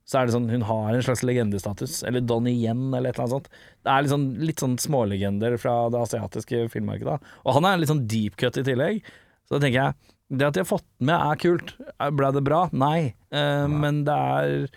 Så 0.09 0.17
er 0.23 0.27
det 0.29 0.33
sånn 0.33 0.49
Hun 0.49 0.63
har 0.65 0.95
en 0.97 1.03
slags 1.05 1.21
legendestatus. 1.27 1.99
Eller 2.09 2.23
Donnie 2.25 2.57
Yen, 2.57 2.87
eller 2.97 3.11
et 3.11 3.19
eller 3.19 3.27
annet 3.27 3.35
sånt. 3.37 3.49
Det 3.85 3.93
er 3.93 4.09
sånn, 4.09 4.29
litt 4.41 4.63
sånn 4.63 4.79
smålegender 4.81 5.59
fra 5.61 5.75
det 5.93 6.01
asiatiske 6.01 6.63
filmmarkedet. 6.73 7.19
Og 7.45 7.59
han 7.59 7.69
er 7.69 7.77
litt 7.83 7.91
sånn 7.93 8.07
deep 8.09 8.39
cut 8.41 8.57
i 8.57 8.65
tillegg. 8.65 9.03
Så 9.49 9.57
da 9.59 9.61
tenker 9.67 9.83
jeg 9.83 10.15
Det 10.39 10.45
at 10.47 10.57
de 10.57 10.61
har 10.61 10.69
fått 10.69 10.85
med, 11.01 11.15
er 11.17 11.37
kult. 11.41 11.71
Ble 12.17 12.33
det 12.37 12.43
bra? 12.45 12.63
Nei. 12.73 13.15
Eh, 13.33 13.67
Men 13.69 14.03
det 14.05 14.17
er 14.17 14.69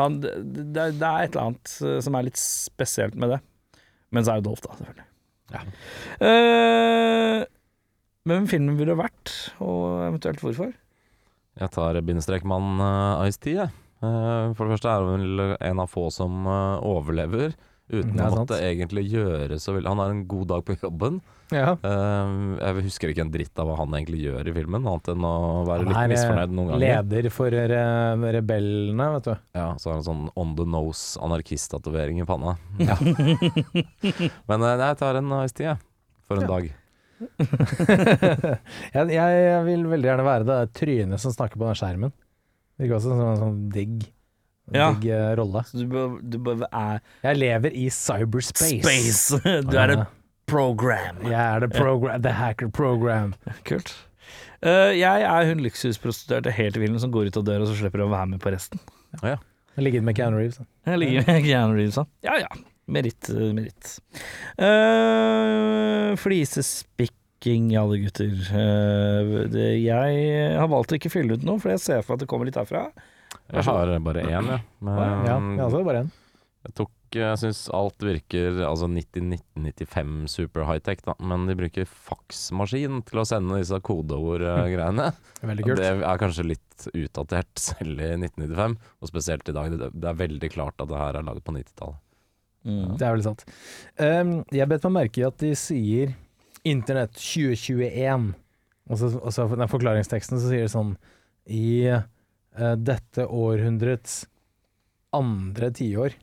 han, 0.00 0.18
det, 0.20 0.32
det 0.72 0.80
er- 0.80 1.24
et 1.24 1.34
eller 1.34 1.46
annet 1.50 1.72
eh, 1.84 2.00
som 2.04 2.14
er 2.16 2.22
litt 2.26 2.36
spesielt 2.40 3.14
med 3.20 3.30
det. 3.34 3.40
Men 4.12 4.24
så 4.24 4.32
er 4.34 4.40
det 4.40 4.48
Dolph, 4.48 4.64
da, 4.64 4.76
selvfølgelig. 4.80 5.06
Ja. 5.50 5.60
Uh, 6.24 7.44
men 8.24 8.36
hvem 8.44 8.48
filmen 8.50 8.76
ville 8.78 8.94
vært, 8.98 9.32
og 9.60 10.04
eventuelt 10.06 10.40
hvorfor? 10.44 10.72
Jeg 11.60 11.72
tar 11.74 11.98
bindestrekmann 12.06 12.80
uh, 12.80 13.24
Ice-T, 13.26 13.54
jeg. 13.56 13.68
Eh, 13.68 13.89
for 14.00 14.64
det 14.64 14.72
første 14.78 14.88
er 14.88 15.02
han 15.04 15.10
vel 15.20 15.56
en 15.60 15.80
av 15.82 15.90
få 15.92 16.06
som 16.14 16.46
eh, 16.48 16.78
overlever 16.88 17.52
uten 17.90 18.20
er 18.22 18.30
å 18.30 18.36
måtte 18.38 18.54
egentlig 18.62 19.02
gjøre 19.10 19.56
så 19.58 19.72
veldig 19.74 19.90
Han 19.90 19.98
har 19.98 20.12
en 20.12 20.20
god 20.30 20.46
dag 20.52 20.60
på 20.62 20.76
jobben. 20.78 21.16
Ja. 21.50 21.72
Eh, 21.82 22.34
jeg 22.62 22.84
husker 22.86 23.10
ikke 23.10 23.24
en 23.24 23.32
dritt 23.34 23.58
av 23.58 23.66
hva 23.66 23.74
han 23.80 23.90
egentlig 23.98 24.20
gjør 24.28 24.46
i 24.46 24.54
filmen, 24.54 24.86
annet 24.86 25.10
enn 25.10 25.26
å 25.26 25.32
være 25.66 25.88
litt 25.88 25.96
er 25.98 26.04
eh, 26.06 26.12
misfornøyd 26.12 26.54
noen 26.54 26.70
ganger. 26.70 26.84
leder 26.84 27.28
for 27.34 27.50
re 27.50 27.82
rebellene, 28.38 29.08
vet 29.16 29.26
du. 29.26 29.34
Ja, 29.58 29.66
så 29.82 29.90
har 29.90 29.98
han 29.98 30.06
sånn 30.06 30.22
on 30.38 30.54
the 30.60 30.68
nose 30.70 31.18
anarkist-tatovering 31.26 32.22
i 32.22 32.28
panna. 32.30 32.54
Men 34.46 34.62
eh, 34.70 34.76
jeg 34.86 35.00
tar 35.02 35.18
en 35.18 35.34
Ice-T, 35.42 35.66
jeg. 35.66 35.82
For 36.30 36.38
en 36.38 36.46
Ja. 36.46 36.52
dag. 36.54 36.70
jeg, 38.94 39.10
jeg 39.12 39.64
vil 39.66 39.82
veldig 39.90 40.08
gjerne 40.12 40.24
være 40.30 40.46
det 40.48 40.58
trynet 40.78 41.20
som 41.20 41.34
snakker 41.34 41.58
på 41.60 41.66
den 41.68 41.78
skjermen. 41.82 42.14
Virker 42.80 42.96
også 42.96 43.12
som 43.12 43.20
en 43.26 43.40
sånn 43.42 43.58
digg, 43.74 44.06
Ja. 44.72 44.90
digg 44.94 45.10
eh, 45.12 45.34
rolle. 45.38 45.62
Så 45.68 45.82
du 45.82 45.86
bør, 45.90 46.16
du 46.22 46.38
bør 46.40 46.64
er 46.70 47.00
Jeg 47.26 47.36
lever 47.40 47.74
i 47.76 47.88
cyberspace. 47.92 48.80
space. 48.82 49.40
Du 49.70 49.76
er 49.76 49.94
et 49.98 50.06
program. 50.50 51.20
Jeg 51.22 51.38
er 51.38 51.60
the, 51.66 51.68
program, 51.68 52.22
the 52.24 52.32
hacker 52.34 52.68
program. 52.68 53.34
Kult. 53.68 53.92
Eh, 54.62 54.96
jeg 54.98 55.22
er 55.24 55.46
hun 55.48 55.62
luksusprostituerte 55.64 56.50
helt 56.52 56.76
i 56.76 56.80
villen 56.82 57.00
som 57.00 57.12
går 57.12 57.30
ut 57.30 57.36
av 57.40 57.44
døra 57.46 57.62
og 57.64 57.70
så 57.70 57.76
slipper 57.78 58.02
å 58.04 58.10
være 58.12 58.32
med 58.34 58.40
på 58.42 58.52
resten. 58.52 58.80
Ja. 59.22 59.36
Jeg 59.76 59.84
ligger 59.86 60.02
med 60.04 60.16
Keanu 60.18 60.36
Reeves. 60.40 60.58
Jeg 60.86 60.98
ligger 61.00 61.24
med 61.28 61.44
Keanu 61.48 61.76
Reeves, 61.78 62.00
da. 62.00 62.04
Ja 62.26 62.40
ja. 62.42 62.50
Meritt, 62.90 63.28
eh, 63.30 63.52
meritt. 63.54 64.00
Uh, 64.58 66.16
flisespikking, 67.40 67.76
alle 67.76 67.98
gutter. 67.98 68.32
Eh, 68.52 69.48
det, 69.50 69.80
jeg 69.82 70.58
har 70.58 70.68
valgt 70.68 70.92
å 70.92 70.96
ikke 70.98 71.10
fylle 71.10 71.34
ut 71.34 71.44
noe, 71.44 71.58
for 71.58 71.70
jeg 71.70 71.80
ser 71.80 72.02
for 72.02 72.14
meg 72.14 72.18
at 72.18 72.20
det 72.24 72.28
kommer 72.28 72.46
litt 72.46 72.56
herfra. 72.56 72.90
Jeg 73.50 73.64
har 73.64 73.98
bare 74.00 74.22
én, 74.22 74.46
jeg. 74.46 74.62
Men 74.80 74.98
Ja, 75.26 75.38
jeg 75.38 75.58
har 75.58 75.68
også 75.68 75.84
bare 75.84 76.00
en. 76.04 76.10
jeg 76.64 76.74
tok 76.74 76.90
Jeg 77.12 77.38
syns 77.40 77.68
alt 77.74 77.98
virker 77.98 78.60
altså 78.62 78.86
90-1995 78.86 80.28
super 80.28 80.62
high-tech, 80.62 81.00
da. 81.02 81.14
Men 81.18 81.48
de 81.48 81.56
bruker 81.56 81.84
faksmaskin 81.84 83.02
til 83.02 83.18
å 83.18 83.24
sende 83.26 83.58
disse 83.58 83.74
kodeord-greiene. 83.82 85.08
Kult. 85.64 85.80
Det 85.80 85.88
er 85.90 86.20
kanskje 86.22 86.46
litt 86.52 86.86
utdatert 86.94 87.50
selv 87.70 87.98
i 87.98 88.12
1995, 88.14 88.78
og 89.00 89.10
spesielt 89.10 89.48
i 89.50 89.56
dag. 89.56 89.74
Det, 89.74 89.90
det 89.90 90.12
er 90.12 90.22
veldig 90.22 90.52
klart 90.54 90.78
at 90.78 90.88
det 90.92 91.02
her 91.02 91.18
er 91.18 91.26
laget 91.26 91.42
på 91.42 91.56
90-tallet. 91.56 91.98
Mm. 92.60 92.96
Det 93.00 93.06
er 93.06 93.14
veldig 93.16 93.24
sant. 93.24 93.44
Um, 93.96 94.32
jeg 94.52 94.68
bet 94.68 94.84
meg 94.84 94.98
merke 95.00 95.22
i 95.22 95.26
at 95.26 95.38
de 95.40 95.54
sier 95.56 96.12
Internett 96.68 97.14
2021. 97.16 98.32
Og 98.90 98.98
så, 98.98 99.10
og 99.18 99.34
så 99.34 99.46
den 99.52 99.70
forklaringsteksten 99.70 100.40
så 100.40 100.50
sier 100.50 100.66
det 100.66 100.72
sånn 100.72 100.96
I 101.50 101.92
uh, 101.94 102.74
dette 102.76 103.26
århundrets 103.26 104.24
andre 105.16 105.70
tiår. 105.74 106.16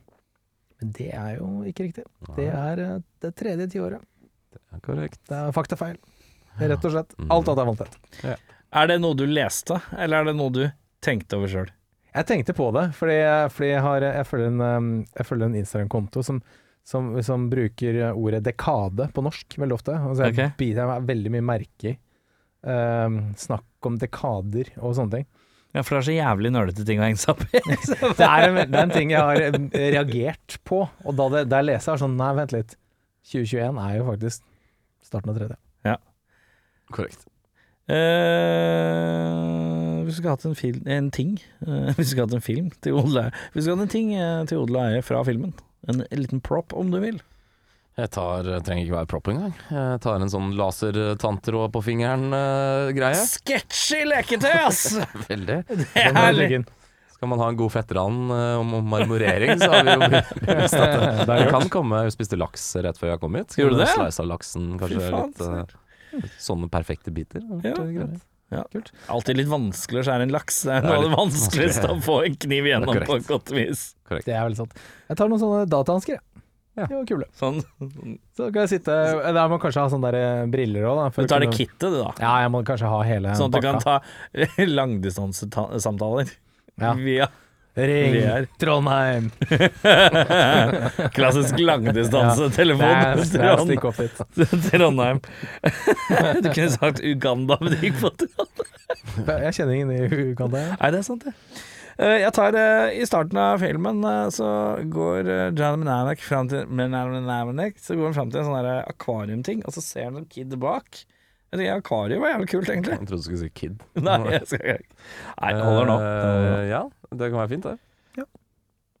Men 0.78 0.92
det 0.94 1.08
er 1.16 1.32
jo 1.38 1.48
ikke 1.68 1.88
riktig. 1.88 2.04
Det 2.36 2.50
er 2.52 2.84
uh, 2.84 3.00
det 3.24 3.32
tredje 3.38 3.70
tiåret. 3.74 4.04
Det 4.52 4.62
er 4.76 4.84
korrekt. 4.84 5.20
Det 5.28 5.40
er 5.40 5.56
faktafeil. 5.56 5.98
Rett 6.58 6.84
og 6.84 6.94
slett. 6.94 7.16
Mm. 7.18 7.32
Alt 7.34 7.50
annet 7.50 7.62
er 7.62 7.68
vanntett. 7.72 7.98
Er 8.78 8.88
det 8.90 8.98
noe 9.00 9.16
du 9.16 9.24
leste, 9.28 9.78
eller 9.96 10.20
er 10.20 10.30
det 10.30 10.36
noe 10.36 10.52
du 10.52 10.64
tenkte 11.04 11.38
over 11.38 11.50
sjøl? 11.50 11.68
Jeg 12.12 12.26
tenkte 12.28 12.54
på 12.56 12.70
det, 12.74 12.88
fordi, 12.98 13.18
fordi 13.52 13.68
jeg, 13.70 13.82
har, 13.84 14.04
jeg 14.04 14.26
følger 14.26 14.50
en, 14.50 14.88
jeg 15.14 15.28
følger 15.28 15.46
en 15.46 15.58
Instagram-konto 15.60 16.24
som, 16.26 16.40
som, 16.88 17.10
som 17.24 17.48
bruker 17.52 18.00
ordet 18.10 18.40
dekade 18.46 19.10
på 19.12 19.24
norsk 19.24 19.58
veldig 19.60 19.76
ofte. 19.76 19.96
Altså 19.98 20.30
jeg 20.30 20.54
biter 20.56 20.88
meg 20.88 21.08
veldig 21.08 21.32
mye 21.34 21.48
merke 21.50 21.92
i 21.92 21.96
um, 22.62 23.18
snakk 23.38 23.88
om 23.88 23.98
dekader 24.00 24.72
og 24.80 24.96
sånne 24.96 25.18
ting. 25.18 25.26
Ja, 25.76 25.82
for 25.84 25.94
det 25.94 25.98
er 26.00 26.06
så 26.06 26.16
jævlig 26.16 26.50
nølete 26.54 26.84
ting 26.88 27.00
å 27.00 27.04
henge 27.04 27.20
seg 27.20 27.34
opp 27.34 27.42
i. 27.44 27.60
Det 28.18 28.24
er, 28.24 28.48
en, 28.48 28.56
det 28.72 28.78
er 28.78 28.86
en 28.86 28.94
ting 28.94 29.10
jeg 29.12 29.20
har 29.20 29.36
reagert 29.92 30.56
på, 30.66 30.78
og 30.88 31.18
da, 31.18 31.28
det, 31.34 31.44
jeg 31.52 31.68
leser, 31.68 31.92
er 31.92 32.00
sånn 32.00 32.16
Nei, 32.18 32.30
vent 32.38 32.54
litt. 32.56 32.72
2021 33.28 33.80
er 33.84 33.98
jo 33.98 34.06
faktisk 34.08 34.38
starten 35.04 35.32
av 35.34 35.36
tredje. 35.36 35.58
Ja. 35.84 35.96
Korrekt. 36.94 37.28
Uh, 37.88 37.94
vi 40.04 40.12
skulle 40.16 40.32
hatt 40.32 40.44
en, 40.48 40.56
film, 40.56 40.82
en 40.88 41.08
ting 41.12 41.38
uh, 41.64 41.88
vi 41.98 42.04
skulle 42.04 42.26
hatt 42.26 42.36
en 42.36 42.44
film 42.44 42.68
til 42.84 42.98
odel 43.00 43.16
og 43.16 43.22
eie 43.22 43.32
vi 43.54 43.62
skulle 43.62 43.78
hatt 43.78 43.86
en 43.86 43.94
ting 43.94 44.10
eh, 44.12 44.44
til 44.50 44.60
odel 44.60 44.76
og 44.76 44.82
eie 44.90 45.00
fra 45.06 45.22
filmen 45.24 45.54
En 45.86 46.02
liten 46.10 46.40
prop, 46.44 46.74
om 46.74 46.90
du 46.90 46.98
vil. 47.02 47.20
Jeg 47.98 48.10
tar, 48.14 48.46
trenger 48.62 48.84
ikke 48.84 48.94
være 48.94 49.10
prop 49.10 49.28
engang. 49.32 49.54
Jeg 49.74 50.00
tar 50.04 50.22
en 50.22 50.30
sånn 50.30 50.52
lasertanntråd 50.58 51.72
på 51.74 51.82
fingeren-greie. 51.82 53.22
Sketchy 53.26 54.04
leketøy, 54.06 54.52
ass! 54.68 54.84
Veldig. 55.30 55.62
Det 55.66 56.04
er 56.06 56.42
inn. 56.60 56.68
Skal 57.18 57.32
man 57.32 57.40
ha 57.42 57.48
en 57.50 57.58
god 57.58 57.72
fettran 57.74 58.18
eh, 58.30 58.60
om 58.60 58.76
marmorering, 58.86 59.58
så 59.58 59.72
har 59.72 59.88
vi 59.88 59.96
jo 59.96 60.04
bevist 60.06 60.76
at 60.84 61.24
det, 61.26 61.38
kan 61.50 61.66
komme 61.72 62.04
Hun 62.04 62.14
spiste 62.14 62.38
laks 62.38 62.68
rett 62.78 63.00
før 63.00 63.16
jeg 63.16 63.22
kom 63.24 63.34
hit. 63.40 63.56
Gjorde 63.58 63.74
du 63.74 63.82
det? 63.82 63.88
Sleisa 63.90 64.26
laksen, 64.30 64.68
kanskje 64.78 65.02
faen, 65.02 65.32
litt 65.34 65.74
uh, 65.74 66.28
sånne 66.38 66.70
perfekte 66.70 67.10
biter. 67.10 67.42
Ja. 67.66 67.74
greit. 67.74 68.22
Ja. 68.54 68.62
Alltid 69.12 69.36
litt 69.36 69.48
vanskelig 69.50 70.00
å 70.00 70.06
skjære 70.06 70.24
en 70.24 70.32
laks. 70.32 70.62
Det 70.64 70.72
er 70.78 70.86
noe 70.86 70.96
av 70.96 71.04
det 71.04 71.12
vanskeligste 71.12 71.90
å 71.92 71.98
få 72.04 72.22
en 72.24 72.36
kniv 72.40 72.68
igjennom 72.70 72.94
gjennom 72.94 73.10
på 73.10 73.18
et 73.20 73.26
godt 73.28 73.52
vis. 73.52 73.82
Korrekt. 74.08 74.24
Det 74.28 74.32
er 74.36 74.46
veldig 74.46 74.60
sant. 74.62 74.78
Jeg 75.10 75.20
tar 75.20 75.28
noen 75.28 75.42
sånne 75.42 75.66
datahansker, 75.68 76.16
jeg. 76.16 76.44
Ja. 76.78 76.86
De 76.86 76.94
var 76.94 77.06
kule. 77.10 77.26
Sånn. 77.34 77.56
Så 78.38 78.46
kan 78.54 78.60
jeg 78.62 78.70
sitte 78.76 78.94
Der 78.94 79.48
må 79.50 79.56
jeg 79.56 79.62
kanskje 79.64 79.82
ha 79.82 79.90
sånne 79.90 80.12
der 80.14 80.18
eh, 80.22 80.44
briller 80.52 80.84
òg, 80.86 81.00
da. 81.00 81.06
Du 81.24 81.30
tar 81.32 81.42
det 81.42 81.48
kittet, 81.50 81.88
du, 81.90 81.96
da. 81.98 82.12
Ja, 82.22 82.36
jeg 82.44 82.52
må 82.54 82.60
kanskje 82.68 82.92
ha 82.92 83.00
hele 83.02 83.32
Sånn 83.34 83.50
at 83.50 83.56
du 83.58 83.66
kan 83.66 83.80
ta 83.82 83.96
langdistansesamtaler 84.78 86.30
Ja. 86.78 86.92
via 86.94 87.26
Ring. 87.78 88.46
Trondheim! 88.58 89.30
klassisk 91.16 91.58
langdistansetelefon. 91.62 92.86
Ja. 93.34 93.56
Trondheim. 94.70 95.20
Du 96.42 96.50
kunne 96.50 96.70
sagt 96.74 97.00
Uganda, 97.00 97.58
men 97.60 97.74
det 97.74 97.80
gikk 97.82 98.00
på 98.02 98.10
Trondheim. 98.10 99.42
Jeg 99.44 99.56
kjenner 99.58 99.74
ingen 99.74 99.92
i 99.94 100.22
Uganda. 100.32 100.62
jeg. 100.64 100.78
Nei, 100.80 100.90
det 100.94 101.00
er 101.02 101.06
sant, 101.06 101.26
det. 101.26 101.34
Eh, 101.98 102.16
Jeg 102.22 102.32
tar 102.36 102.54
eh, 102.58 102.96
I 103.00 103.06
starten 103.08 103.38
av 103.42 103.58
filmen 103.62 104.02
eh, 104.06 104.24
så 104.34 104.48
går 104.86 105.30
John 105.58 105.82
Mananek 105.82 106.22
fram 106.22 106.50
til 106.50 106.66
Så 107.82 107.98
går 107.98 108.04
han 108.10 108.18
fram 108.18 108.30
til 108.32 108.42
en 108.42 108.50
sånn 108.50 108.68
akvariumting, 108.86 109.64
og 109.66 109.74
så 109.74 109.84
ser 109.84 110.10
han 110.10 110.20
en 110.22 110.28
kid 110.30 110.54
bak. 110.62 111.04
Jeg 111.48 111.60
tenker 111.62 111.78
Akvarium 111.78 112.20
var 112.24 112.34
jævlig 112.34 112.48
kult, 112.52 112.68
egentlig. 112.68 112.92
Jeg 112.92 113.08
trodde 113.08 113.22
du 113.22 113.26
skulle 113.26 113.40
si 113.40 113.48
Kid. 113.56 113.84
Nei, 114.04 114.18
jeg 114.34 114.46
skal 114.50 114.58
ikke 114.74 114.96
Nei, 115.40 115.52
det 115.56 115.62
holder 115.64 115.86
nå. 115.88 115.96
Eh, 116.04 116.64
ja, 116.68 116.82
det 117.12 117.30
kan 117.30 117.38
være 117.40 117.52
fint, 117.54 117.68
det. 117.68 117.78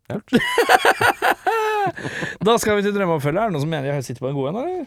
Da 2.46 2.54
skal 2.60 2.78
vi 2.78 2.84
til 2.86 2.94
drømmeoppfølger. 2.96 3.40
Er 3.42 3.50
det 3.50 3.56
noen 3.56 3.64
som 3.64 3.72
mener 3.72 3.90
jeg 3.92 4.06
sitter 4.06 4.24
på 4.24 4.30
en 4.30 4.38
god 4.38 4.48
en, 4.50 4.60
eller? 4.62 4.86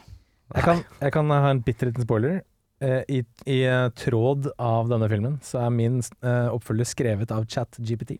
Jeg 0.52 0.66
kan, 0.66 0.82
jeg 1.00 1.14
kan 1.16 1.34
ha 1.34 1.52
en 1.54 1.62
bitte 1.66 1.88
liten 1.88 2.06
spoiler. 2.06 2.40
Eh, 2.82 3.04
I, 3.14 3.22
I 3.46 3.60
eh, 3.70 3.88
tråd 3.94 4.50
av 4.58 4.90
denne 4.90 5.08
filmen 5.12 5.38
så 5.46 5.62
er 5.68 5.76
min 5.76 6.00
eh, 6.02 6.48
oppfølger 6.50 6.90
skrevet 6.90 7.30
av 7.34 7.46
ChatGPT. 7.46 8.18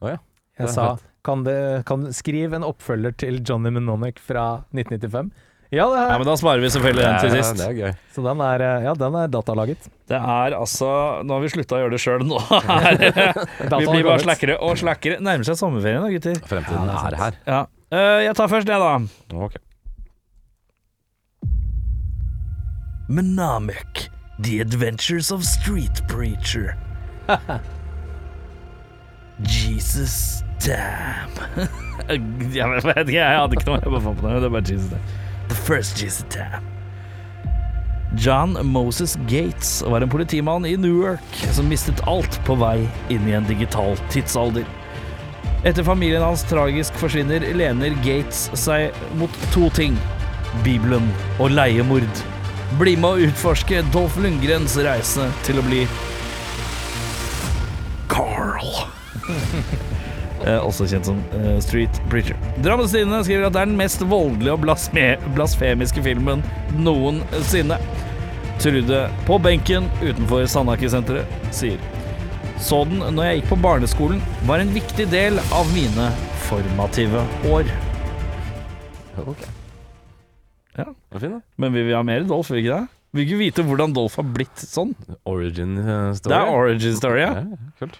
Å 0.00 0.14
ja. 0.14 0.18
Det 0.58 0.64
Jeg 0.64 0.74
sa 0.74 0.86
fett. 0.96 1.04
kan, 1.28 1.44
det, 1.46 1.58
kan 1.86 2.06
du 2.06 2.08
skrive 2.16 2.56
en 2.58 2.66
oppfølger 2.66 3.12
til 3.20 3.42
Johnny 3.46 3.70
Mnemonic 3.74 4.18
fra 4.24 4.46
1995. 4.72 5.28
Ja, 5.68 5.84
det 5.84 5.98
Ja, 6.00 6.04
er 6.14 6.18
men 6.22 6.24
da 6.24 6.34
sparer 6.40 6.62
vi 6.64 6.68
selvfølgelig 6.72 7.04
den 7.04 7.18
til 7.20 7.30
sist 7.34 7.36
Ja, 7.36 7.48
sist. 7.52 7.60
Det 7.60 7.66
er 7.68 7.76
gøy. 7.76 7.96
Så 8.16 8.22
den 8.24 8.40
er, 8.40 8.62
eh, 8.64 8.84
ja, 8.86 8.92
den 8.96 9.16
er 9.20 9.26
datalaget. 9.28 9.88
Det 10.08 10.16
er 10.16 10.56
altså 10.56 10.88
Nå 11.28 11.34
har 11.36 11.42
vi 11.44 11.50
slutta 11.52 11.76
å 11.76 11.80
gjøre 11.82 11.92
det 11.92 12.00
sjøl. 12.00 12.24
Nå 12.24 12.40
er 12.56 12.96
det 12.96 13.12
Vi 13.12 13.86
blir 13.90 14.06
bare 14.08 14.22
slakkere 14.24 14.56
og 14.64 14.78
slakkere. 14.80 15.20
Nærmer 15.20 15.44
seg 15.44 15.58
sommerferien 15.60 16.00
da, 16.00 16.08
gutter. 16.14 16.40
Fremtiden 16.48 16.88
Ja, 16.88 16.96
er 17.04 17.12
er 17.12 17.20
her. 17.24 17.40
Ja. 17.46 17.60
Uh, 17.92 18.20
jeg 18.24 18.34
tar 18.36 18.48
først 18.48 18.68
det, 18.68 18.78
da. 18.80 18.96
Ok. 19.36 19.60
Menamek, 23.08 24.08
The 24.40 24.60
Adventures 24.60 25.30
of 25.32 25.44
Street 25.44 26.02
Preacher. 26.08 26.76
Jesus 29.44 30.42
damn. 30.64 31.30
jeg 32.08 32.68
vet 32.68 33.08
ikke, 33.08 33.20
jeg 33.20 33.38
hadde 33.38 33.56
ikke 33.56 33.68
noe 33.68 33.80
jeg 33.80 33.92
bare 33.92 34.04
fant 34.08 34.20
på 34.20 34.26
det. 34.26 34.40
Det 34.42 34.48
er 34.48 34.54
bare 34.56 34.68
Jesus 34.72 34.90
damn. 34.92 35.27
First 35.68 35.98
Jesus 35.98 36.24
damn. 36.30 36.64
John 38.16 38.66
Moses 38.66 39.16
Gates 39.16 39.82
var 39.82 40.00
en 40.00 40.08
politimann 40.08 40.66
i 40.66 40.76
Newark 40.76 41.34
som 41.52 41.68
mistet 41.68 42.00
alt 42.08 42.40
på 42.46 42.54
vei 42.56 42.88
inn 43.12 43.28
i 43.28 43.34
en 43.36 43.44
digital 43.44 43.98
tidsalder. 44.08 44.64
Etter 45.68 45.84
familien 45.84 46.24
hans 46.24 46.46
tragisk 46.48 46.96
forsvinner, 46.96 47.44
lener 47.52 47.92
Gates 48.00 48.46
seg 48.56 48.96
mot 49.20 49.36
to 49.52 49.68
ting. 49.76 49.98
Bibelen 50.64 51.10
og 51.36 51.52
leiemord. 51.52 52.24
Bli 52.80 52.96
med 52.96 53.10
å 53.10 53.28
utforske 53.28 53.82
Dolph 53.92 54.16
Lundgrens 54.24 54.78
reise 54.88 55.28
til 55.44 55.60
å 55.60 55.66
bli 55.68 55.84
Carl. 58.08 58.72
eh, 60.48 60.58
også 60.64 60.88
kjent 60.90 61.08
som 61.10 61.20
eh, 61.36 61.58
Street 61.64 62.00
Preacher. 62.10 62.38
Drammens 62.64 62.94
Tidende 62.94 63.20
skriver 63.26 63.48
at 63.48 63.54
det 63.56 63.62
er 63.62 63.70
den 63.70 63.78
mest 63.78 64.02
voldelige 64.08 64.56
og 64.56 64.64
blasfemiske 65.36 66.04
filmen 66.04 66.42
noensinne. 66.80 67.78
Trude 68.58 69.04
på 69.28 69.38
benken 69.38 69.86
utenfor 70.00 70.48
Sandaker-senteret 70.50 71.52
sier 71.54 71.78
Så 72.58 72.80
den 72.88 73.04
når 73.14 73.28
jeg 73.28 73.36
gikk 73.38 73.52
på 73.52 73.60
barneskolen, 73.62 74.22
var 74.48 74.64
en 74.64 74.72
viktig 74.74 75.06
del 75.12 75.38
av 75.54 75.70
mine 75.76 76.08
formative 76.48 77.22
år. 77.52 77.70
Ok. 79.22 79.44
Ja. 80.78 80.88
Det 80.90 81.14
var 81.14 81.22
fin, 81.22 81.36
da. 81.36 81.40
Men 81.58 81.74
vil 81.74 81.86
vi 81.86 81.94
ha 81.94 82.02
mer 82.06 82.26
Dolph, 82.26 82.50
vil 82.50 82.60
vi 82.60 82.66
ikke 82.66 82.80
det? 82.80 82.94
Vi 83.08 83.22
vil 83.22 83.28
ikke 83.28 83.40
vite 83.40 83.64
hvordan 83.66 83.94
Dolph 83.96 84.18
har 84.20 84.26
blitt 84.34 84.60
sånn. 84.60 84.92
Origin 85.28 85.78
eh, 85.80 86.10
story. 86.18 86.34
Det 86.34 86.38
er 86.42 86.52
origin 86.52 86.98
story, 86.98 87.22
ja. 87.22 87.30
Ja, 87.40 87.72
kult. 87.80 87.96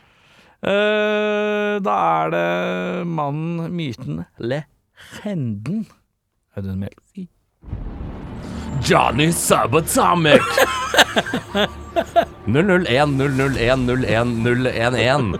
Eh, 0.58 1.78
da 1.86 1.94
er 2.24 2.32
det 2.34 3.06
mannen, 3.06 3.70
myten, 3.78 4.24
legenden 4.42 5.86
Audun 6.56 6.80
Mehl. 6.82 7.28
Johnny 8.82 9.32
Subatomic 9.32 10.42
001-001-01011 12.46 15.38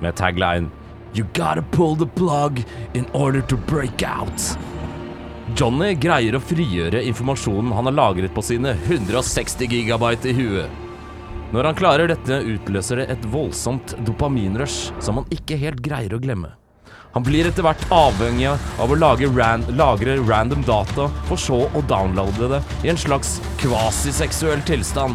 med 0.00 0.16
tagline 0.16 0.70
You 1.14 1.24
gotta 1.32 1.62
pull 1.62 1.96
the 1.96 2.06
plug 2.06 2.64
in 2.94 3.06
order 3.12 3.40
to 3.42 3.56
break 3.56 4.02
out. 4.02 4.58
Johnny 5.56 5.94
greier 5.94 6.34
å 6.36 6.40
frigjøre 6.42 7.02
informasjonen 7.06 7.72
han 7.72 7.86
har 7.88 7.92
lagret 7.96 8.34
på 8.34 8.42
sine 8.44 8.74
160 8.90 9.66
gigabyte 9.70 10.28
i 10.28 10.34
huet. 10.36 10.70
Når 11.54 11.68
han 11.68 11.76
klarer 11.78 12.10
dette, 12.10 12.40
utløser 12.42 12.96
det 13.00 13.04
et 13.14 13.26
voldsomt 13.30 13.94
dopaminrush 14.06 14.92
som 15.02 15.16
han 15.20 15.28
ikke 15.34 15.56
helt 15.60 15.80
greier 15.84 16.14
å 16.16 16.22
glemme. 16.22 16.50
Han 17.14 17.24
blir 17.24 17.46
etter 17.48 17.62
hvert 17.64 17.84
avhengig 17.94 18.50
av 18.52 18.92
å 18.92 18.98
lage 18.98 19.26
ran 19.32 19.62
lagre 19.78 20.14
random 20.26 20.62
data, 20.66 21.04
for 21.30 21.38
så 21.40 21.58
å 21.70 21.80
downloade 21.88 22.46
det 22.50 22.60
i 22.84 22.88
en 22.92 23.00
slags 23.00 23.30
kvasiseksuell 23.62 24.62
tilstand. 24.68 25.14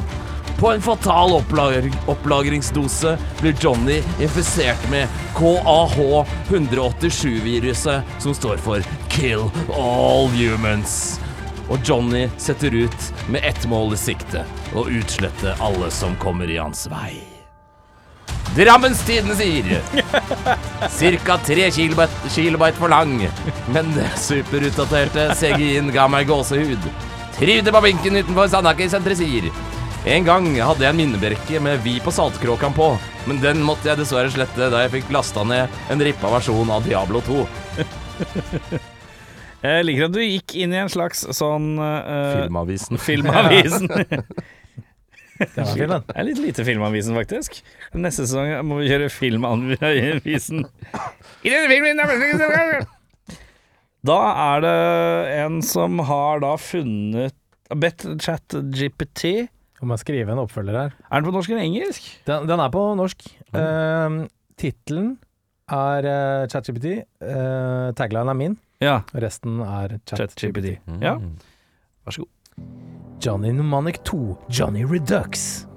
På 0.57 0.71
en 0.71 0.81
fatal 0.81 1.33
opplag 1.37 1.95
opplagringsdose 2.09 3.17
blir 3.41 3.55
Johnny 3.61 3.99
infisert 4.21 4.89
med 4.93 5.07
KAH187-viruset, 5.37 8.01
som 8.21 8.33
står 8.37 8.57
for 8.61 8.79
Kill 9.13 9.43
All 9.73 10.27
Humans. 10.33 11.21
Og 11.71 11.79
Johnny 11.87 12.25
setter 12.41 12.73
ut 12.75 13.11
med 13.31 13.45
ett 13.47 13.65
mål 13.71 13.93
i 13.95 13.99
sikte 13.99 14.43
å 14.75 14.83
utslette 14.91 15.55
alle 15.63 15.91
som 15.95 16.17
kommer 16.19 16.49
i 16.51 16.59
hans 16.59 16.83
vei. 16.91 17.21
Drammenstiden 18.51 19.31
sier 19.39 19.79
Cirka 20.99 21.37
3 21.47 21.69
kilobyte, 21.71 22.31
kilobyte 22.33 22.81
for 22.81 22.91
lang, 22.91 23.15
men 23.71 23.93
det 23.95 24.09
superutdaterte 24.19 25.29
CGI-en 25.39 25.93
ga 25.95 26.09
meg 26.11 26.27
gåsehud. 26.27 26.89
Trivde 27.37 27.71
på 27.71 27.83
benken 27.87 28.19
utenfor 28.19 28.51
Sandaker-senteret 28.51 29.21
sier 29.21 29.47
En 30.11 30.27
gang 30.27 30.51
hadde 30.59 30.83
jeg 30.83 30.91
en 30.91 30.99
minneberke 30.99 31.63
med 31.63 31.79
Vi 31.85 31.99
på 32.03 32.11
Saltkråkan 32.11 32.75
på, 32.75 32.91
men 33.29 33.39
den 33.39 33.63
måtte 33.63 33.93
jeg 33.93 34.01
dessverre 34.01 34.33
slette 34.33 34.67
da 34.73 34.83
jeg 34.83 34.97
fikk 34.99 35.15
lasta 35.15 35.47
ned 35.47 35.71
en 35.93 36.03
rippa 36.03 36.35
versjon 36.35 36.75
av 36.75 36.83
Diablo 36.83 37.23
2. 37.31 37.45
Jeg 39.61 39.85
liker 39.85 40.07
at 40.07 40.15
du 40.15 40.21
gikk 40.23 40.55
inn 40.57 40.73
i 40.73 40.79
en 40.81 40.89
slags 40.89 41.21
sånn 41.37 41.75
uh, 41.77 42.33
Filmavisen. 42.33 42.97
Filmavisen. 43.07 43.91
Det 45.41 45.85
er 45.85 46.25
litt 46.25 46.41
lite 46.41 46.65
Filmavisen, 46.65 47.13
faktisk. 47.17 47.59
Neste 47.93 48.25
sesong 48.25 48.65
må 48.65 48.79
vi 48.81 48.89
kjøre 48.89 49.09
Filmavisen. 49.13 50.65
I 51.45 51.53
denne 51.53 51.69
filmen 51.69 52.01
Da 54.05 54.17
er 54.47 54.65
det 54.65 54.75
en 55.43 55.61
som 55.65 56.01
har 56.09 56.41
da 56.43 56.55
funnet 56.61 57.37
Bedt 57.71 58.03
ChatGPT 58.21 59.47
Om 59.81 59.93
jeg 59.93 60.01
skriver 60.03 60.33
en 60.33 60.41
oppfølger 60.43 60.77
her. 60.77 60.97
Er 61.07 61.21
den 61.21 61.29
på 61.29 61.33
norsk 61.37 61.53
eller 61.53 61.65
engelsk? 61.65 62.09
Den, 62.27 62.49
den 62.49 62.61
er 62.65 62.73
på 62.73 62.83
norsk. 62.97 63.29
Uh, 63.53 64.25
Tittelen 64.59 65.15
er 65.71 66.09
uh, 66.09 66.49
ChatGPT. 66.51 67.05
Uh, 67.23 67.93
tagline 67.97 68.29
er 68.33 68.37
min. 68.41 68.59
Ja. 68.81 69.01
Resten 69.13 69.59
er 69.61 69.99
ChatGPT. 70.09 70.77
Mm. 70.89 71.01
Ja, 71.05 71.15
vær 72.05 72.15
så 72.15 72.23
god. 72.25 72.31
Johnny 73.21 73.51
Mnemonic 73.53 73.99
2, 74.09 74.21
Johnny 74.49 74.83
Redux. 74.89 75.67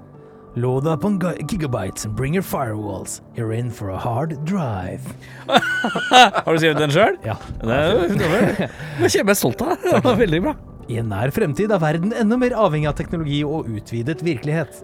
Load 0.55 0.87
up 0.87 1.03
on 1.03 1.19
gigabytes 1.19 2.05
and 2.05 2.15
bring 2.15 2.33
your 2.33 2.41
firewalls. 2.43 3.19
You're 3.35 3.51
in 3.53 3.69
for 3.69 3.89
a 3.91 3.97
hard 3.97 4.37
drive. 4.45 5.03
Har 5.49 6.47
du 6.53 6.57
skrevet 6.61 6.79
den 6.79 6.93
sjøl? 6.95 7.17
Ja. 7.27 7.35
Det 7.59 7.75
er 7.75 9.09
jeg 9.11 9.35
stolt 9.41 9.61
av. 9.61 9.75
Det 9.83 9.99
var 10.05 10.15
veldig 10.23 10.41
bra. 10.47 10.55
I 10.87 10.99
en 11.01 11.09
nær 11.11 11.33
fremtid 11.35 11.73
er 11.75 11.81
verden 11.81 12.13
enda 12.15 12.37
mer 12.39 12.55
avhengig 12.55 12.87
av 12.87 12.95
teknologi 12.97 13.41
og 13.43 13.67
utvidet 13.67 14.23
virkelighet. 14.23 14.79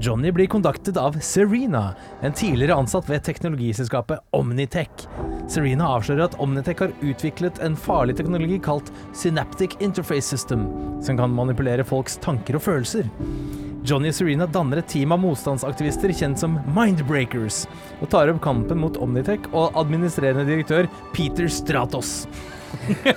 Johnny 0.00 0.32
blir 0.32 0.46
kontaktet 0.46 0.96
av 0.96 1.18
Serena, 1.20 1.94
en 2.20 2.32
tidligere 2.32 2.74
ansatt 2.74 3.08
ved 3.10 3.22
teknologiselskapet 3.24 4.20
Omnitech. 4.30 5.06
Serena 5.48 5.88
avslører 5.96 6.24
at 6.28 6.36
Omnitech 6.40 6.80
har 6.80 6.94
utviklet 7.04 7.60
en 7.64 7.76
farlig 7.76 8.16
teknologi 8.18 8.58
kalt 8.64 8.90
Synaptic 9.16 9.76
Interface 9.84 10.28
System, 10.28 10.66
som 11.04 11.18
kan 11.20 11.34
manipulere 11.34 11.84
folks 11.84 12.16
tanker 12.24 12.58
og 12.58 12.64
følelser. 12.64 13.10
Johnny 13.84 14.08
og 14.08 14.16
Serena 14.16 14.48
danner 14.48 14.80
et 14.80 14.88
team 14.88 15.12
av 15.12 15.20
motstandsaktivister 15.20 16.14
kjent 16.16 16.40
som 16.40 16.56
Mindbreakers, 16.76 17.64
og 18.00 18.08
tar 18.14 18.32
opp 18.32 18.40
kampen 18.44 18.80
mot 18.80 18.96
Omnitech 18.96 19.50
og 19.52 19.76
administrerende 19.80 20.46
direktør 20.48 20.88
Peter 21.12 21.50
Stratos. 21.52 22.22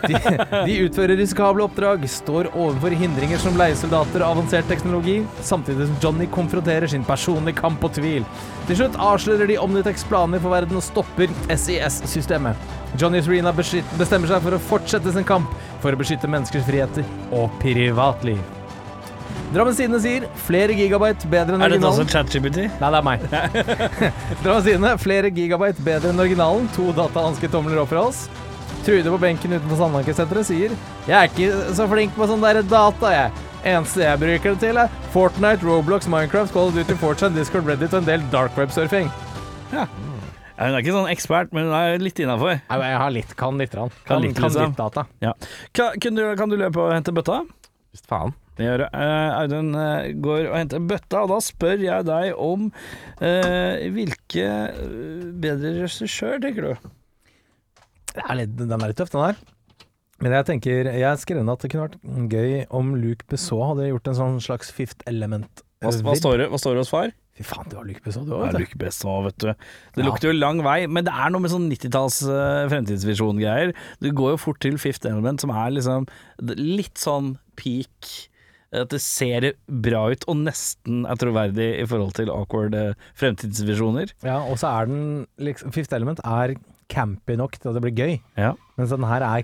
De, 0.08 0.20
de 0.68 0.78
utfører 0.86 1.18
risikable 1.20 1.66
oppdrag, 1.66 2.06
står 2.10 2.50
overfor 2.54 2.96
hindringer 2.98 3.42
som 3.42 3.58
leiesoldater 3.60 4.24
og 4.24 4.38
avansert 4.38 4.68
teknologi, 4.72 5.20
samtidig 5.46 5.90
som 5.90 6.00
Johnny 6.04 6.28
konfronterer 6.34 6.90
sin 6.92 7.06
personlige 7.08 7.60
kamp 7.62 7.84
og 7.88 7.96
tvil. 7.98 8.26
Til 8.68 8.82
slutt 8.82 9.00
avslører 9.00 9.50
de 9.50 9.60
Omnitex 9.62 10.04
planer 10.10 10.44
for 10.44 10.56
verden 10.56 10.80
og 10.80 10.86
stopper 10.86 11.32
SIS-systemet. 11.54 12.68
Johnny 13.00 13.22
Serena 13.24 13.54
bestemmer 13.56 14.30
seg 14.30 14.44
for 14.44 14.56
å 14.58 14.62
fortsette 14.70 15.14
sin 15.16 15.28
kamp 15.28 15.52
for 15.84 15.94
å 15.94 16.00
beskytte 16.00 16.30
menneskers 16.32 16.66
friheter 16.68 17.08
og 17.36 17.52
privatliv. 17.64 18.40
Drammens 19.54 19.78
Tidende 19.80 20.00
sier 20.04 20.26
flere 20.44 20.76
gigabyte 20.76 21.28
bedre 21.32 21.56
enn 21.56 21.64
originalen'. 21.64 21.64
Er 21.64 21.70
dette 21.70 21.88
originalen. 21.88 22.02
også 22.04 22.12
ChatGPT? 22.12 22.66
Nei, 22.82 22.90
det 22.92 22.98
er 23.00 23.06
meg. 23.08 23.20
Drammens 24.44 24.66
Tidende, 24.68 24.92
flere 25.00 25.32
gigabyte 25.32 25.86
bedre 25.86 26.12
enn 26.12 26.20
originalen. 26.20 26.68
To 26.76 26.90
datahanske 26.98 27.48
tomler 27.54 27.80
opp 27.80 27.94
fra 27.94 28.04
oss. 28.10 28.26
Trude 28.88 29.12
på 29.12 29.18
benken 29.20 29.52
utenfor 29.52 29.82
Sandaker-senteret 29.82 30.48
sier 30.48 30.72
Jeg 31.10 31.16
er 31.18 31.26
ikke 31.28 31.74
så 31.76 31.84
flink 31.92 32.14
på 32.16 32.24
sånn 32.30 32.40
der 32.40 32.62
data, 32.64 33.10
jeg. 33.12 33.42
Eneste 33.68 34.06
jeg 34.06 34.20
bruker 34.22 34.54
det 34.54 34.62
til, 34.62 34.78
er 34.80 34.94
Fortnite, 35.12 35.60
Roblox, 35.68 36.08
Minecraft, 36.08 36.54
Call 36.56 36.70
of 36.70 36.78
Duty, 36.78 36.96
Fortune, 37.02 37.36
Discord, 37.36 37.68
Reddit 37.68 37.92
og 37.92 38.06
en 38.06 38.08
del 38.08 38.24
dark 38.32 38.56
web-surfing. 38.56 39.10
Ja, 39.74 39.84
hun 39.92 40.78
er 40.78 40.80
ikke 40.80 40.94
sånn 40.96 41.12
ekspert, 41.12 41.52
men 41.52 41.68
hun 41.68 41.76
er 41.76 42.00
litt 42.00 42.22
innafor. 42.24 42.62
Jeg 42.64 43.00
har 43.04 43.12
litt, 43.12 43.34
kan 43.36 43.60
litt. 43.60 43.76
Kan 43.76 43.92
Kan, 44.08 44.24
litt, 44.24 44.38
kan 44.40 44.48
liksom. 44.48 44.72
litt 44.72 44.80
data. 44.80 45.04
Kan, 45.76 46.00
kan, 46.00 46.16
du, 46.16 46.24
kan 46.40 46.54
du 46.54 46.56
løpe 46.62 46.86
og 46.86 46.96
hente 46.96 47.12
bøtta? 47.12 47.42
Visst 47.92 48.08
faen. 48.08 48.32
Det 48.56 48.70
gjør 48.70 48.86
jeg. 48.86 49.02
Eh, 49.04 49.42
Audun 49.42 49.76
uh, 49.76 50.08
går 50.24 50.48
og 50.48 50.56
henter 50.62 50.88
bøtta, 50.94 51.26
og 51.26 51.34
da 51.36 51.42
spør 51.44 51.84
jeg 51.84 52.08
deg 52.08 52.40
om 52.40 52.72
uh, 52.72 53.84
hvilke 54.00 54.48
bedre 55.44 55.76
regissør, 55.84 56.40
tenker 56.48 56.72
du? 56.72 56.88
Litt, 58.16 58.56
den 58.58 58.74
er 58.74 58.90
litt 58.92 58.98
tøff, 59.00 59.12
den 59.14 59.26
her. 59.28 59.40
Men 60.24 60.34
jeg 60.34 60.48
tenker 60.48 60.90
Jeg 60.98 61.22
skrev 61.22 61.44
ned 61.44 61.54
at 61.54 61.62
det 61.62 61.70
kunne 61.70 61.88
vært 61.90 62.32
gøy 62.34 62.66
om 62.74 62.96
Luke 62.98 63.28
Besson 63.30 63.62
hadde 63.70 63.92
gjort 63.92 64.10
en 64.10 64.18
sånn 64.18 64.40
slags 64.42 64.72
Fifth 64.74 65.06
Element. 65.10 65.62
Hva, 65.84 65.92
hva, 66.02 66.16
står, 66.18 66.42
det, 66.42 66.48
hva 66.50 66.58
står 66.62 66.74
det 66.78 66.86
hos 66.86 66.94
far? 66.94 67.12
Fy 67.38 67.46
faen, 67.46 67.68
du 67.70 67.76
har 67.78 67.86
Luke 67.86 68.02
Besson, 68.02 68.26
du 68.26 68.34
òg, 68.34 68.48
vet 68.48 68.56
Luke 68.64 68.80
Luc 68.82 69.26
vet 69.28 69.38
du. 69.44 69.52
Det 69.94 70.02
Ja. 70.02 70.08
lukter 70.08 70.32
jo 70.32 70.38
lang 70.40 70.64
vei, 70.66 70.88
men 70.90 71.06
det 71.06 71.14
er 71.14 71.30
noe 71.30 71.44
med 71.44 71.52
sånn 71.54 71.68
90-talls 71.70 72.24
uh, 72.26 72.66
fremtidsvisjon-greier. 72.72 73.76
Du 74.02 74.10
går 74.10 74.34
jo 74.34 74.40
fort 74.42 74.60
til 74.66 74.80
Fifth 74.82 75.06
Element, 75.06 75.40
som 75.46 75.54
er 75.54 75.70
liksom 75.76 76.08
litt 76.58 76.98
sånn 76.98 77.36
peak. 77.56 78.10
At 78.74 78.90
det 78.90 79.00
ser 79.06 79.54
bra 79.70 80.10
ut, 80.12 80.26
og 80.28 80.42
nesten 80.42 81.06
er 81.08 81.16
troverdig 81.22 81.70
i 81.78 81.86
forhold 81.88 82.18
til 82.18 82.34
awkward 82.34 82.74
uh, 82.74 82.98
fremtidsvisjoner. 83.22 84.16
Ja, 84.26 84.42
og 84.42 84.58
så 84.58 84.74
er 84.74 84.90
den 84.90 85.28
liksom 85.38 85.72
Fifth 85.78 85.94
Element 85.94 86.20
er 86.26 86.58
campy 86.90 87.38
nok 87.40 87.60
til 87.60 87.70
at 87.70 87.78
det 87.78 87.84
blir 87.86 87.96
gøy. 87.98 88.18
Ja. 88.38 88.54
Mens 88.78 88.94
den 88.96 89.08
her 89.08 89.26
er 89.26 89.44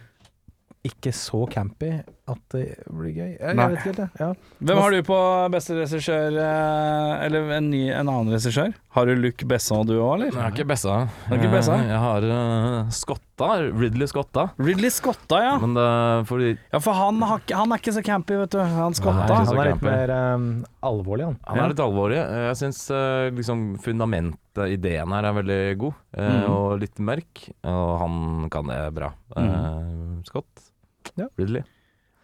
ikke 0.83 1.11
så 1.15 1.45
campy 1.51 1.91
at 2.31 2.39
det 2.53 2.77
blir 2.87 3.11
gøy. 3.11 3.31
Jeg, 3.35 3.55
Nei. 3.57 3.63
jeg 3.65 3.71
vet 3.73 3.79
ikke 3.79 3.89
helt, 3.89 3.97
jeg. 3.99 4.09
Ja. 4.21 4.57
Hvem 4.63 4.77
har 4.79 4.93
du 4.95 4.99
på 5.03 5.17
beste 5.51 5.75
regissør, 5.75 6.37
eh, 6.39 7.25
eller 7.25 7.49
en, 7.57 7.65
ny, 7.69 7.81
en 7.91 8.07
annen 8.07 8.31
regissør? 8.31 8.71
Har 8.95 9.09
du 9.09 9.15
Luc 9.19 9.43
Besson 9.49 9.85
du 9.89 9.97
òg, 9.97 10.13
eller? 10.15 10.29
Jeg 10.31 10.39
har 10.39 10.53
ikke 10.55 10.67
Bessa. 10.69 10.95
Har 11.27 11.35
ikke 11.41 11.51
Bessa? 11.51 11.75
Eh, 11.81 11.89
Jeg 11.91 11.99
har 11.99 12.27
uh, 12.29 12.89
Skotta. 12.95 13.49
Ridley 13.75 14.07
Skotta. 14.07 14.45
Ridley 14.61 14.89
Scotta, 14.93 15.39
ja. 15.43 15.57
Men 15.59 15.73
det 15.75 15.87
fordi 16.29 16.51
Ja, 16.71 16.79
For 16.79 16.93
han, 16.95 17.19
har, 17.27 17.41
han 17.59 17.73
er 17.75 17.81
ikke 17.81 17.95
så 17.97 18.03
campy, 18.05 18.37
vet 18.39 18.55
du. 18.55 18.59
Han 18.61 18.93
Scotta. 18.95 19.27
Han 19.41 19.51
er 19.57 19.59
litt 19.73 19.81
campy. 19.81 19.89
mer 19.89 20.15
um, 20.37 20.47
alvorlig, 20.85 21.25
han. 21.27 21.37
Han 21.49 21.57
Ja. 21.59 21.65
er 21.65 21.73
litt 21.75 21.83
alvorlig. 21.83 22.21
Eh, 22.23 22.45
Jeg 22.53 22.59
syns 22.61 22.81
uh, 22.93 23.27
liksom 23.35 23.65
fundamentet, 23.83 24.69
ideen 24.77 25.11
her, 25.11 25.25
er 25.27 25.33
veldig 25.41 25.61
god. 25.81 25.93
eh, 26.15 26.29
Mhm. 26.29 26.49
Og 26.53 26.79
litt 26.79 26.99
mørk. 27.03 27.49
Og 27.67 27.99
han 27.99 28.49
kan 28.53 28.67
det 28.71 28.81
bra. 28.95 29.11
Eh, 29.35 30.21
Scott. 30.23 30.69
Ja. 31.19 31.27
Ridley. 31.37 31.63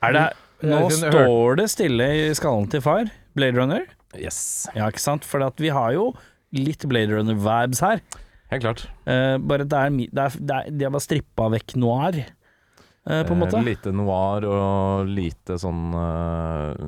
Er 0.06 0.14
det, 0.16 0.26
nå 0.64 0.82
står 0.94 1.58
det 1.60 1.68
stille 1.72 2.08
i 2.16 2.34
skallen 2.38 2.70
til 2.72 2.82
far. 2.86 3.10
Blade 3.36 3.58
Runner. 3.60 3.86
Yes. 4.18 4.68
Ja, 4.76 4.88
ikke 4.90 5.04
sant? 5.04 5.26
For 5.28 5.44
at 5.46 5.60
vi 5.62 5.70
har 5.76 5.92
jo 5.96 6.14
litt 6.56 6.82
Blade 6.90 7.14
Runner-vibes 7.14 7.82
her. 7.86 8.02
Helt 8.50 8.64
klart. 8.66 8.88
Eh, 9.06 9.36
bare 9.38 9.68
at 9.68 9.70
det 9.70 9.80
er, 9.86 9.90
det 10.10 10.24
er, 10.24 10.38
det 10.40 10.56
er 10.56 10.72
De 10.80 10.86
har 10.88 10.94
bare 10.96 11.06
strippa 11.06 11.50
vekk 11.54 11.76
noir, 11.78 12.16
eh, 12.24 13.22
på 13.24 13.36
en 13.36 13.38
Eh, 13.38 13.42
måte. 13.44 13.62
Lite 13.64 13.92
noir 13.94 14.48
og 14.50 15.08
lite 15.14 15.60
sånn 15.62 15.94
eh, 15.94 16.88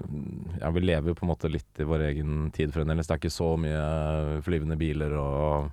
Ja, 0.63 0.71
vi 0.73 0.81
lever 0.87 1.11
jo 1.11 1.15
på 1.19 1.27
en 1.27 1.31
måte 1.35 1.51
litt 1.51 1.79
i 1.79 1.85
vår 1.87 2.07
egen 2.09 2.49
tid 2.55 2.73
fremdeles. 2.73 3.05
Det 3.07 3.13
er 3.15 3.21
ikke 3.21 3.33
så 3.37 3.51
mye 3.61 4.41
flyvende 4.47 4.77
biler 4.81 5.13
og 5.19 5.69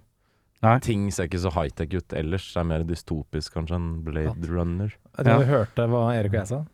Nei. 0.60 0.72
Ting 0.82 1.04
ser 1.14 1.28
ikke 1.28 1.38
så 1.38 1.52
high-tech 1.54 1.92
ut 1.94 2.12
ellers. 2.18 2.48
Det 2.52 2.58
er 2.58 2.64
mer 2.66 2.82
dystopisk 2.82 3.52
kanskje 3.54 3.76
enn 3.78 3.90
Blade 4.02 4.48
Runner. 4.50 4.90
Jeg 5.16 5.24
tror 5.28 5.44
Ja. 5.44 5.46
hørte 5.52 5.84
hva 5.88 6.00
Erik 6.18 6.32
og 6.34 6.40
jeg 6.40 6.48
sa. 6.50 6.64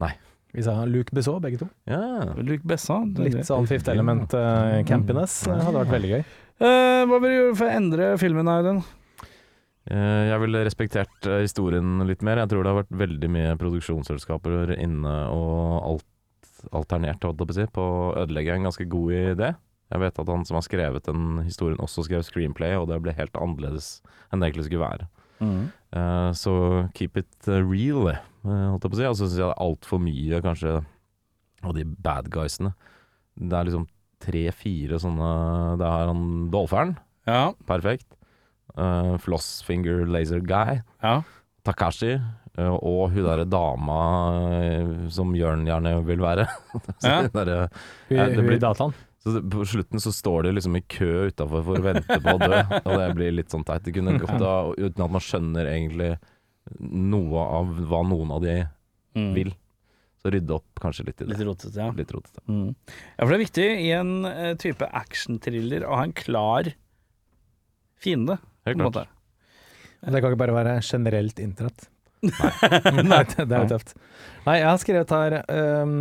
Nei. 0.00 0.12
Vi 0.50 0.64
sa 0.66 0.80
Luke 0.88 1.14
Besson, 1.14 1.38
begge 1.42 1.60
to. 1.60 1.68
Ja. 1.86 2.00
Luke 2.36 2.66
Besson. 2.66 3.12
er 3.14 3.28
Litt 3.28 3.46
sånn 3.46 3.68
Fifth 3.70 3.90
Element-campiness 3.92 5.44
hadde 5.46 5.76
vært 5.76 5.92
veldig 5.94 6.14
gøy. 6.16 6.24
Uh, 6.60 7.04
hva 7.08 7.20
vil 7.22 7.30
du 7.30 7.36
gjøre 7.36 7.58
for 7.60 7.68
å 7.68 7.76
endre 7.76 8.08
filmen, 8.20 8.50
Audun? 8.50 8.80
Uh, 9.90 10.26
Jeg 10.28 10.40
ville 10.42 10.64
respektert 10.66 11.28
eh, 11.30 11.44
historien 11.46 12.02
litt 12.08 12.24
mer. 12.26 12.42
Jeg 12.42 12.50
tror 12.50 12.66
det 12.66 12.72
har 12.72 12.80
vært 12.82 12.98
veldig 13.06 13.30
mye 13.32 13.54
produksjonsselskaper 13.62 14.74
inne 14.76 15.14
og 15.32 15.60
alt 15.80 16.08
alternert, 16.76 17.22
holdt 17.24 17.40
jeg 17.40 17.48
på 17.48 17.54
å 17.54 17.56
si, 17.56 17.66
på 17.72 17.84
å 17.84 18.08
ødelegge 18.20 18.52
en 18.52 18.66
ganske 18.68 18.84
god 18.92 19.14
idé. 19.16 19.46
Jeg 19.90 20.02
vet 20.04 20.20
at 20.22 20.28
han 20.30 20.44
som 20.46 20.58
har 20.58 20.66
skrevet 20.66 21.06
den 21.08 21.40
historien, 21.46 21.80
også 21.82 22.04
skrev 22.06 22.22
screenplay, 22.26 22.76
og 22.78 22.90
det 22.90 23.00
ble 23.02 23.14
helt 23.16 23.38
annerledes 23.40 23.88
enn 24.30 24.42
det 24.42 24.50
egentlig 24.50 24.68
skulle 24.68 24.84
være. 24.84 25.08
Eh, 25.40 26.30
så 26.36 26.54
keep 26.94 27.16
it 27.16 27.48
eh, 27.48 27.62
real, 27.64 28.10
eh, 28.12 28.20
holdt 28.44 28.82
jeg 28.86 28.90
på 28.92 28.96
å 28.96 29.00
si. 29.00 29.06
Og 29.10 29.16
så 29.18 29.26
syns 29.26 29.38
jeg 29.38 29.46
det 29.46 29.54
er 29.54 29.64
altfor 29.66 30.00
mye, 30.02 30.40
kanskje, 30.44 30.74
av 31.62 31.74
de 31.76 31.84
bad 31.84 32.30
guysene. 32.32 32.72
Det 33.36 33.56
er 33.56 33.68
liksom 33.68 33.86
tre-fire 34.20 34.98
sånne 35.00 35.28
Det 35.80 35.86
er 35.88 36.10
han 36.10 36.24
Dolferen, 36.52 36.96
Ja. 37.28 37.52
perfekt. 37.66 38.06
Uh, 38.76 39.16
Flossfinger 39.18 40.06
Laser 40.06 40.40
Guy. 40.40 40.80
ja. 41.02 41.22
Takashi. 41.64 42.14
Uh, 42.58 42.74
og 42.82 43.12
hun 43.12 43.22
derre 43.24 43.44
dama 43.48 43.96
uh, 44.34 45.08
som 45.12 45.32
Jørn 45.36 45.66
gjerne 45.68 45.92
vil 46.06 46.18
være. 46.22 46.46
så, 47.00 47.06
Ja. 47.08 47.28
der, 47.28 47.50
uh, 47.64 47.68
Hun, 48.08 48.18
det 48.36 48.44
blir- 48.46 48.60
dataen. 48.60 48.94
så 49.20 49.40
på 49.52 49.64
slutten 49.68 50.00
så 50.00 50.10
står 50.12 50.44
de 50.48 50.52
liksom 50.56 50.76
i 50.76 50.80
kø 50.88 51.28
utafor 51.30 51.62
for 51.64 51.76
å 51.76 51.82
vente 51.84 52.16
på 52.24 52.32
å 52.34 52.38
dø, 52.40 52.60
og 52.88 52.92
det 52.98 53.08
blir 53.18 53.32
litt 53.36 53.50
sånn 53.52 53.64
teit. 53.68 53.84
Det 53.84 53.92
kunne 53.94 54.16
gått 54.18 54.38
da 54.40 54.54
uten 54.72 55.04
at 55.04 55.10
man 55.12 55.20
skjønner 55.20 55.68
egentlig 55.68 56.14
noe 56.78 57.42
av 57.60 57.72
hva 57.90 58.02
noen 58.06 58.30
av 58.36 58.44
de 58.44 58.58
Mm. 59.16 59.32
vil. 59.34 59.48
Så 60.22 60.30
rydde 60.30 60.54
opp 60.54 60.78
kanskje 60.78 61.02
litt 61.08 61.18
i 61.20 61.24
det. 61.24 61.32
Litt 61.32 61.40
rotete, 61.48 61.74
ja. 61.80 61.88
Litt 61.96 62.12
rotete. 62.14 62.42
Mm. 62.46 62.74
Ja, 63.16 63.24
for 63.24 63.32
det 63.32 63.38
er 63.38 63.42
viktig 63.42 63.64
i 63.82 63.88
en 63.96 64.12
uh, 64.28 64.52
type 64.60 64.86
actionthriller 64.86 65.82
å 65.88 65.96
ha 65.98 66.04
en 66.06 66.12
klar 66.14 66.68
fiende, 68.00 68.36
Helt 68.68 68.78
klart. 68.78 68.86
måte. 68.86 69.06
Det 70.00 70.20
kan 70.22 70.30
ikke 70.30 70.40
bare 70.44 70.54
være 70.56 70.76
generelt 70.86 71.40
internett. 71.42 71.88
Nei, 72.22 72.30
det 73.32 73.48
det 73.48 73.56
er 73.56 73.64
jo 73.64 73.70
tøft. 73.74 73.94
Nei, 74.46 74.56
jeg 74.60 74.68
har 74.70 74.78
skrevet 74.84 75.14
her 75.16 75.36
um, 75.82 75.96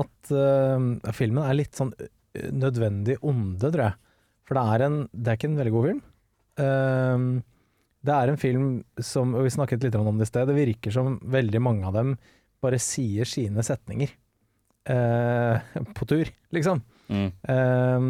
at 0.00 0.32
uh, 0.32 1.12
filmen 1.14 1.44
er 1.44 1.58
litt 1.58 1.76
sånn 1.78 1.92
eh, 1.98 2.48
nødvendig 2.54 3.18
onde, 3.26 3.68
tror 3.74 3.84
jeg. 3.90 3.98
For 4.48 4.56
det 4.58 4.64
er, 4.72 4.86
en, 4.88 4.98
det 5.12 5.34
er 5.34 5.38
ikke 5.38 5.50
en 5.52 5.58
veldig 5.60 5.74
god 5.76 5.86
film. 5.90 6.00
Ehm, 6.64 7.28
det 8.08 8.16
er 8.16 8.32
en 8.32 8.40
film 8.40 8.68
som, 9.04 9.34
og 9.36 9.44
vi 9.46 9.52
snakket 9.52 9.84
litt 9.84 9.98
om 9.98 10.16
det 10.16 10.28
i 10.28 10.30
sted, 10.30 10.48
det 10.48 10.56
virker 10.56 10.94
som 10.94 11.18
veldig 11.28 11.62
mange 11.62 11.86
av 11.88 11.96
dem 11.98 12.16
bare 12.64 12.80
sier 12.82 13.28
sine 13.28 13.62
setninger 13.62 14.10
eh, 14.90 15.68
på 15.94 16.08
tur, 16.10 16.30
liksom. 16.54 16.82
Mm. 17.12 17.30
Eh, 17.54 18.08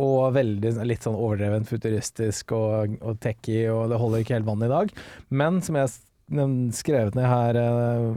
og 0.00 0.34
veldig 0.34 0.72
litt 0.88 1.04
sånn 1.06 1.18
overdrevent 1.18 1.68
futuristisk 1.70 2.54
og, 2.56 2.96
og 3.04 3.20
techy, 3.22 3.60
og 3.70 3.92
det 3.92 4.00
holder 4.00 4.24
ikke 4.24 4.38
helt 4.38 4.48
vann 4.48 4.64
i 4.66 4.72
dag. 4.72 4.90
Men 5.30 5.60
som 5.62 5.78
jeg 5.78 5.92
skrevet 6.74 7.14
ned 7.14 7.28
her 7.28 7.58
eh, 7.60 8.08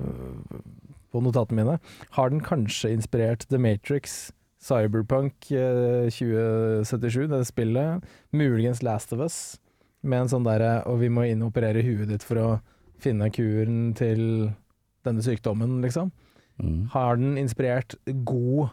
på 1.14 1.22
notatene 1.22 1.62
mine, 1.62 1.78
har 2.18 2.34
den 2.34 2.42
kanskje 2.46 2.96
inspirert 2.96 3.46
The 3.52 3.62
Matrix, 3.62 4.32
Cyberpunk 4.64 5.52
eh, 5.54 6.10
2077, 6.10 7.28
det 7.30 7.44
spillet, 7.46 8.10
muligens 8.34 8.82
Last 8.86 9.14
of 9.14 9.22
Us, 9.22 9.58
med 10.10 10.26
en 10.26 10.32
sånn 10.32 10.46
derre 10.48 10.82
Og 10.90 11.00
vi 11.02 11.10
må 11.14 11.26
inn 11.28 11.42
og 11.44 11.52
operere 11.52 11.84
huet 11.86 12.10
ditt 12.10 12.24
for 12.26 12.40
å 12.42 12.48
finne 13.04 13.28
kuren 13.30 13.92
til 13.98 14.22
denne 15.06 15.22
sykdommen, 15.24 15.78
liksom. 15.84 16.10
Mm. 16.58 16.88
Har 16.96 17.20
den 17.20 17.36
inspirert 17.38 17.94
god 18.26 18.72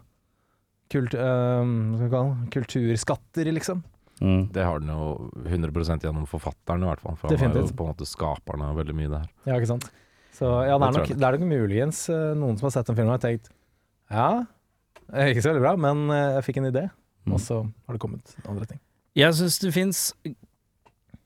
kult, 0.91 1.12
øh, 1.14 1.64
hva 1.66 1.99
skal 1.99 2.12
kalle 2.14 2.49
kulturskatter, 2.55 3.51
liksom? 3.53 3.82
Mm. 4.22 4.47
Det 4.55 4.64
har 4.64 4.80
den 4.80 4.89
jo 4.95 5.30
100% 5.45 6.07
gjennom 6.07 6.24
forfatteren, 6.30 6.82
i 6.87 6.89
hvert 6.89 7.03
fall. 7.05 7.16
For 7.20 7.37
han 7.37 7.51
er 7.53 7.61
jo 7.66 7.74
på 7.76 7.85
en 7.85 7.93
måte 7.93 8.07
skaperen 8.09 8.64
av 8.64 8.76
veldig 8.80 8.97
mye 8.97 9.12
der. 9.12 9.28
Ja, 9.45 9.59
ikke 9.59 9.72
sant? 9.74 9.91
Så 10.35 10.49
ja, 10.66 10.78
det 10.78 10.89
er 10.89 10.97
nok, 10.99 11.12
det 11.12 11.28
er 11.28 11.37
nok 11.39 11.49
muligens 11.51 12.09
eh, 12.11 12.32
noen 12.39 12.57
som 12.59 12.66
har 12.70 12.74
sett 12.78 12.89
den 12.89 12.97
filmen 12.99 13.12
og 13.12 13.18
har 13.20 13.26
tenkt 13.28 13.53
ja, 14.11 14.28
ikke 15.28 15.43
så 15.45 15.53
veldig 15.53 15.62
bra, 15.62 15.74
men 15.78 16.07
eh, 16.11 16.32
jeg 16.39 16.47
fikk 16.49 16.62
en 16.62 16.70
idé, 16.72 16.89
Mm. 17.24 17.32
og 17.32 17.41
så 17.41 17.57
har 17.64 17.97
det 17.97 18.01
kommet 18.03 18.35
andre 18.45 18.66
ting. 18.68 18.78
Jeg 19.16 19.32
syns 19.32 19.55
det 19.62 19.70
fins 19.72 20.01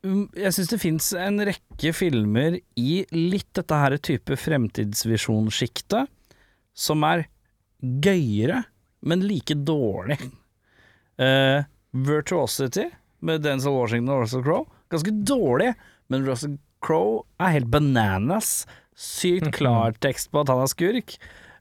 Jeg 0.02 0.54
syns 0.54 0.70
det 0.70 0.78
fins 0.82 1.08
en 1.18 1.42
rekke 1.48 1.90
filmer 1.96 2.60
i 2.78 3.00
litt 3.14 3.48
dette 3.58 3.80
her 3.80 3.96
type 3.98 4.36
fremtidsvisjonssjiktet 4.38 6.10
som 6.78 7.02
er 7.08 7.24
gøyere, 7.82 8.62
men 9.02 9.26
like 9.26 9.56
dårlig. 9.66 10.18
Uh, 11.18 11.66
Virtuosity 11.90 12.86
med 13.26 13.42
Denzil 13.42 13.74
Washington 13.74 14.14
og 14.14 14.22
Russell 14.22 14.44
Crowe. 14.46 14.68
Ganske 14.92 15.14
dårlig, 15.26 15.72
men 16.08 16.26
Russell 16.26 16.58
Crowe 16.84 17.24
er 17.42 17.56
helt 17.56 17.70
bananas. 17.72 18.62
Sykt 18.98 19.50
klar 19.54 19.94
tekst 20.02 20.30
på 20.30 20.42
at 20.42 20.50
han 20.52 20.62
er 20.62 20.70
skurk. 20.70 21.16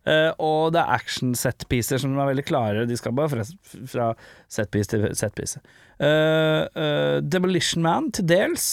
Eh, 0.07 0.29
og 0.39 0.71
det 0.75 0.81
er 0.81 0.93
action 0.95 1.33
set-pieces 1.35 2.03
som 2.03 2.13
er 2.15 2.29
veldig 2.31 2.45
klare. 2.47 2.85
De 2.87 2.97
skal 2.99 3.15
bare 3.17 3.31
fra, 3.33 3.45
fra 3.91 4.11
set-piece 4.51 4.93
til 4.93 5.07
set-piece. 5.17 5.59
uh, 5.99 6.63
eh, 6.67 7.17
Demolition 7.25 7.83
Man 7.83 8.11
til 8.15 8.27
dels. 8.29 8.67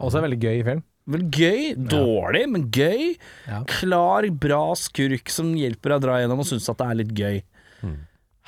Også 0.00 0.20
en 0.20 0.28
veldig 0.28 0.40
gøy 0.40 0.62
film. 0.64 0.84
Vel 1.10 1.24
gøy. 1.34 1.74
Dårlig, 1.90 2.44
men 2.52 2.68
gøy. 2.72 3.16
Ja. 3.48 3.62
Klar, 3.68 4.28
bra 4.40 4.62
skurk 4.78 5.32
som 5.32 5.52
hjelper 5.58 5.94
deg 5.94 5.98
å 6.00 6.04
dra 6.06 6.20
gjennom 6.22 6.44
og 6.44 6.48
syns 6.48 6.70
at 6.70 6.78
det 6.80 6.86
er 6.86 7.00
litt 7.02 7.12
gøy. 7.18 7.40
Mm. 7.82 7.98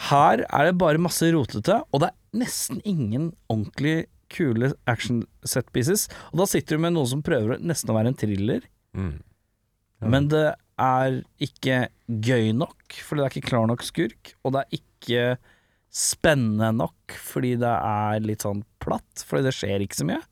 Her 0.08 0.44
er 0.46 0.70
det 0.70 0.78
bare 0.80 1.02
masse 1.02 1.28
rotete, 1.34 1.80
og 1.90 2.04
det 2.04 2.12
er 2.12 2.40
nesten 2.44 2.80
ingen 2.88 3.32
ordentlig 3.52 4.06
kule 4.32 4.72
action 4.88 5.24
set 5.44 5.68
pieces. 5.74 6.06
Og 6.32 6.40
da 6.40 6.46
sitter 6.48 6.78
du 6.78 6.86
med 6.86 6.94
noe 6.96 7.08
som 7.10 7.20
prøver 7.24 7.60
nesten 7.60 7.92
å 7.92 7.98
være 7.98 8.14
en 8.14 8.20
thriller, 8.22 8.64
Mm. 8.92 9.22
Ja. 10.02 10.08
men 10.12 10.26
det 10.28 10.54
er 10.80 11.18
ikke 11.42 11.88
gøy 12.08 12.52
nok, 12.56 12.96
fordi 13.04 13.20
det 13.22 13.26
er 13.26 13.34
ikke 13.36 13.50
klar 13.50 13.66
nok 13.70 13.82
skurk, 13.86 14.34
og 14.44 14.54
det 14.54 14.62
er 14.64 14.78
ikke 14.78 15.24
spennende 15.92 16.70
nok, 16.74 17.16
fordi 17.20 17.54
det 17.60 17.72
er 17.72 18.22
litt 18.24 18.44
sånn 18.46 18.62
platt, 18.82 19.24
fordi 19.28 19.48
det 19.48 19.54
skjer 19.56 19.84
ikke 19.84 19.98
så 20.00 20.06
mye. 20.08 20.22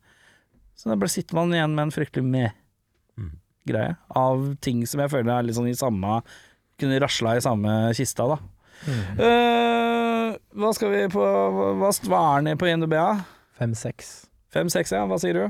Så 0.75 0.89
da 0.89 1.09
sitter 1.13 1.37
man 1.37 1.53
igjen 1.53 1.75
med 1.77 1.89
en 1.89 1.93
fryktelig 1.93 2.25
med 2.25 2.57
Mm. 3.19 3.33
greie 3.67 3.97
av 4.15 4.55
ting 4.63 4.85
som 4.87 5.01
jeg 5.03 5.11
føler 5.11 5.33
er 5.35 5.43
litt 5.43 5.55
sånn 5.57 5.67
i 5.69 5.75
samme 5.75 6.21
Kunne 6.79 6.97
rasla 7.03 7.35
i 7.37 7.41
samme 7.43 7.93
kista, 7.93 8.23
da. 8.25 8.37
Mm. 8.87 9.19
Uh, 9.19 10.37
hva 10.57 10.71
skal 10.73 10.89
vi 10.89 11.01
på 11.13 11.21
Hva, 11.21 11.91
hva 12.07 12.21
er 12.39 12.41
den 12.47 12.57
på 12.57 12.65
INDB? 12.71 12.95
da? 12.95 13.25
Fem-seks. 13.59 14.25
Fem-seks, 14.49 14.91
ja. 14.95 15.03
Hva 15.05 15.19
sier 15.21 15.33
du? 15.37 15.43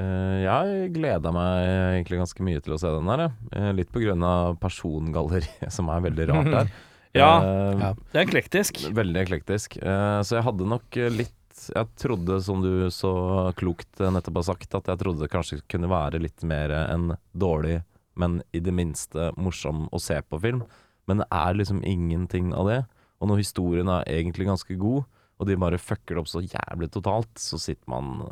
Eh, 0.00 0.36
jeg 0.46 0.86
gleda 0.94 1.32
meg 1.34 1.66
egentlig 1.98 2.20
ganske 2.22 2.44
mye 2.46 2.62
til 2.64 2.72
å 2.76 2.78
se 2.80 2.88
den 2.94 3.10
her, 3.12 3.26
jeg. 3.26 3.34
Eh, 3.58 3.72
litt 3.76 3.90
på 3.92 4.00
grunn 4.00 4.24
av 4.24 4.56
persongalleriet, 4.62 5.68
som 5.76 5.90
er 5.92 6.06
veldig 6.08 6.28
rart 6.32 6.50
der. 6.56 6.72
Ja. 7.12 7.26
Eh, 7.44 7.76
Ja. 7.76 7.90
Det 8.08 8.16
er 8.16 8.24
eklektisk. 8.24 8.78
Veldig 8.96 9.20
eklektisk. 9.26 9.74
Så 9.76 10.32
jeg 10.38 10.44
hadde 10.46 10.64
nok 10.64 10.96
litt 11.12 11.34
Jeg 11.68 11.90
trodde, 12.00 12.38
som 12.42 12.62
du 12.64 12.88
så 12.88 13.10
klokt 13.54 14.00
nettopp 14.00 14.38
har 14.40 14.46
sagt, 14.48 14.72
at 14.74 14.88
jeg 14.88 14.98
trodde 15.02 15.20
det 15.20 15.28
kanskje 15.30 15.58
kunne 15.68 15.90
være 15.92 16.18
litt 16.24 16.40
mer 16.48 16.72
en 16.72 17.12
dårlig, 17.36 17.82
men 18.16 18.38
i 18.56 18.62
det 18.64 18.72
minste 18.72 19.28
morsom 19.36 19.84
å 19.92 20.00
se 20.00 20.16
på 20.24 20.40
film. 20.40 20.64
Men 21.06 21.20
det 21.20 21.28
er 21.36 21.52
liksom 21.60 21.84
ingenting 21.84 22.54
av 22.56 22.70
det. 22.70 22.80
Og 23.20 23.28
når 23.28 23.42
historien 23.44 23.92
er 23.92 24.08
egentlig 24.08 24.48
ganske 24.48 24.74
god, 24.80 25.04
og 25.36 25.46
de 25.52 25.60
bare 25.60 25.78
fucker 25.78 26.16
det 26.16 26.24
opp 26.24 26.32
så 26.32 26.40
jævlig 26.42 26.88
totalt, 26.96 27.30
så 27.38 27.60
sitter 27.60 27.92
man 27.92 28.24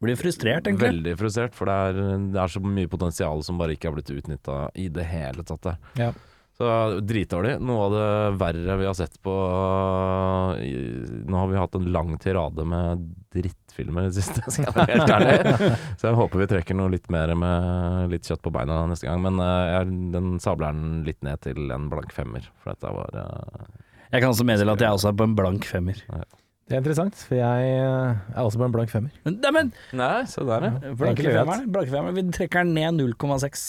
Blir 0.00 0.16
frustrert, 0.16 0.64
egentlig. 0.64 0.88
veldig 0.88 1.14
frustrert. 1.20 1.54
For 1.56 1.68
det 1.68 1.76
er, 1.76 2.18
det 2.32 2.40
er 2.40 2.52
så 2.52 2.62
mye 2.64 2.88
potensial 2.90 3.44
som 3.44 3.60
bare 3.60 3.76
ikke 3.76 3.90
har 3.90 3.98
blitt 3.98 4.12
utnytta 4.14 4.62
i 4.80 4.88
det 4.92 5.04
hele 5.10 5.44
tatt. 5.44 5.74
Ja. 6.00 6.12
Så 6.60 6.68
dritdårlig. 7.00 7.54
Noe 7.64 7.84
av 7.86 7.94
det 7.94 8.08
verre 8.40 8.74
vi 8.76 8.84
har 8.84 8.96
sett 8.96 9.14
på 9.24 9.32
Nå 10.52 11.38
har 11.40 11.46
vi 11.48 11.56
hatt 11.56 11.78
en 11.78 11.86
lang 11.92 12.18
tirade 12.20 12.66
med 12.68 13.06
drittfilmer 13.32 14.04
i 14.04 14.10
det 14.10 14.18
siste, 14.18 14.42
skal 14.44 14.66
jeg 14.66 14.74
være 14.76 14.98
helt 14.98 15.14
ærlig. 15.14 15.70
Så 16.00 16.10
jeg 16.10 16.18
håper 16.18 16.42
vi 16.42 16.48
trekker 16.50 16.76
noe 16.76 16.92
litt 16.92 17.08
mer 17.12 17.32
med 17.38 18.12
litt 18.12 18.28
kjøtt 18.28 18.44
på 18.44 18.52
beina 18.52 18.82
neste 18.90 19.08
gang. 19.08 19.22
Men 19.24 19.40
eh, 19.40 19.70
jeg, 19.70 19.96
den 20.16 20.34
sabler 20.44 20.76
den 20.76 21.00
litt 21.08 21.24
ned 21.24 21.40
til 21.46 21.72
en 21.72 21.88
blank 21.92 22.12
femmer, 22.12 22.44
for 22.60 22.74
dette 22.74 22.92
var 22.98 23.16
eh, 23.22 23.80
Jeg 24.10 24.20
kan 24.26 24.34
også 24.34 24.48
meddele 24.52 24.76
at 24.76 24.84
jeg 24.84 25.00
også 25.00 25.14
er 25.14 25.16
på 25.16 25.30
en 25.30 25.38
blank 25.40 25.68
femmer. 25.70 26.04
Det 26.70 26.76
er 26.76 26.82
interessant, 26.84 27.22
for 27.26 27.34
jeg 27.34 27.70
eh, 27.74 28.18
er 28.30 28.44
også 28.46 28.60
på 28.60 28.66
en 28.68 28.74
blank 28.76 28.92
femmer. 28.92 29.10
Men, 29.26 29.40
nei, 29.42 29.50
men 29.56 29.72
Nei, 29.98 30.12
se 30.30 30.44
der, 30.46 30.68
ja. 30.68 30.92
blanke 30.94 31.24
femmer, 31.24 31.40
femmeren, 31.40 31.64
blanke 31.74 31.90
femmeren, 31.90 32.14
vi 32.14 32.36
trekker 32.36 32.62
den 32.62 32.76
ned 32.78 33.00
0,6. 33.18 33.64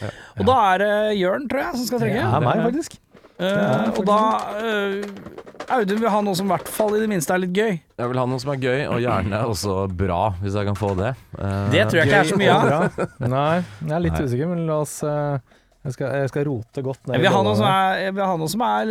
Ja. 0.00 0.08
Og 0.38 0.48
da 0.48 0.54
er 0.70 0.80
det 0.80 0.94
Jørn, 1.20 1.44
tror 1.52 1.60
jeg, 1.66 1.74
som 1.82 1.90
skal 1.90 2.00
trekke. 2.06 2.22
Ja, 2.24 2.40
meg, 2.40 2.62
faktisk. 2.64 2.96
Uh, 3.38 3.44
ja, 3.46 3.74
og 3.92 4.00
da 4.08 4.14
uh, 4.58 5.74
Audun 5.76 6.00
vil 6.00 6.10
ha 6.10 6.22
noe 6.26 6.34
som 6.34 6.48
i 6.48 6.50
hvert 6.56 6.70
fall 6.74 6.96
i 6.96 7.02
det 7.04 7.10
minste 7.12 7.36
er 7.36 7.42
litt 7.44 7.52
gøy. 7.54 7.76
Jeg 8.00 8.10
vil 8.10 8.18
ha 8.18 8.24
noe 8.32 8.40
som 8.42 8.50
er 8.54 8.62
gøy, 8.64 8.80
og 8.88 8.96
gjerne 9.04 9.42
også 9.52 9.76
bra, 10.00 10.22
hvis 10.40 10.56
jeg 10.58 10.66
kan 10.66 10.78
få 10.80 10.94
det. 10.98 11.12
Uh, 11.36 11.68
Det 11.70 11.84
tror 11.84 12.00
jeg 12.00 12.08
ikke 12.08 12.22
er 12.24 12.32
så 12.32 12.40
mye 12.40 12.56
av. 12.56 12.98
Nei, 13.28 13.44
jeg 13.84 13.94
er 13.94 14.02
litt 14.08 14.16
Nei. 14.16 14.24
usikker, 14.24 14.50
men 14.56 14.64
la 14.66 14.80
oss 14.82 14.96
eh, 15.06 15.54
jeg, 15.84 15.94
skal, 15.94 16.16
jeg 16.24 16.32
skal 16.32 16.48
rote 16.48 16.82
godt 16.88 17.04
ned 17.06 17.14
Jeg 17.18 17.22
vil 17.26 17.30
i 17.30 17.34
ha 17.36 17.44
noe 17.46 17.60
som 17.60 17.68
er, 17.70 18.00
jeg 18.08 18.16
vil 18.16 18.24
ha 18.32 18.40
noe 18.40 18.50
som 18.56 18.64
er 18.66 18.90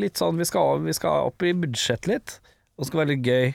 litt 0.00 0.18
sånn 0.24 0.40
Vi 0.40 0.46
skal, 0.48 0.80
vi 0.88 0.94
skal 0.96 1.28
opp 1.28 1.44
i 1.46 1.52
budsjett 1.62 2.08
litt, 2.10 2.34
og 2.78 2.86
skal 2.88 3.00
være 3.04 3.12
litt 3.14 3.22
gøy. 3.26 3.54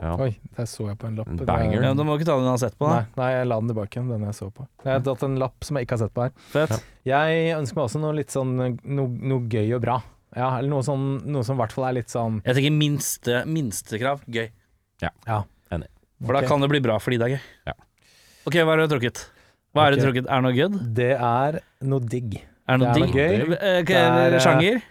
Ja. 0.00 0.14
Oi, 0.20 0.30
der 0.56 0.66
så 0.68 0.86
jeg 0.88 0.98
på 0.98 1.06
en 1.08 1.16
lapp. 1.18 1.28
En 1.30 1.38
banger. 1.46 1.82
Ja, 1.84 1.92
du 1.96 2.02
må 2.06 2.14
ikke 2.18 2.26
ta 2.26 2.34
den 2.38 2.46
du 2.46 2.50
har 2.50 2.58
sett 2.60 2.76
på. 2.80 2.88
Nei, 2.88 3.02
Da. 3.04 3.20
nei, 3.22 3.28
jeg 3.34 3.46
la 3.50 3.58
den 3.60 3.68
tilbake 3.70 3.92
igjen, 3.98 4.08
den 4.10 4.24
jeg 4.26 4.34
så 4.38 4.48
på. 4.52 4.66
Jeg 4.84 4.92
har 4.92 5.02
tatt 5.06 5.22
en 5.26 5.36
lapp 5.38 5.64
som 5.64 5.76
jeg 5.78 5.86
ikke 5.86 5.96
har 5.98 6.02
sett 6.06 6.14
på 6.16 6.22
her. 6.24 6.32
Fett. 6.54 6.84
Jeg 7.06 7.44
ønsker 7.58 7.76
meg 7.78 7.84
også 7.84 8.00
noe 8.02 8.14
litt 8.16 8.32
sånn 8.34 8.54
noe, 8.56 9.08
noe 9.30 9.40
gøy 9.52 9.74
og 9.76 9.82
bra. 9.84 9.98
Ja, 10.34 10.48
eller 10.58 10.68
noe, 10.72 10.82
sånn, 10.82 11.04
noe 11.30 11.44
som 11.46 11.54
i 11.54 11.62
hvert 11.62 11.72
fall 11.76 11.84
er 11.86 11.94
litt 12.00 12.10
sånn 12.10 12.40
Jeg 12.42 12.56
tenker 12.58 12.72
minste, 12.74 13.44
minstekrav. 13.46 14.24
Gøy. 14.26 14.48
Ja. 15.04 15.42
Enig. 15.70 15.86
For 16.24 16.32
da 16.34 16.42
kan 16.48 16.60
det 16.64 16.70
bli 16.72 16.80
bra 16.82 16.96
fordi 16.98 17.18
det 17.20 17.28
er 17.28 17.36
gøy. 17.36 17.44
Ja. 17.70 17.76
Ok, 18.48 18.54
hva 18.64 18.74
har 18.74 18.82
du 18.82 18.88
trukket? 18.96 19.26
Hva 19.74 19.86
er 19.86 19.94
det 19.94 20.02
trukket? 20.02 20.26
Er 20.26 20.40
det 20.40 20.44
noe 20.48 20.56
good? 20.58 20.80
Det 20.96 21.12
er 21.14 21.60
noe 21.86 22.00
digg. 22.00 22.34
Er 22.66 22.78
det 22.78 22.82
noe 22.82 22.94
Det 22.94 23.02
er 23.02 23.06
digg? 23.06 23.14
noe 23.14 23.20
gøy. 23.20 23.58
Eh, 23.60 23.82
Det 23.84 23.96
er, 24.00 24.34
eh, 24.34 24.40
Sjanger? 24.42 24.82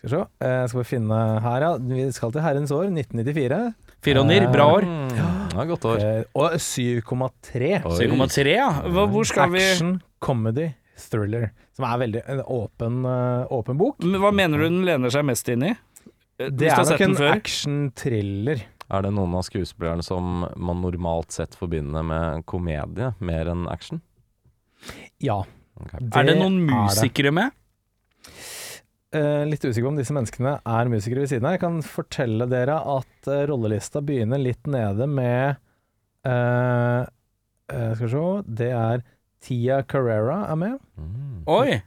Skal 0.00 0.08
vi 0.08 0.16
se. 0.16 0.48
Eh, 0.48 0.66
skal 0.72 0.80
vi 0.80 0.86
finne 0.88 1.16
her, 1.44 1.64
ja. 1.66 1.70
Vi 1.76 2.04
skal 2.16 2.32
til 2.32 2.40
herrens 2.40 2.70
år, 2.72 2.86
1994. 2.88 3.58
Fironier? 4.00 4.46
Bra 4.48 4.68
år. 4.78 4.86
Mm, 4.88 5.10
ja, 5.52 5.64
godt 5.68 5.84
år. 5.90 6.00
Eh, 6.00 6.22
og 6.40 6.56
7,3. 6.56 7.82
7,3, 7.84 8.54
ja. 8.54 8.70
Hva, 8.88 9.04
hvor 9.12 9.28
skal 9.28 9.52
vi 9.52 9.60
Action, 9.60 9.98
comedy, 10.24 10.70
thriller. 10.96 11.50
Som 11.76 11.84
er 11.90 12.00
veldig 12.06 12.22
en 12.32 12.40
åpen, 12.48 12.98
eh, 13.04 13.52
åpen 13.52 13.76
bok. 13.76 14.00
Men 14.00 14.24
Hva 14.24 14.32
mener 14.32 14.64
du 14.64 14.68
den 14.70 14.82
lener 14.88 15.12
seg 15.12 15.28
mest 15.28 15.52
inn 15.52 15.68
i? 15.68 15.74
Det 16.40 16.72
er 16.72 16.80
nok 16.88 17.04
en 17.04 17.16
action-thriller. 17.28 18.64
Er 18.90 19.04
det 19.04 19.12
noen 19.12 19.36
av 19.36 19.44
skuespillerne 19.44 20.02
som 20.02 20.46
man 20.56 20.80
normalt 20.80 21.36
sett 21.36 21.52
forbinder 21.54 22.02
med 22.02 22.46
komedie 22.48 23.12
mer 23.20 23.52
enn 23.52 23.68
action? 23.68 24.00
Ja. 25.20 25.42
Ok. 25.76 25.92
Er 26.00 26.24
det 26.24 26.38
noen 26.40 26.62
er 26.64 26.88
det. 26.88 26.88
musikere 26.88 27.36
med? 27.36 27.52
Eh, 29.10 29.42
litt 29.48 29.64
usikker 29.64 29.82
på 29.88 29.90
om 29.90 29.96
disse 29.98 30.14
menneskene 30.14 30.52
er 30.62 30.90
musikere 30.90 31.24
ved 31.24 31.32
siden 31.32 31.46
av. 31.48 31.56
Jeg 31.56 31.62
kan 31.64 31.78
fortelle 31.82 32.46
dere 32.50 32.76
at 32.78 33.26
uh, 33.26 33.40
rollelista 33.50 33.98
begynner 34.06 34.38
litt 34.38 34.68
nede 34.70 35.08
med 35.10 35.56
uh, 36.28 37.02
Skal 37.66 38.04
vi 38.04 38.10
se 38.12 38.22
Det 38.60 38.68
er 38.70 39.02
Tia 39.42 39.80
Carrera 39.82 40.44
er 40.52 40.58
med. 40.60 40.76
Mm. 41.00 41.40
Oi! 41.50 41.80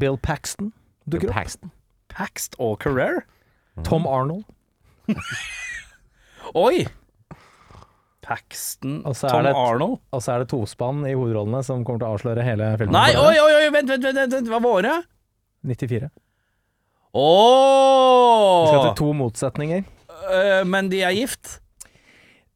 Bill 0.00 0.16
Paxton 0.18 0.72
dukker 1.06 1.30
opp. 1.30 1.36
Paxton. 1.36 1.70
Paxt 2.10 2.56
og 2.58 2.80
Carrere? 2.82 3.22
Tom 3.86 4.08
Arnold. 4.10 4.42
Oi! 6.58 6.86
Paxton 8.26 9.04
Tom 9.04 9.46
et- 9.46 9.54
Arnold? 9.54 10.00
Og 10.10 10.22
så 10.24 10.34
er 10.34 10.42
det 10.42 10.50
tospann 10.50 11.04
i 11.06 11.14
hovedrollene 11.14 11.62
som 11.66 11.84
kommer 11.86 12.02
til 12.02 12.08
å 12.08 12.16
avsløre 12.16 12.46
hele 12.46 12.72
filmen. 12.80 12.96
Nei, 12.96 13.14
oi, 13.14 13.36
oi, 13.38 13.52
oi, 13.60 13.70
vent, 13.74 13.90
vent, 13.92 14.02
vent, 14.08 14.18
vent, 14.18 14.34
vent. 14.38 14.50
hva 14.50 14.60
var 14.66 14.82
det? 14.86 14.96
94. 15.76 16.10
Vi 17.14 18.68
skal 18.70 18.84
til 18.90 18.94
to 19.00 19.10
motsetninger. 19.18 19.82
Uh, 20.30 20.62
men 20.68 20.90
de 20.92 21.00
er 21.02 21.14
gift? 21.16 21.56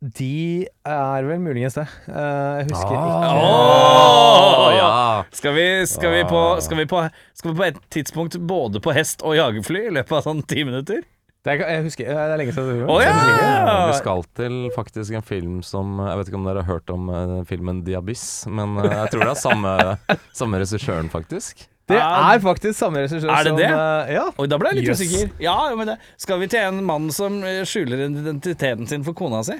De 0.05 0.67
er 0.85 1.25
vel 1.27 1.41
muligens 1.41 1.79
det. 1.79 1.87
Uh, 2.07 2.61
jeg 2.61 2.67
husker 2.71 2.93
Ah. 2.93 3.01
ikke. 3.01 3.41
Åh! 3.41 4.69
ja. 4.77 4.91
Skal 5.33 5.55
vi, 5.57 5.67
skal, 5.89 6.13
vi 6.13 6.23
på, 6.29 6.43
Ah. 6.55 6.61
skal, 6.61 6.77
vi 6.79 6.87
på, 6.87 7.01
skal 7.35 7.51
vi 7.51 7.57
på 7.57 7.67
et 7.71 7.81
tidspunkt 7.91 8.39
både 8.47 8.81
på 8.85 8.93
hest 8.95 9.23
og 9.25 9.35
jagerfly 9.39 9.87
i 9.89 9.95
løpet 9.97 10.13
av 10.21 10.23
sånn 10.29 10.43
ti 10.47 10.63
minutter? 10.69 11.03
Det 11.45 11.53
er, 11.59 11.65
jeg 11.75 11.83
husker, 11.85 12.07
det 12.09 12.17
er 12.17 12.39
lenge 12.41 12.53
siden. 12.57 12.69
du 12.71 12.87
gjorde 12.87 13.03
ja! 13.05 13.89
Vi 13.91 13.97
skal 13.99 14.23
til 14.39 14.55
faktisk 14.73 15.13
en 15.19 15.27
film 15.29 15.59
som 15.63 15.99
Jeg 16.01 16.17
vet 16.17 16.31
ikke 16.31 16.39
om 16.41 16.47
dere 16.49 16.63
har 16.65 16.71
hørt 16.79 16.89
om 16.95 17.11
eh, 17.13 17.35
filmen 17.45 17.83
The 17.85 17.99
Abyss, 17.99 18.47
men 18.49 18.79
eh, 18.81 18.89
jeg 19.03 19.11
tror 19.13 19.27
det 19.27 19.33
er 19.35 19.43
samme, 19.43 19.75
samme 20.33 20.61
regissøren, 20.63 21.11
faktisk. 21.13 21.67
Det 21.91 21.99
er 22.01 22.39
faktisk 22.41 22.79
samme 22.79 23.03
regissør 23.05 23.29
Er 23.29 23.45
det 23.45 23.51
som 23.53 23.59
det? 23.59 23.69
eh, 23.69 24.13
Ja. 24.15 24.25
Oi, 24.39 24.47
da 24.49 24.57
ble 24.59 24.71
jeg 24.73 24.77
litt 24.83 24.89
Yes. 24.89 25.01
usikker. 25.03 25.31
Ja, 25.45 25.75
men 25.77 25.87
det, 25.93 25.99
Skal 26.17 26.39
vi 26.41 26.47
til 26.49 26.61
en 26.61 26.83
mann 26.85 27.11
som 27.13 27.43
eh, 27.45 27.63
skjuler 27.69 28.07
identiteten 28.09 28.87
sin 28.89 29.05
for 29.05 29.13
kona 29.13 29.43
si? 29.45 29.59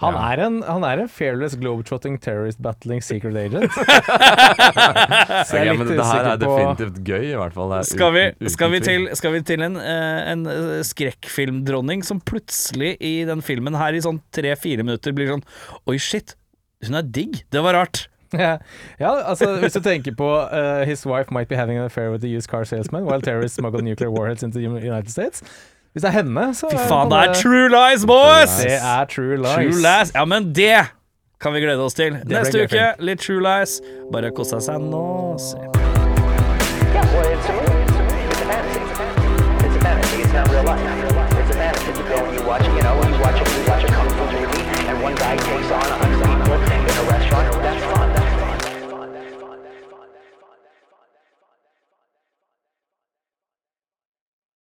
Han, 0.00 0.14
Ja. 0.14 0.32
er 0.32 0.40
en, 0.46 0.62
han 0.64 0.82
er 0.88 1.00
en 1.02 1.08
fearless 1.12 1.54
globetrotting 1.60 2.14
terrorist 2.24 2.56
battling 2.64 3.02
secret 3.04 3.36
agent. 3.36 3.70
Så 3.70 3.84
jeg 5.60 5.66
er 5.68 5.74
litt 5.74 5.82
men 5.82 5.88
det 5.90 5.98
her 5.98 6.00
usikker 6.00 6.30
er 6.30 6.38
på 6.40 6.54
definitivt 6.56 7.00
gøy, 7.04 7.24
i 7.34 7.36
hvert 7.36 7.52
fall. 7.52 7.68
Det 7.74 7.78
er 7.82 7.88
Skal 7.90 8.12
vi, 8.14 8.22
uten- 8.24 8.40
uten 8.40 8.54
skal 8.54 8.70
vi, 8.72 8.80
tvil. 8.80 9.04
til, 9.10 9.16
skal 9.20 9.32
vi 9.34 9.40
til 9.50 9.60
en, 9.66 9.76
eh, 9.76 10.30
en 10.32 10.46
eh, 10.46 10.80
skrekkfilmdronning 10.88 12.02
som 12.08 12.20
plutselig 12.24 12.94
i 13.04 13.12
den 13.28 13.42
filmen 13.44 13.76
her 13.76 13.92
i 13.92 14.00
sånn 14.00 14.22
tre-fire 14.32 14.82
minutter 14.88 15.12
blir 15.12 15.28
sånn 15.34 15.44
Oi, 15.86 15.98
shit, 16.00 16.34
hun 16.86 16.96
er 16.96 17.02
digg. 17.02 17.42
Det 17.52 17.60
var 17.62 17.74
rart. 17.76 18.06
Ja, 18.38 18.56
altså 19.00 19.56
Hvis 19.60 19.72
du 19.72 19.80
tenker 19.80 20.14
på 20.14 20.28
uh, 20.42 20.86
His 20.86 21.06
wife 21.06 21.30
might 21.30 21.48
be 21.48 21.56
having 21.56 21.78
an 21.78 21.84
affair 21.84 22.10
with 22.10 22.22
the 22.22 22.36
used 22.36 22.48
car 22.48 22.64
salesman 22.64 23.04
while 23.04 23.20
terrorists 23.20 23.56
smuggle 23.56 23.82
nuclear 23.82 24.10
warheads 24.10 24.42
into 24.42 24.58
the 24.58 24.66
United 24.66 25.10
States. 25.10 25.42
Hvis 25.92 26.02
det 26.02 26.08
er 26.08 26.12
henne, 26.22 26.54
så 26.54 26.68
Fy 26.70 26.74
er 26.74 26.88
faen, 26.88 27.10
det 27.10 27.18
det 27.18 27.28
er 27.28 27.42
true 27.42 27.68
lies, 27.68 28.06
boys! 28.06 28.56
Det 28.62 28.76
er 28.78 29.04
true 29.04 29.36
lies. 29.36 29.54
True 29.54 29.82
lies. 29.82 30.12
Ja, 30.14 30.24
men 30.24 30.54
det 30.54 30.86
kan 31.40 31.52
vi 31.52 31.60
glede 31.60 31.82
oss 31.82 31.94
til. 31.94 32.12
Det 32.12 32.30
Neste 32.30 32.62
uke, 32.62 32.92
litt 32.98 33.20
true 33.20 33.42
lies. 33.42 33.80
Bare 34.12 34.30
kos 34.30 34.54
seg 34.54 34.78
nå. 34.78 35.38
Se. 35.38 35.58
Yeah, 36.92 37.14
well. 37.14 37.69